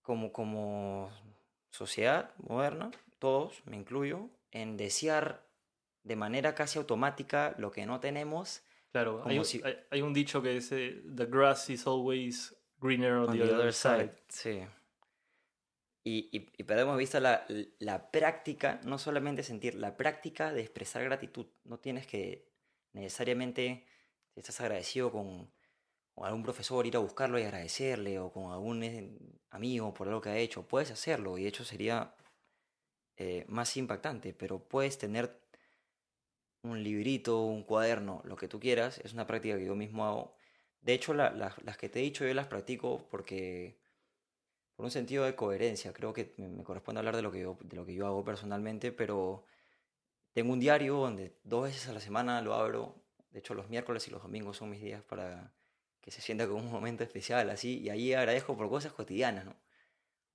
como, 0.00 0.32
como 0.32 1.10
sociedad 1.70 2.34
moderna, 2.38 2.90
todos, 3.18 3.62
me 3.66 3.76
incluyo, 3.76 4.30
en 4.50 4.76
desear 4.76 5.46
de 6.02 6.16
manera 6.16 6.54
casi 6.54 6.78
automática 6.78 7.54
lo 7.58 7.70
que 7.70 7.86
no 7.86 8.00
tenemos 8.00 8.62
Claro, 8.90 9.22
hay, 9.24 9.38
un- 9.38 9.44
si- 9.46 9.62
hay, 9.64 9.78
hay 9.90 10.02
un 10.02 10.12
dicho 10.12 10.42
que 10.42 10.50
dice, 10.50 11.02
the 11.16 11.24
grass 11.24 11.70
is 11.70 11.86
always 11.86 12.54
greener 12.78 13.12
on, 13.12 13.30
on 13.30 13.38
the, 13.38 13.44
other 13.44 13.72
side. 13.72 14.12
Sí. 14.28 14.60
Y, 16.04 16.28
y, 16.36 16.50
y 16.58 16.64
perdemos 16.64 16.96
de 16.96 17.00
vista 17.00 17.20
la, 17.20 17.46
la 17.78 18.10
práctica, 18.10 18.80
no 18.84 18.98
solamente 18.98 19.42
sentir, 19.44 19.74
la 19.76 19.96
práctica 19.96 20.52
de 20.52 20.60
expresar 20.62 21.04
gratitud. 21.04 21.46
No 21.64 21.78
tienes 21.78 22.06
que 22.06 22.48
necesariamente, 22.92 23.84
si 24.34 24.40
estás 24.40 24.60
agradecido 24.60 25.12
con, 25.12 25.52
algún 26.16 26.42
profesor, 26.44 26.86
ir 26.86 26.96
a 26.96 27.00
buscarlo 27.00 27.38
y 27.38 27.44
agradecerle, 27.44 28.18
o 28.20 28.32
con 28.32 28.52
algún 28.52 28.82
eh, 28.84 29.18
amigo 29.50 29.94
por 29.94 30.08
algo 30.08 30.20
que 30.20 30.30
ha 30.30 30.38
hecho. 30.38 30.66
Puedes 30.68 30.90
hacerlo 30.90 31.38
y 31.38 31.44
de 31.44 31.48
hecho 31.50 31.64
sería 31.64 32.14
eh, 33.16 33.44
más 33.48 33.76
impactante, 33.76 34.34
pero 34.34 34.58
puedes 34.68 34.98
tener 34.98 35.40
un 36.62 36.82
librito, 36.82 37.40
un 37.42 37.62
cuaderno, 37.64 38.20
lo 38.24 38.36
que 38.36 38.48
tú 38.48 38.60
quieras. 38.60 38.98
Es 38.98 39.12
una 39.12 39.26
práctica 39.26 39.56
que 39.58 39.64
yo 39.66 39.74
mismo 39.74 40.04
hago. 40.06 40.36
De 40.80 40.94
hecho, 40.94 41.14
la- 41.14 41.30
las 41.32 41.76
que 41.76 41.88
te 41.88 42.00
he 42.00 42.02
dicho 42.02 42.26
yo 42.26 42.34
las 42.34 42.46
practico 42.48 43.06
porque 43.10 43.78
por 44.82 44.86
un 44.86 44.90
sentido 44.90 45.24
de 45.24 45.36
coherencia. 45.36 45.92
Creo 45.92 46.12
que 46.12 46.34
me, 46.38 46.64
corresponde 46.64 46.98
hablar 46.98 47.14
de 47.14 47.22
lo, 47.22 47.30
que 47.30 47.38
yo, 47.38 47.56
de 47.60 47.76
lo 47.76 47.86
que 47.86 47.94
yo 47.94 48.04
hago 48.04 48.24
personalmente, 48.24 48.90
pero 48.90 49.44
tengo 50.32 50.52
un 50.52 50.58
diario 50.58 50.96
donde 50.96 51.36
dos 51.44 51.62
veces 51.62 51.86
a 51.86 51.92
la 51.92 52.00
semana 52.00 52.42
lo 52.42 52.52
abro. 52.54 52.96
De 53.30 53.38
hecho, 53.38 53.54
los 53.54 53.68
miércoles 53.68 54.08
y 54.08 54.10
los 54.10 54.20
domingos 54.24 54.56
son 54.56 54.70
mis 54.70 54.82
días 54.82 55.00
para 55.04 55.52
que 56.00 56.10
se 56.10 56.20
sienta 56.20 56.48
como 56.48 56.58
un 56.58 56.72
momento 56.72 57.04
especial, 57.04 57.48
así. 57.50 57.78
Y 57.78 57.90
ahí 57.90 58.12
agradezco 58.12 58.56
por 58.56 58.68
cosas 58.68 58.92
cotidianas. 58.92 59.46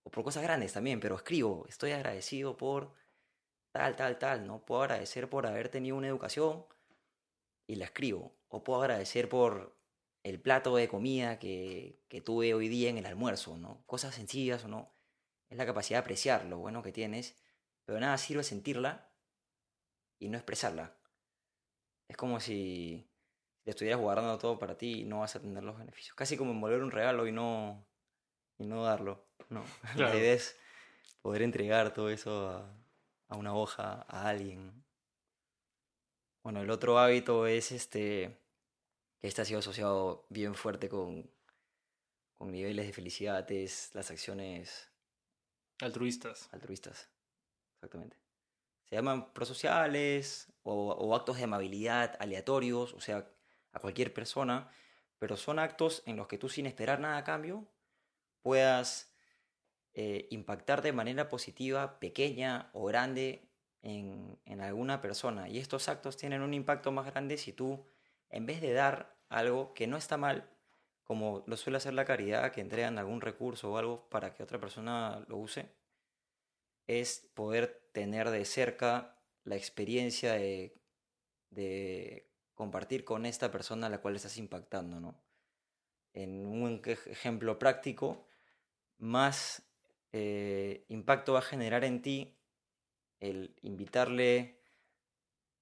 O 0.04 0.12
por 0.12 0.24
cosas 0.24 0.44
grandes 0.44 0.72
también, 0.72 1.02
pero 1.02 1.18
escribo. 1.18 1.66
Estoy 1.68 1.92
agradecido 1.92 2.56
por 2.56 2.94
tal, 3.74 3.98
tal, 3.98 4.18
tal, 4.18 4.48
¿no? 4.48 4.66
Puedo 4.66 4.84
agradecer 4.84 5.30
por 5.30 5.46
haber 5.46 5.68
tenido 5.68 5.98
una 5.98 6.08
educación 6.08 6.64
y 7.68 7.76
la 7.76 7.84
escribo. 7.84 8.32
O 8.48 8.64
puedo 8.64 8.80
agradecer 8.80 9.28
por 9.28 9.77
el 10.28 10.42
plato 10.42 10.76
de 10.76 10.88
comida 10.88 11.40
que, 11.40 12.04
que 12.10 12.22
tuve 12.22 12.54
hoy 12.54 12.68
día 12.68 12.90
en 12.90 12.98
el 12.98 13.06
almuerzo, 13.06 13.58
¿no? 13.58 13.84
Cosas 13.86 14.16
sencillas 14.16 14.66
o 14.66 14.68
no. 14.68 14.94
Es 15.50 15.58
la 15.58 15.66
capacidad 15.66 16.00
de 16.00 16.02
apreciar 16.02 16.46
lo 16.46 16.58
bueno 16.58 16.84
que 16.84 16.92
tienes, 16.92 17.38
pero 17.86 18.00
nada 18.00 18.18
sirve 18.18 18.44
sentirla 18.44 19.10
y 20.20 20.30
no 20.30 20.38
expresarla. 20.38 20.98
Es 22.10 22.18
como 22.18 22.40
si 22.40 23.10
te 23.64 23.72
estuvieras 23.72 24.00
guardando 24.00 24.38
todo 24.38 24.60
para 24.60 24.78
ti 24.78 25.02
y 25.02 25.06
no 25.06 25.20
vas 25.20 25.36
a 25.36 25.42
tener 25.42 25.64
los 25.64 25.78
beneficios. 25.78 26.16
Casi 26.16 26.36
como 26.36 26.52
envolver 26.52 26.84
un 26.84 26.92
regalo 26.92 27.28
y 27.28 27.32
no, 27.32 27.86
y 28.58 28.66
no 28.66 28.84
darlo. 28.84 29.26
¿no? 29.50 29.64
Claro. 29.94 30.14
La 30.14 30.20
idea 30.20 30.34
es 30.34 30.58
poder 31.22 31.42
entregar 31.42 31.94
todo 31.94 32.10
eso 32.10 32.50
a, 32.50 32.78
a 33.30 33.38
una 33.38 33.56
hoja, 33.56 34.06
a 34.08 34.28
alguien. 34.28 34.84
Bueno, 36.44 36.62
el 36.62 36.70
otro 36.70 37.00
hábito 37.00 37.48
es 37.48 37.72
este, 37.72 38.38
que 39.20 39.28
este 39.28 39.42
ha 39.42 39.46
sido 39.46 39.60
asociado 39.60 40.26
bien 40.30 40.56
fuerte 40.56 40.90
con, 40.90 41.30
con 42.36 42.52
niveles 42.52 42.88
de 42.88 42.94
felicidad, 42.94 43.50
es 43.52 43.94
las 43.94 44.12
acciones 44.12 44.92
Altruistas. 45.82 46.50
altruistas. 46.52 47.10
Exactamente. 47.76 48.18
Se 48.86 48.96
llaman 48.96 49.34
prosociales 49.34 50.52
o, 50.64 50.90
o 50.92 51.16
actos 51.16 51.38
de 51.38 51.44
amabilidad 51.44 52.16
aleatorios, 52.20 52.94
o 52.94 53.02
sea, 53.02 53.30
a 53.72 53.80
cualquier 53.80 54.14
persona, 54.14 54.72
pero 55.20 55.38
son 55.38 55.60
actos 55.60 56.04
en 56.06 56.16
los 56.16 56.28
que 56.28 56.38
tú 56.38 56.50
sin 56.50 56.66
esperar 56.66 57.00
nada 57.00 57.18
a 57.18 57.24
cambio 57.24 57.68
puedas 58.42 59.14
eh, 59.94 60.28
impactar 60.32 60.82
de 60.82 60.94
manera 60.94 61.28
positiva, 61.28 62.00
pequeña 62.00 62.70
o 62.74 62.86
grande 62.86 63.50
en, 63.82 64.40
en 64.46 64.62
alguna 64.62 65.02
persona. 65.02 65.50
Y 65.50 65.58
estos 65.58 65.90
actos 65.90 66.18
tienen 66.18 66.42
un 66.42 66.54
impacto 66.54 66.92
más 66.92 67.08
grande 67.08 67.38
si 67.38 67.52
tú, 67.52 67.86
en 68.30 68.46
vez 68.46 68.62
de 68.62 68.74
dar 68.74 69.16
algo 69.30 69.74
que 69.74 69.88
no 69.88 69.98
está 69.98 70.18
mal, 70.18 70.50
como 71.04 71.44
lo 71.48 71.58
suele 71.58 71.78
hacer 71.78 71.94
la 71.94 72.06
caridad, 72.06 72.52
que 72.52 72.62
entregan 72.62 72.98
algún 72.98 73.22
recurso 73.22 73.72
o 73.72 73.78
algo 73.78 74.10
para 74.10 74.34
que 74.34 74.44
otra 74.44 74.60
persona 74.60 75.26
lo 75.28 75.38
use, 75.38 75.70
es 76.88 77.30
poder 77.36 77.90
tener 77.94 78.30
de 78.30 78.44
cerca 78.46 79.16
la 79.44 79.56
experiencia 79.56 80.34
de, 80.34 80.74
compartir 82.56 83.06
con 83.06 83.26
esta 83.26 83.52
persona 83.52 83.88
a 83.88 83.90
la 83.90 84.00
cual 84.02 84.16
estás 84.16 84.38
impactando, 84.38 85.00
¿no? 85.00 85.16
En 86.14 86.46
un 86.46 86.82
ej- 86.84 87.08
ejemplo 87.08 87.60
práctico, 87.60 88.28
más 89.00 89.64
eh, 90.14 90.86
impacto 90.90 91.34
va 91.34 91.40
a 91.40 91.44
generar 91.44 91.84
en 91.84 92.02
ti 92.02 92.38
el 93.20 93.56
invitarle 93.62 94.57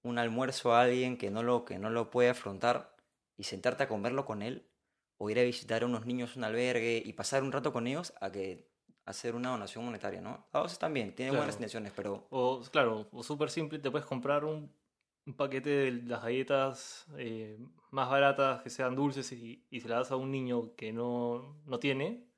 un 0.09 0.19
almuerzo 0.19 0.73
a 0.73 0.81
alguien 0.83 1.17
que 1.17 1.31
no 1.31 1.43
lo, 1.43 1.65
que 1.65 1.79
no 1.79 1.89
lo 1.89 2.09
puede 2.11 2.29
afrontar 2.29 2.95
y 3.37 3.43
sentarte 3.43 3.83
a 3.83 3.87
comerlo 3.87 4.25
con 4.25 4.41
él, 4.41 4.71
o 5.17 5.29
ir 5.29 5.39
a 5.39 5.43
visitar 5.43 5.83
a 5.83 5.85
unos 5.85 6.05
niños 6.05 6.33
en 6.35 6.39
un 6.39 6.45
albergue 6.45 7.01
y 7.05 7.13
pasar 7.13 7.43
un 7.43 7.51
rato 7.51 7.73
con 7.73 7.87
ellos 7.87 8.13
a 8.21 8.31
que 8.31 8.71
hacer 9.05 9.35
una 9.35 9.49
donación 9.51 9.85
monetaria, 9.85 10.21
¿no? 10.21 10.47
A 10.53 10.63
veces 10.63 10.79
también, 10.79 11.15
tiene 11.15 11.31
buenas 11.31 11.55
Claro. 11.55 11.57
intenciones, 11.57 11.93
pero 11.95 12.29
O, 12.29 12.61
claro, 12.71 13.09
o 13.11 13.23
súper 13.23 13.49
simple, 13.51 13.79
te 13.79 13.91
puedes 13.91 14.07
comprar 14.07 14.45
un, 14.45 14.73
un 15.25 15.33
paquete 15.35 15.69
de 15.69 15.91
las 16.03 16.23
galletas 16.23 17.07
eh, 17.17 17.57
más 17.91 18.09
baratas 18.09 18.61
que 18.63 18.69
sean 18.71 18.95
dulces 18.95 19.31
y, 19.33 19.67
y 19.71 19.81
se 19.81 19.89
las 19.89 19.99
das 19.99 20.11
a 20.11 20.15
un 20.17 20.31
niño 20.31 20.75
que 20.75 20.93
no, 20.93 21.61
no 21.65 21.79
tiene 21.79 22.29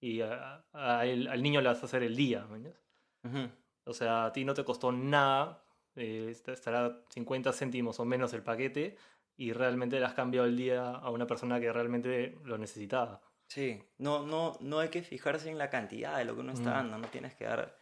y 0.00 0.22
a- 0.22 0.66
a 0.72 1.06
él- 1.06 1.28
al 1.28 1.42
niño 1.42 1.60
le 1.62 1.68
vas 1.68 1.82
a 1.82 1.86
hacer 1.86 2.02
el 2.04 2.16
día, 2.16 2.46
¿me 2.46 2.56
entiendes? 2.58 2.82
ujú, 3.24 3.50
O 3.84 3.92
sea, 3.94 4.26
a 4.26 4.32
ti 4.32 4.44
no 4.44 4.54
te 4.54 4.64
costó 4.64 4.92
nada, 4.92 5.67
eh, 5.98 6.28
est- 6.30 6.48
estará 6.48 7.02
50 7.10 7.52
céntimos 7.52 8.00
o 8.00 8.04
menos 8.04 8.32
el 8.32 8.42
paquete 8.42 8.96
y 9.36 9.52
realmente 9.52 9.98
le 10.00 10.06
has 10.06 10.14
cambiado 10.14 10.46
el 10.46 10.56
día 10.56 10.90
a 10.90 11.10
una 11.10 11.26
persona 11.26 11.60
que 11.60 11.72
realmente 11.72 12.38
lo 12.44 12.58
necesitaba. 12.58 13.20
sí, 13.46 13.82
no, 13.98 14.26
no, 14.26 14.56
no 14.60 14.78
hay 14.80 14.88
que 14.90 15.02
fijarse 15.02 15.48
en 15.50 15.56
la 15.58 15.70
cantidad 15.70 16.18
de 16.18 16.24
lo 16.26 16.34
que 16.34 16.40
uno 16.40 16.52
está 16.52 16.70
Mm. 16.70 16.74
dando, 16.74 16.98
no 16.98 17.08
tienes 17.08 17.34
que 17.34 17.44
dar 17.44 17.78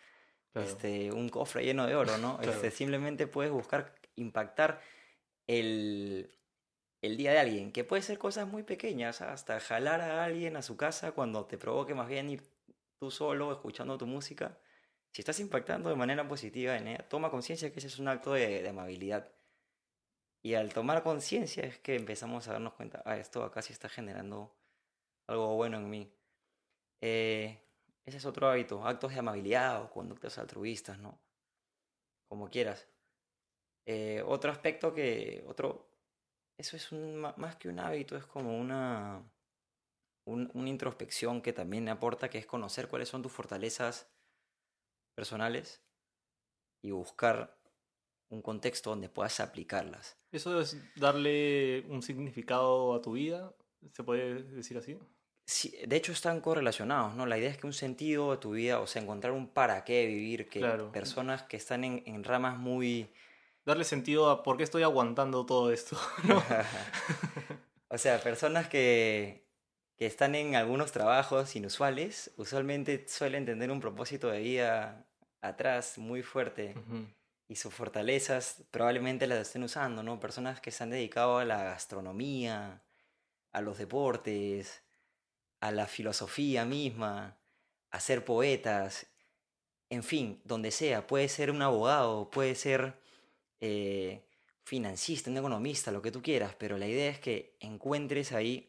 Claro. 0.53 0.69
este, 0.69 1.11
un 1.13 1.29
cofre 1.29 1.65
lleno 1.65 1.87
de 1.87 1.95
oro, 1.97 2.17
¿no? 2.19 2.37
Claro. 2.39 2.53
Este, 2.53 2.71
simplemente 2.71 3.27
puedes 3.27 3.51
buscar 3.53 3.95
impactar 4.15 4.81
el, 5.47 6.31
el 7.03 7.17
día 7.17 7.33
de 7.33 7.39
alguien, 7.39 7.73
que 7.73 7.85
puede 7.85 8.03
ser 8.03 8.19
cosas 8.19 8.47
muy 8.49 8.63
pequeñas, 8.63 9.21
hasta 9.23 9.61
jalar 9.61 10.01
a 10.01 10.25
alguien 10.25 10.57
a 10.57 10.63
su 10.63 10.77
casa 10.77 11.13
cuando 11.13 11.47
te 11.47 11.59
provoque 11.59 11.95
más 11.95 12.09
bien 12.09 12.31
ir 12.31 12.43
tú 12.99 13.11
solo 13.11 13.53
escuchando 13.53 13.99
tu 13.99 14.07
música. 14.07 14.59
Si 15.17 15.23
estás 15.23 15.41
impactando 15.41 15.89
de 15.89 15.97
manera 15.97 16.29
positiva 16.29 16.77
en 16.77 16.89
ella, 16.89 17.09
toma 17.09 17.31
conciencia 17.31 17.73
que 17.73 17.79
ese 17.79 17.89
es 17.89 17.99
un 17.99 18.07
acto 18.07 18.35
de, 18.35 18.61
de 18.61 18.69
amabilidad. 18.69 19.33
Y 20.43 20.53
al 20.53 20.75
tomar 20.75 21.03
conciencia 21.03 21.65
es 21.65 21.79
que 21.79 21.95
empezamos 21.97 22.47
a 22.47 22.53
darnos 22.53 22.75
cuenta, 22.75 23.03
ah, 23.07 23.17
esto 23.17 23.43
acá 23.43 23.63
sí 23.63 23.73
está 23.73 23.89
generando 23.89 24.55
algo 25.27 25.55
bueno 25.55 25.79
en 25.79 25.89
mí. 25.89 26.13
Eh, 27.01 27.59
ese 28.05 28.19
es 28.19 28.27
otro 28.27 28.47
hábito, 28.51 28.87
actos 28.87 29.15
de 29.15 29.21
amabilidad 29.21 29.83
o 29.85 29.91
conductas 29.91 30.37
altruistas, 30.37 30.99
¿no? 30.99 31.19
Como 32.29 32.51
quieras. 32.51 32.87
Eh, 33.87 34.23
otro 34.27 34.53
aspecto 34.53 34.93
que, 34.93 35.43
otro, 35.47 35.89
eso 36.59 36.77
es 36.77 36.93
un, 36.93 37.17
más 37.21 37.57
que 37.57 37.71
un 37.71 37.81
hábito, 37.81 38.19
es 38.19 38.27
como 38.27 38.59
una, 38.61 39.23
un- 40.27 40.51
una 40.53 40.69
introspección 40.69 41.41
que 41.41 41.55
también 41.55 41.89
aporta, 41.89 42.29
que 42.29 42.37
es 42.37 42.45
conocer 42.45 42.89
cuáles 42.89 43.09
son 43.09 43.23
tus 43.23 43.33
fortalezas 43.33 44.11
personales 45.17 45.83
y 46.83 46.93
buscar 46.93 47.59
un 48.29 48.43
contexto 48.43 48.91
donde 48.91 49.09
puedas 49.09 49.41
aplicarlas. 49.41 50.17
¿Eso 50.31 50.61
es 50.61 50.77
darle 50.97 51.85
un 51.89 52.03
significado 52.03 52.95
a 52.95 53.03
tu 53.03 53.13
vida? 53.13 53.53
¿Se 53.93 54.05
puede 54.05 54.43
decir 54.43 54.77
así? 54.79 54.99
Sí, 55.47 55.77
de 55.87 55.97
hecho 55.97 56.13
están 56.13 56.41
correlacionados, 56.41 57.15
¿no? 57.15 57.25
La 57.25 57.39
idea 57.39 57.51
es 57.51 57.57
que 57.57 57.67
un 57.67 57.73
sentido 57.73 58.33
de 58.33 58.39
tu 58.39 58.53
vida, 58.53 58.81
o 58.81 58.87
sea, 58.87 59.01
encontrar 59.03 59.33
un 59.33 59.49
para 59.49 59.85
qué 59.85 60.07
vivir, 60.07 60.49
que 60.49 60.59
Claro. 60.59 60.91
personas 60.93 61.45
que 61.45 61.57
están 61.57 61.85
en, 61.85 62.03
en 62.07 62.25
ramas 62.25 62.59
muy... 62.59 63.13
Darle 63.65 63.85
sentido 63.85 64.31
a 64.31 64.43
por 64.43 64.57
qué 64.57 64.65
estoy 64.65 64.83
aguantando 64.83 65.47
todo 65.47 65.73
esto. 65.73 65.97
¿no? 66.25 66.43
o 67.89 67.99
sea, 67.99 68.21
personas 68.21 68.69
que, 68.69 69.47
que 69.97 70.07
están 70.07 70.35
en 70.35 70.57
algunos 70.57 70.91
trabajos 70.93 71.55
inusuales, 71.57 72.33
usualmente 72.37 73.07
suelen 73.09 73.47
tener 73.47 73.71
un 73.71 73.81
propósito 73.81 74.29
de 74.29 74.41
vida 74.41 75.06
atrás 75.49 75.99
muy 75.99 76.23
fuerte 76.23 76.75
y 77.49 77.57
sus 77.57 77.73
fortalezas 77.73 78.65
probablemente 78.71 79.27
las 79.27 79.41
estén 79.41 79.63
usando, 79.63 80.03
¿no? 80.03 80.19
Personas 80.19 80.61
que 80.61 80.71
se 80.71 80.83
han 80.83 80.91
dedicado 80.91 81.39
a 81.39 81.45
la 81.45 81.63
gastronomía, 81.65 82.83
a 83.53 83.61
los 83.61 83.79
deportes, 83.79 84.83
a 85.61 85.71
la 85.71 85.87
filosofía 85.87 86.65
misma, 86.65 87.39
a 87.91 88.01
ser 88.01 88.25
poetas, 88.25 89.07
en 89.89 90.03
fin, 90.03 90.41
donde 90.45 90.71
sea, 90.71 91.07
puede 91.07 91.29
ser 91.29 91.51
un 91.51 91.63
abogado, 91.63 92.31
puede 92.31 92.55
ser 92.55 93.01
eh, 93.61 94.23
financista, 94.65 95.31
un 95.31 95.37
economista, 95.37 95.93
lo 95.93 96.03
que 96.03 96.11
tú 96.11 96.23
quieras, 96.23 96.55
pero 96.59 96.77
la 96.77 96.89
idea 96.89 97.11
es 97.11 97.21
que 97.21 97.57
encuentres 97.61 98.33
ahí, 98.33 98.69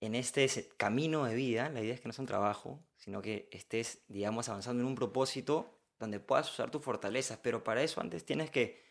en 0.00 0.14
este 0.14 0.48
camino 0.76 1.24
de 1.24 1.34
vida, 1.34 1.68
la 1.70 1.80
idea 1.80 1.94
es 1.94 2.00
que 2.00 2.08
no 2.08 2.12
es 2.12 2.18
un 2.18 2.26
trabajo, 2.26 2.80
sino 3.08 3.22
que 3.22 3.48
estés, 3.52 4.04
digamos, 4.08 4.50
avanzando 4.50 4.82
en 4.82 4.86
un 4.86 4.94
propósito 4.94 5.78
donde 5.98 6.20
puedas 6.20 6.50
usar 6.52 6.70
tus 6.70 6.82
fortalezas, 6.82 7.38
pero 7.42 7.64
para 7.64 7.82
eso 7.82 8.02
antes 8.02 8.22
tienes 8.26 8.50
que 8.50 8.82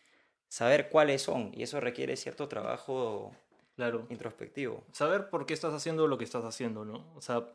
saber 0.48 0.88
cuáles 0.88 1.22
son, 1.22 1.52
y 1.54 1.62
eso 1.62 1.78
requiere 1.78 2.16
cierto 2.16 2.48
trabajo 2.48 3.30
Claro. 3.76 4.06
introspectivo. 4.10 4.82
Saber 4.90 5.30
por 5.30 5.46
qué 5.46 5.54
estás 5.54 5.72
haciendo 5.72 6.08
lo 6.08 6.18
que 6.18 6.24
estás 6.24 6.44
haciendo, 6.44 6.84
¿no? 6.84 7.06
O 7.14 7.20
sea, 7.20 7.46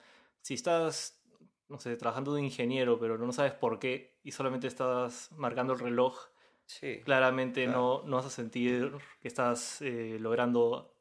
si 0.42 0.54
estás, 0.54 1.22
no 1.68 1.82
sé, 1.82 1.98
trabajando 1.98 2.34
de 2.34 2.42
ingeniero, 2.44 2.98
pero 2.98 3.18
no 3.18 3.34
sabes 3.34 3.52
por 3.52 3.78
qué 3.78 4.16
y 4.24 4.32
solamente 4.32 4.68
estás 4.68 5.34
marcando 5.34 5.74
el 5.74 5.80
reloj, 5.80 6.18
Sí, 6.66 7.02
claramente 7.04 7.66
Claro. 7.66 8.02
no, 8.04 8.08
no 8.10 8.16
vas 8.16 8.28
a 8.28 8.30
sentir 8.30 8.94
que 9.20 9.28
estás 9.28 9.82
eh, 9.82 10.16
logrando 10.18 10.96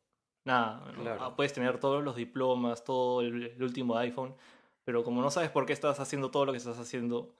nada. 0.44 0.92
Claro. 1.00 1.22
Ah, 1.22 1.36
Puedes 1.36 1.52
tener 1.52 1.78
todos 1.78 2.02
los 2.02 2.16
diplomas, 2.16 2.82
todo 2.82 3.20
el, 3.20 3.44
el 3.44 3.62
último 3.62 3.96
iPhone, 3.96 4.34
pero 4.84 5.04
como 5.04 5.22
no 5.22 5.30
sabes 5.30 5.50
por 5.50 5.66
qué 5.66 5.72
estás 5.72 6.00
haciendo 6.00 6.30
todo 6.30 6.44
lo 6.46 6.52
que 6.52 6.58
estás 6.58 6.78
haciendo, 6.78 7.34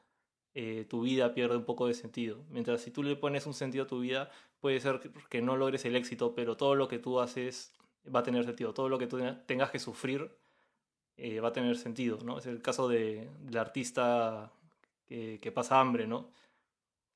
eh, 0.54 0.84
tu 0.88 1.02
vida 1.02 1.34
pierde 1.34 1.56
un 1.56 1.64
poco 1.64 1.86
de 1.86 1.94
sentido. 1.94 2.44
Mientras 2.50 2.82
si 2.82 2.90
tú 2.90 3.02
le 3.02 3.16
pones 3.16 3.46
un 3.46 3.54
sentido 3.54 3.84
a 3.84 3.86
tu 3.86 4.00
vida, 4.00 4.30
puede 4.60 4.80
ser 4.80 5.00
que- 5.30 5.42
no 5.42 5.56
logres 5.56 5.84
el 5.84 5.96
éxito, 5.96 6.34
pero 6.34 6.56
todo 6.56 6.74
lo 6.74 6.88
que 6.88 6.98
tú 6.98 7.20
haces 7.20 7.72
va 8.14 8.20
a 8.20 8.22
tener 8.22 8.44
sentido. 8.44 8.74
Todo 8.74 8.88
lo 8.88 8.98
que 8.98 9.06
tú 9.06 9.18
tengas 9.46 9.70
que 9.70 9.78
sufrir 9.78 10.36
eh, 11.16 11.40
va 11.40 11.48
a 11.48 11.52
tener 11.52 11.76
sentido, 11.76 12.18
¿no? 12.24 12.38
Es 12.38 12.46
el 12.46 12.62
caso 12.62 12.88
de, 12.88 13.28
del 13.40 13.58
artista 13.58 14.52
que, 15.06 15.38
que 15.40 15.52
pasa 15.52 15.80
hambre, 15.80 16.06
¿no? 16.06 16.30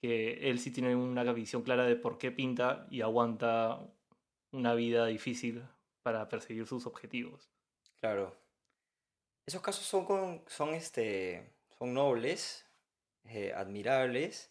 Que 0.01 0.51
él 0.51 0.59
sí 0.59 0.70
tiene 0.70 0.95
una 0.95 1.24
visión 1.33 1.62
clara 1.62 1.85
de 1.87 1.97
por 1.97 2.18
qué 2.18 2.31
pinta 2.31 2.87
y 2.91 3.01
aguanta 3.01 3.81
una 4.53 4.74
vida 4.74 5.07
difícil 5.07 5.62
para 6.03 6.29
perseguir 6.29 6.66
sus 6.66 6.87
objetivos. 6.87 7.51
claro. 8.01 8.45
Esos 9.47 9.62
casos 9.62 9.86
son, 9.86 10.05
con- 10.05 10.44
son, 10.49 10.74
este, 10.74 11.51
son 11.78 11.94
nobles, 11.94 12.66
eh, 13.24 13.53
admirables, 13.55 14.51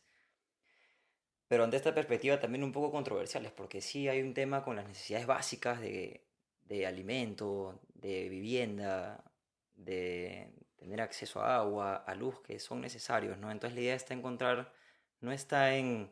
pero 1.47 1.63
ante 1.63 1.77
esta 1.77 1.93
perspectiva 1.93 2.39
también 2.39 2.63
un 2.63 2.71
poco 2.71 2.91
controversiales, 2.91 3.51
porque 3.51 3.81
sí 3.81 4.07
hay 4.07 4.21
un 4.21 4.33
tema 4.33 4.63
con 4.63 4.75
las 4.75 4.87
necesidades 4.87 5.27
básicas 5.27 5.79
de, 5.79 6.25
de 6.63 6.87
alimento, 6.87 7.79
de 7.93 8.29
vivienda, 8.29 9.23
de 9.75 10.51
tener 10.77 11.01
acceso 11.01 11.41
a 11.41 11.57
agua, 11.57 11.97
a 11.97 12.15
luz, 12.15 12.39
que 12.41 12.59
son 12.59 12.81
necesarios, 12.81 13.37
¿no? 13.37 13.51
Entonces 13.51 13.75
la 13.75 13.81
idea 13.81 13.95
está 13.95 14.13
encontrar, 14.15 14.73
no 15.21 15.31
está 15.31 15.75
en, 15.75 16.11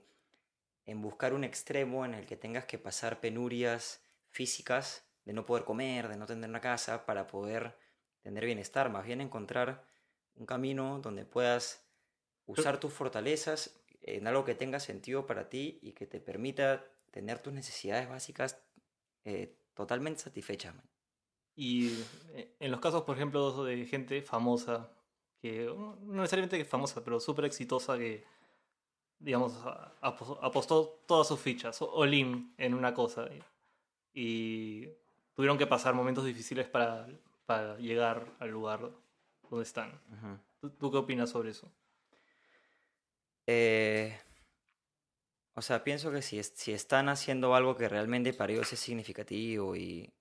en 0.86 1.02
buscar 1.02 1.34
un 1.34 1.44
extremo 1.44 2.06
en 2.06 2.14
el 2.16 2.26
que 2.26 2.38
tengas 2.38 2.66
que 2.66 2.78
pasar 2.80 3.20
penurias 3.22 4.02
físicas 4.32 5.06
de 5.26 5.34
no 5.34 5.46
poder 5.46 5.66
comer, 5.66 6.10
de 6.10 6.18
no 6.18 6.26
tener 6.26 6.50
una 6.50 6.62
casa 6.62 7.06
para 7.06 7.28
poder 7.28 7.78
tener 8.24 8.46
bienestar, 8.46 8.90
más 8.90 9.06
bien 9.06 9.22
encontrar 9.22 9.84
un 10.36 10.46
camino 10.46 11.00
donde 11.00 11.26
puedas 11.26 11.86
usar 12.46 12.80
tus 12.80 12.92
fortalezas 12.94 13.80
en 14.02 14.26
algo 14.28 14.44
que 14.44 14.56
tenga 14.56 14.80
sentido 14.80 15.26
para 15.28 15.50
ti 15.50 15.80
y 15.82 15.92
que 15.94 16.08
te 16.08 16.20
permita 16.20 16.86
tener 17.12 17.40
tus 17.40 17.54
necesidades 17.54 18.10
básicas 18.10 18.60
eh, 19.26 19.56
totalmente 19.76 20.22
satisfechas. 20.22 20.76
man. 20.76 20.90
Y 21.56 21.92
eh, 22.34 22.56
en 22.60 22.72
los 22.72 22.80
casos, 22.80 23.04
por 23.04 23.16
ejemplo, 23.16 23.64
de 23.64 23.86
gente 23.86 24.22
famosa, 24.24 24.92
que 25.40 25.66
no 25.66 25.96
necesariamente 26.16 26.66
famosa, 26.66 27.04
pero 27.04 27.20
súper 27.20 27.46
exitosa, 27.46 27.98
que, 27.98 28.26
digamos, 29.20 29.54
apostó 30.02 31.04
todas 31.08 31.28
sus 31.28 31.40
fichas, 31.40 31.82
o- 31.82 31.92
all 31.94 32.14
in 32.14 32.54
en 32.58 32.74
una 32.74 32.94
cosa, 32.94 33.30
y 34.14 34.88
tuvieron 35.34 35.58
que 35.58 35.68
pasar 35.68 35.94
momentos 35.94 36.26
difíciles 36.26 36.68
para, 36.68 37.08
para 37.46 37.78
llegar 37.78 38.36
al 38.40 38.50
lugar 38.50 38.92
donde 39.50 39.64
están. 39.64 40.00
¿Tú, 40.60 40.70
tú 40.72 40.92
qué 40.92 40.98
opinas 40.98 41.30
sobre 41.30 41.52
eso? 41.52 41.72
Eh, 43.46 44.18
o 45.56 45.62
sea, 45.62 45.84
pienso 45.84 46.12
que 46.12 46.22
si, 46.22 46.42
si 46.44 46.72
están 46.72 47.10
haciendo 47.10 47.54
algo 47.56 47.76
que 47.76 47.90
realmente 47.90 48.34
para 48.34 48.54
ellos 48.54 48.72
es 48.74 48.80
significativo 48.80 49.76
y, 49.76 50.14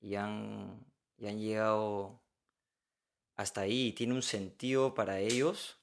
y 0.00 0.16
han, 0.16 0.84
y 1.16 1.26
han 1.26 1.38
llegado 1.38 2.20
hasta 3.36 3.62
ahí 3.62 3.88
y 3.88 3.92
tiene 3.92 4.14
un 4.14 4.22
sentido 4.22 4.94
para 4.94 5.20
ellos, 5.20 5.80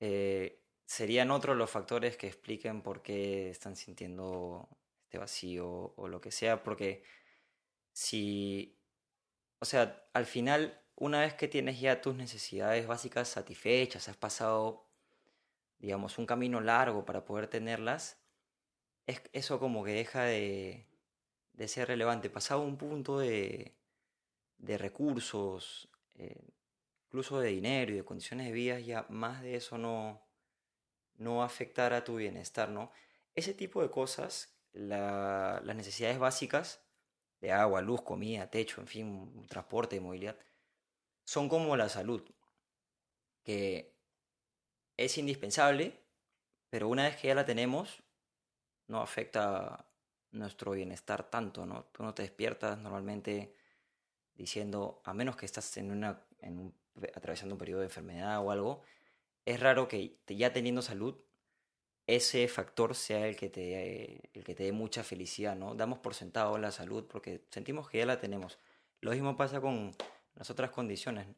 eh, 0.00 0.62
serían 0.84 1.30
otros 1.30 1.56
los 1.56 1.70
factores 1.70 2.16
que 2.16 2.28
expliquen 2.28 2.82
por 2.82 3.02
qué 3.02 3.50
están 3.50 3.76
sintiendo 3.76 4.68
este 5.04 5.18
vacío 5.18 5.94
o 5.96 6.08
lo 6.08 6.20
que 6.20 6.30
sea, 6.30 6.62
porque 6.62 7.02
si, 7.92 8.78
o 9.62 9.66
sea, 9.66 9.82
al 10.14 10.26
final, 10.26 10.60
una 10.96 11.20
vez 11.22 11.34
que 11.34 11.48
tienes 11.48 11.80
ya 11.80 12.00
tus 12.02 12.14
necesidades 12.16 12.86
básicas 12.86 13.28
satisfechas, 13.28 14.08
has 14.08 14.16
pasado 14.18 14.88
digamos, 15.78 16.18
un 16.18 16.26
camino 16.26 16.60
largo 16.60 17.04
para 17.04 17.24
poder 17.24 17.48
tenerlas, 17.48 18.22
es, 19.06 19.22
eso 19.32 19.58
como 19.60 19.84
que 19.84 19.92
deja 19.92 20.24
de, 20.24 20.86
de 21.54 21.68
ser 21.68 21.88
relevante. 21.88 22.30
Pasado 22.30 22.62
un 22.62 22.78
punto 22.78 23.18
de, 23.18 23.76
de 24.58 24.78
recursos, 24.78 25.90
eh, 26.16 26.52
incluso 27.06 27.40
de 27.40 27.50
dinero 27.50 27.92
y 27.92 27.96
de 27.96 28.04
condiciones 28.04 28.46
de 28.46 28.52
vida, 28.52 28.80
ya 28.80 29.06
más 29.10 29.42
de 29.42 29.56
eso 29.56 29.78
no, 29.78 30.22
no 31.16 31.42
a 31.94 32.04
tu 32.04 32.16
bienestar, 32.16 32.68
¿no? 32.70 32.90
Ese 33.34 33.54
tipo 33.54 33.82
de 33.82 33.90
cosas, 33.90 34.56
la- 34.72 35.60
las 35.64 35.76
necesidades 35.76 36.18
básicas 36.18 36.84
de 37.42 37.52
agua, 37.52 37.82
luz, 37.82 38.00
comida, 38.02 38.48
techo, 38.48 38.80
en 38.80 38.86
fin, 38.86 39.46
transporte, 39.48 40.00
movilidad, 40.00 40.36
son 41.24 41.48
como 41.48 41.76
la 41.76 41.88
salud, 41.88 42.22
que 43.42 43.94
es 44.96 45.18
indispensable, 45.18 46.00
pero 46.70 46.88
una 46.88 47.02
vez 47.02 47.16
que 47.16 47.28
ya 47.28 47.34
la 47.34 47.44
tenemos, 47.44 48.02
no 48.86 49.02
afecta 49.02 49.84
nuestro 50.30 50.70
bienestar 50.70 51.28
tanto, 51.28 51.66
¿no? 51.66 51.84
Tú 51.86 52.04
no 52.04 52.14
te 52.14 52.22
despiertas 52.22 52.78
normalmente 52.78 53.54
diciendo, 54.34 55.02
a 55.04 55.12
menos 55.12 55.36
que 55.36 55.44
estás 55.44 55.76
en 55.76 55.90
una, 55.90 56.24
atravesando 57.14 57.56
un 57.56 57.58
periodo 57.58 57.80
de 57.80 57.86
enfermedad 57.86 58.40
o 58.40 58.52
algo, 58.52 58.82
es 59.44 59.58
raro 59.58 59.88
que 59.88 60.16
ya 60.28 60.52
teniendo 60.52 60.80
salud, 60.80 61.20
ese 62.06 62.48
factor 62.48 62.94
sea 62.94 63.26
el 63.26 63.36
que 63.36 63.48
te, 63.48 64.28
el 64.36 64.44
que 64.44 64.54
te 64.54 64.64
dé 64.64 64.72
mucha 64.72 65.04
felicidad, 65.04 65.56
¿no? 65.56 65.74
Damos 65.74 65.98
por 65.98 66.14
sentado 66.14 66.58
la 66.58 66.70
salud 66.72 67.04
porque 67.06 67.44
sentimos 67.50 67.88
que 67.88 67.98
ya 67.98 68.06
la 68.06 68.18
tenemos. 68.18 68.58
Lo 69.00 69.12
mismo 69.12 69.36
pasa 69.36 69.60
con 69.60 69.92
las 70.34 70.50
otras 70.50 70.70
condiciones. 70.70 71.28
¿no? 71.28 71.34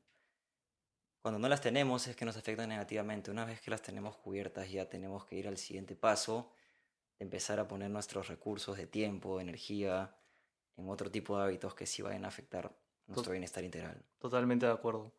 Cuando 1.22 1.38
no 1.38 1.48
las 1.48 1.60
tenemos 1.60 2.06
es 2.06 2.16
que 2.16 2.24
nos 2.24 2.36
afectan 2.36 2.68
negativamente. 2.68 3.30
Una 3.30 3.44
vez 3.44 3.60
que 3.60 3.70
las 3.70 3.82
tenemos 3.82 4.16
cubiertas 4.16 4.70
ya 4.70 4.88
tenemos 4.88 5.24
que 5.24 5.36
ir 5.36 5.48
al 5.48 5.56
siguiente 5.56 5.96
paso, 5.96 6.50
de 7.18 7.24
empezar 7.24 7.60
a 7.60 7.68
poner 7.68 7.90
nuestros 7.90 8.28
recursos 8.28 8.76
de 8.76 8.86
tiempo, 8.86 9.36
de 9.36 9.44
energía, 9.44 10.14
en 10.76 10.88
otro 10.88 11.10
tipo 11.10 11.38
de 11.38 11.44
hábitos 11.44 11.74
que 11.74 11.86
sí 11.86 12.02
vayan 12.02 12.24
a 12.24 12.28
afectar 12.28 12.74
nuestro 13.06 13.32
bienestar 13.32 13.64
integral. 13.64 14.02
Totalmente 14.18 14.66
de 14.66 14.72
acuerdo. 14.72 15.12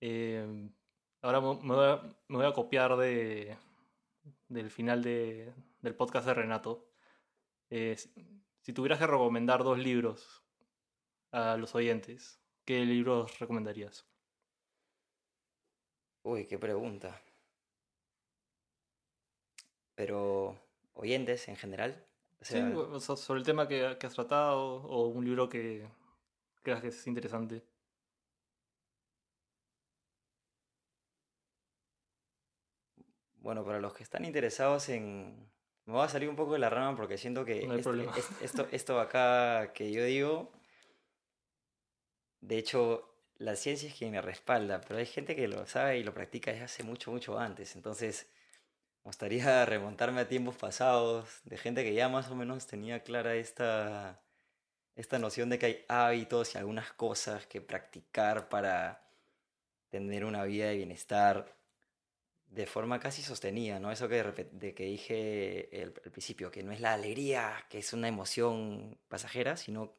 Eh, 0.00 0.70
ahora 1.22 1.40
me 1.40 1.74
voy, 1.74 1.86
a, 1.86 2.02
me 2.28 2.36
voy 2.38 2.46
a 2.46 2.52
copiar 2.52 2.96
de, 2.96 3.56
del 4.54 4.70
final 4.70 5.02
de- 5.02 5.52
del 5.82 5.94
podcast 5.94 6.26
de 6.26 6.34
Renato. 6.34 6.88
Eh, 7.70 7.96
si- 7.96 8.72
tuvieras 8.72 8.98
que 8.98 9.06
recomendar 9.06 9.62
dos 9.64 9.78
libros 9.78 10.42
a 11.32 11.56
los 11.56 11.74
oyentes, 11.74 12.40
¿qué 12.64 12.84
libros 12.86 13.38
recomendarías? 13.38 14.06
Uy, 16.22 16.46
qué 16.46 16.58
pregunta. 16.58 17.20
Pero, 19.94 20.58
oyentes 20.94 21.48
en 21.48 21.56
general. 21.56 22.06
O 22.40 22.44
Sí, 22.44 22.54
sea, 23.00 23.16
sobre 23.16 23.40
el 23.40 23.46
tema 23.46 23.68
que, 23.68 23.96
que 23.98 24.06
has 24.06 24.14
tratado 24.14 24.82
o 24.82 25.08
un 25.08 25.24
libro 25.24 25.48
que 25.48 25.86
creas 26.62 26.80
que 26.80 26.88
es 26.88 27.06
interesante. 27.06 27.62
Bueno, 33.44 33.62
para 33.62 33.78
los 33.78 33.92
que 33.92 34.02
están 34.02 34.24
interesados 34.24 34.88
en... 34.88 35.36
Me 35.84 35.92
voy 35.92 36.02
a 36.02 36.08
salir 36.08 36.30
un 36.30 36.34
poco 36.34 36.54
de 36.54 36.58
la 36.60 36.70
rama 36.70 36.96
porque 36.96 37.18
siento 37.18 37.44
que 37.44 37.66
No 37.66 37.74
este- 37.74 37.82
problema. 37.82 38.14
es- 38.16 38.30
esto, 38.40 38.66
esto 38.72 38.98
acá 38.98 39.70
que 39.74 39.92
yo 39.92 40.02
digo, 40.02 40.50
de 42.40 42.56
hecho, 42.56 43.14
la 43.36 43.54
ciencia 43.54 43.86
es 43.90 43.94
quien 43.94 44.12
me 44.12 44.22
respalda, 44.22 44.80
pero 44.80 44.98
hay 44.98 45.04
gente 45.04 45.36
que 45.36 45.46
lo 45.46 45.66
sabe 45.66 45.98
y 45.98 46.04
lo 46.04 46.14
practica 46.14 46.52
desde 46.52 46.64
hace 46.64 46.84
mucho, 46.84 47.10
mucho 47.12 47.38
antes. 47.38 47.76
Entonces, 47.76 48.30
me 49.04 49.10
gustaría 49.10 49.44
remontarme 49.66 50.22
a 50.22 50.28
tiempos 50.28 50.56
pasados, 50.56 51.42
de 51.44 51.58
gente 51.58 51.84
que 51.84 51.92
ya 51.92 52.08
más 52.08 52.30
o 52.30 52.34
menos 52.34 52.66
tenía 52.66 53.02
clara 53.02 53.34
esta, 53.34 54.22
esta 54.96 55.18
noción 55.18 55.50
de 55.50 55.58
que 55.58 55.66
hay 55.66 55.84
hábitos 55.88 56.54
y 56.54 56.58
algunas 56.58 56.94
cosas 56.94 57.46
que 57.46 57.60
practicar 57.60 58.48
para 58.48 59.06
tener 59.90 60.24
una 60.24 60.44
vida 60.44 60.68
de 60.68 60.76
bienestar 60.76 61.54
de 62.54 62.66
forma 62.66 63.00
casi 63.00 63.22
sostenida, 63.22 63.80
¿no? 63.80 63.90
Eso 63.90 64.08
que, 64.08 64.22
de 64.22 64.74
que 64.74 64.84
dije 64.84 65.68
al 65.82 65.92
principio, 65.92 66.50
que 66.50 66.62
no 66.62 66.72
es 66.72 66.80
la 66.80 66.94
alegría, 66.94 67.66
que 67.68 67.78
es 67.78 67.92
una 67.92 68.06
emoción 68.06 68.96
pasajera, 69.08 69.56
sino 69.56 69.82
un 69.82 69.90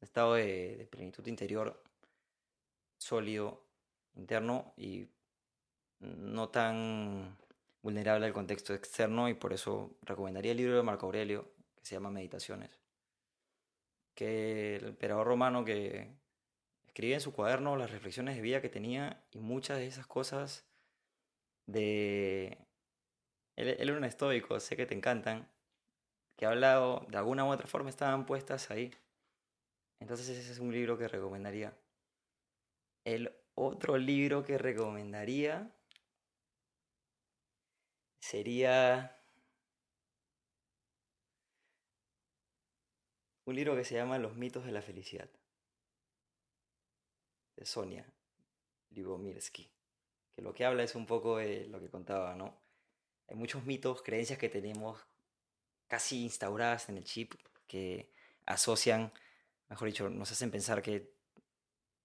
estado 0.00 0.34
de, 0.34 0.76
de 0.76 0.86
plenitud 0.86 1.26
interior 1.26 1.82
sólido, 2.96 3.62
interno 4.14 4.72
y 4.78 5.06
no 6.00 6.48
tan 6.48 7.36
vulnerable 7.82 8.26
al 8.26 8.32
contexto 8.32 8.72
externo 8.72 9.28
y 9.28 9.34
por 9.34 9.52
eso 9.52 9.98
recomendaría 10.02 10.52
el 10.52 10.58
libro 10.58 10.76
de 10.76 10.82
Marco 10.82 11.06
Aurelio 11.06 11.52
que 11.76 11.84
se 11.84 11.94
llama 11.94 12.10
Meditaciones, 12.10 12.80
que 14.14 14.76
el 14.76 14.86
emperador 14.86 15.26
romano 15.26 15.64
que 15.64 16.10
escribía 16.86 17.16
en 17.16 17.20
su 17.20 17.34
cuaderno 17.34 17.76
las 17.76 17.90
reflexiones 17.90 18.36
de 18.36 18.42
vida 18.42 18.62
que 18.62 18.70
tenía 18.70 19.22
y 19.30 19.40
muchas 19.40 19.76
de 19.76 19.86
esas 19.86 20.06
cosas 20.06 20.64
de... 21.66 22.58
Él, 23.56 23.68
él 23.68 23.88
era 23.88 23.98
un 23.98 24.04
estoico, 24.04 24.60
sé 24.60 24.76
que 24.76 24.86
te 24.86 24.94
encantan, 24.94 25.48
que 26.36 26.46
ha 26.46 26.50
hablado, 26.50 27.06
de 27.08 27.16
alguna 27.18 27.44
u 27.44 27.50
otra 27.50 27.66
forma 27.66 27.90
estaban 27.90 28.26
puestas 28.26 28.70
ahí. 28.70 28.92
Entonces 30.00 30.28
ese 30.28 30.52
es 30.52 30.58
un 30.58 30.72
libro 30.72 30.98
que 30.98 31.08
recomendaría. 31.08 31.76
El 33.04 33.32
otro 33.54 33.96
libro 33.96 34.44
que 34.44 34.58
recomendaría 34.58 35.72
sería 38.20 39.16
un 43.46 43.54
libro 43.54 43.76
que 43.76 43.84
se 43.84 43.94
llama 43.94 44.18
Los 44.18 44.36
mitos 44.36 44.64
de 44.64 44.72
la 44.72 44.82
felicidad, 44.82 45.30
de 47.56 47.64
Sonia 47.64 48.12
Libomirsky, 48.90 49.70
que 50.36 50.42
lo 50.42 50.52
que 50.52 50.66
habla 50.66 50.82
es 50.82 50.94
un 50.94 51.06
poco 51.06 51.38
de 51.38 51.66
lo 51.66 51.80
que 51.80 51.88
contaba, 51.88 52.34
¿no? 52.36 52.60
Hay 53.26 53.36
muchos 53.36 53.64
mitos, 53.64 54.02
creencias 54.02 54.38
que 54.38 54.50
tenemos 54.50 55.00
casi 55.88 56.22
instauradas 56.22 56.90
en 56.90 56.98
el 56.98 57.04
chip 57.04 57.34
que 57.66 58.12
asocian, 58.44 59.12
mejor 59.68 59.88
dicho, 59.88 60.10
nos 60.10 60.30
hacen 60.30 60.50
pensar 60.50 60.82
que 60.82 61.16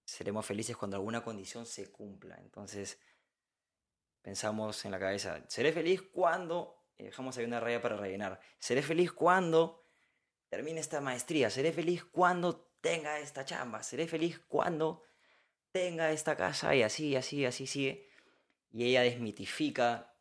seremos 0.04 0.46
felices 0.46 0.76
cuando 0.76 0.96
alguna 0.96 1.22
condición 1.22 1.66
se 1.66 1.92
cumpla. 1.92 2.36
Entonces, 2.40 2.98
pensamos 4.22 4.82
en 4.86 4.92
la 4.92 4.98
cabeza, 4.98 5.44
seré 5.48 5.72
feliz 5.72 6.00
cuando, 6.00 6.86
y 6.96 7.04
dejamos 7.04 7.36
ahí 7.36 7.44
una 7.44 7.60
raya 7.60 7.82
para 7.82 7.96
rellenar, 7.96 8.40
seré 8.58 8.82
feliz 8.82 9.12
cuando 9.12 9.84
termine 10.48 10.80
esta 10.80 11.02
maestría, 11.02 11.50
seré 11.50 11.70
feliz 11.72 12.02
cuando 12.04 12.72
tenga 12.80 13.20
esta 13.20 13.44
chamba, 13.44 13.82
seré 13.82 14.08
feliz 14.08 14.40
cuando 14.48 15.02
tenga 15.70 16.12
esta 16.12 16.34
casa 16.34 16.74
y 16.74 16.82
así, 16.82 17.14
así, 17.14 17.44
así 17.44 17.66
sigue. 17.66 18.11
Y 18.72 18.84
ella 18.84 19.02
desmitifica 19.02 20.14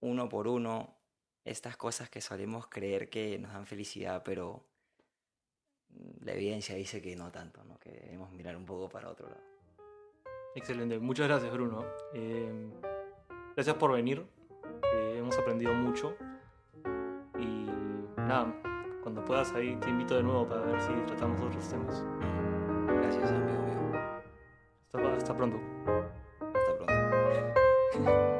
uno 0.00 0.28
por 0.28 0.46
uno 0.46 0.96
estas 1.44 1.76
cosas 1.76 2.08
que 2.10 2.20
solemos 2.20 2.66
creer 2.68 3.08
que 3.08 3.38
nos 3.38 3.52
dan 3.52 3.66
felicidad, 3.66 4.22
pero 4.24 4.64
la 6.20 6.32
evidencia 6.32 6.74
dice 6.74 7.00
que 7.00 7.16
no 7.16 7.32
tanto, 7.32 7.64
¿no? 7.64 7.78
que 7.78 7.90
debemos 7.90 8.30
mirar 8.32 8.56
un 8.56 8.66
poco 8.66 8.88
para 8.88 9.08
otro 9.08 9.28
lado. 9.28 9.42
Excelente, 10.54 10.98
muchas 10.98 11.28
gracias 11.28 11.52
Bruno. 11.52 11.84
Eh, 12.12 12.52
gracias 13.54 13.76
por 13.76 13.92
venir, 13.92 14.26
eh, 14.94 15.16
hemos 15.18 15.38
aprendido 15.38 15.72
mucho 15.74 16.16
y 17.38 17.66
nada, 18.16 18.54
cuando 19.02 19.24
puedas 19.24 19.52
ahí 19.54 19.76
te 19.76 19.88
invito 19.88 20.16
de 20.16 20.22
nuevo 20.22 20.46
para 20.48 20.62
ver 20.62 20.80
si 20.80 20.92
tratamos 21.06 21.40
otros 21.40 21.68
temas. 21.68 22.04
Gracias, 22.86 23.30
amigo 23.30 23.62
mío. 23.62 24.00
Hasta, 24.92 25.16
hasta 25.16 25.36
pronto. 25.36 25.58
Bye. 28.08 28.37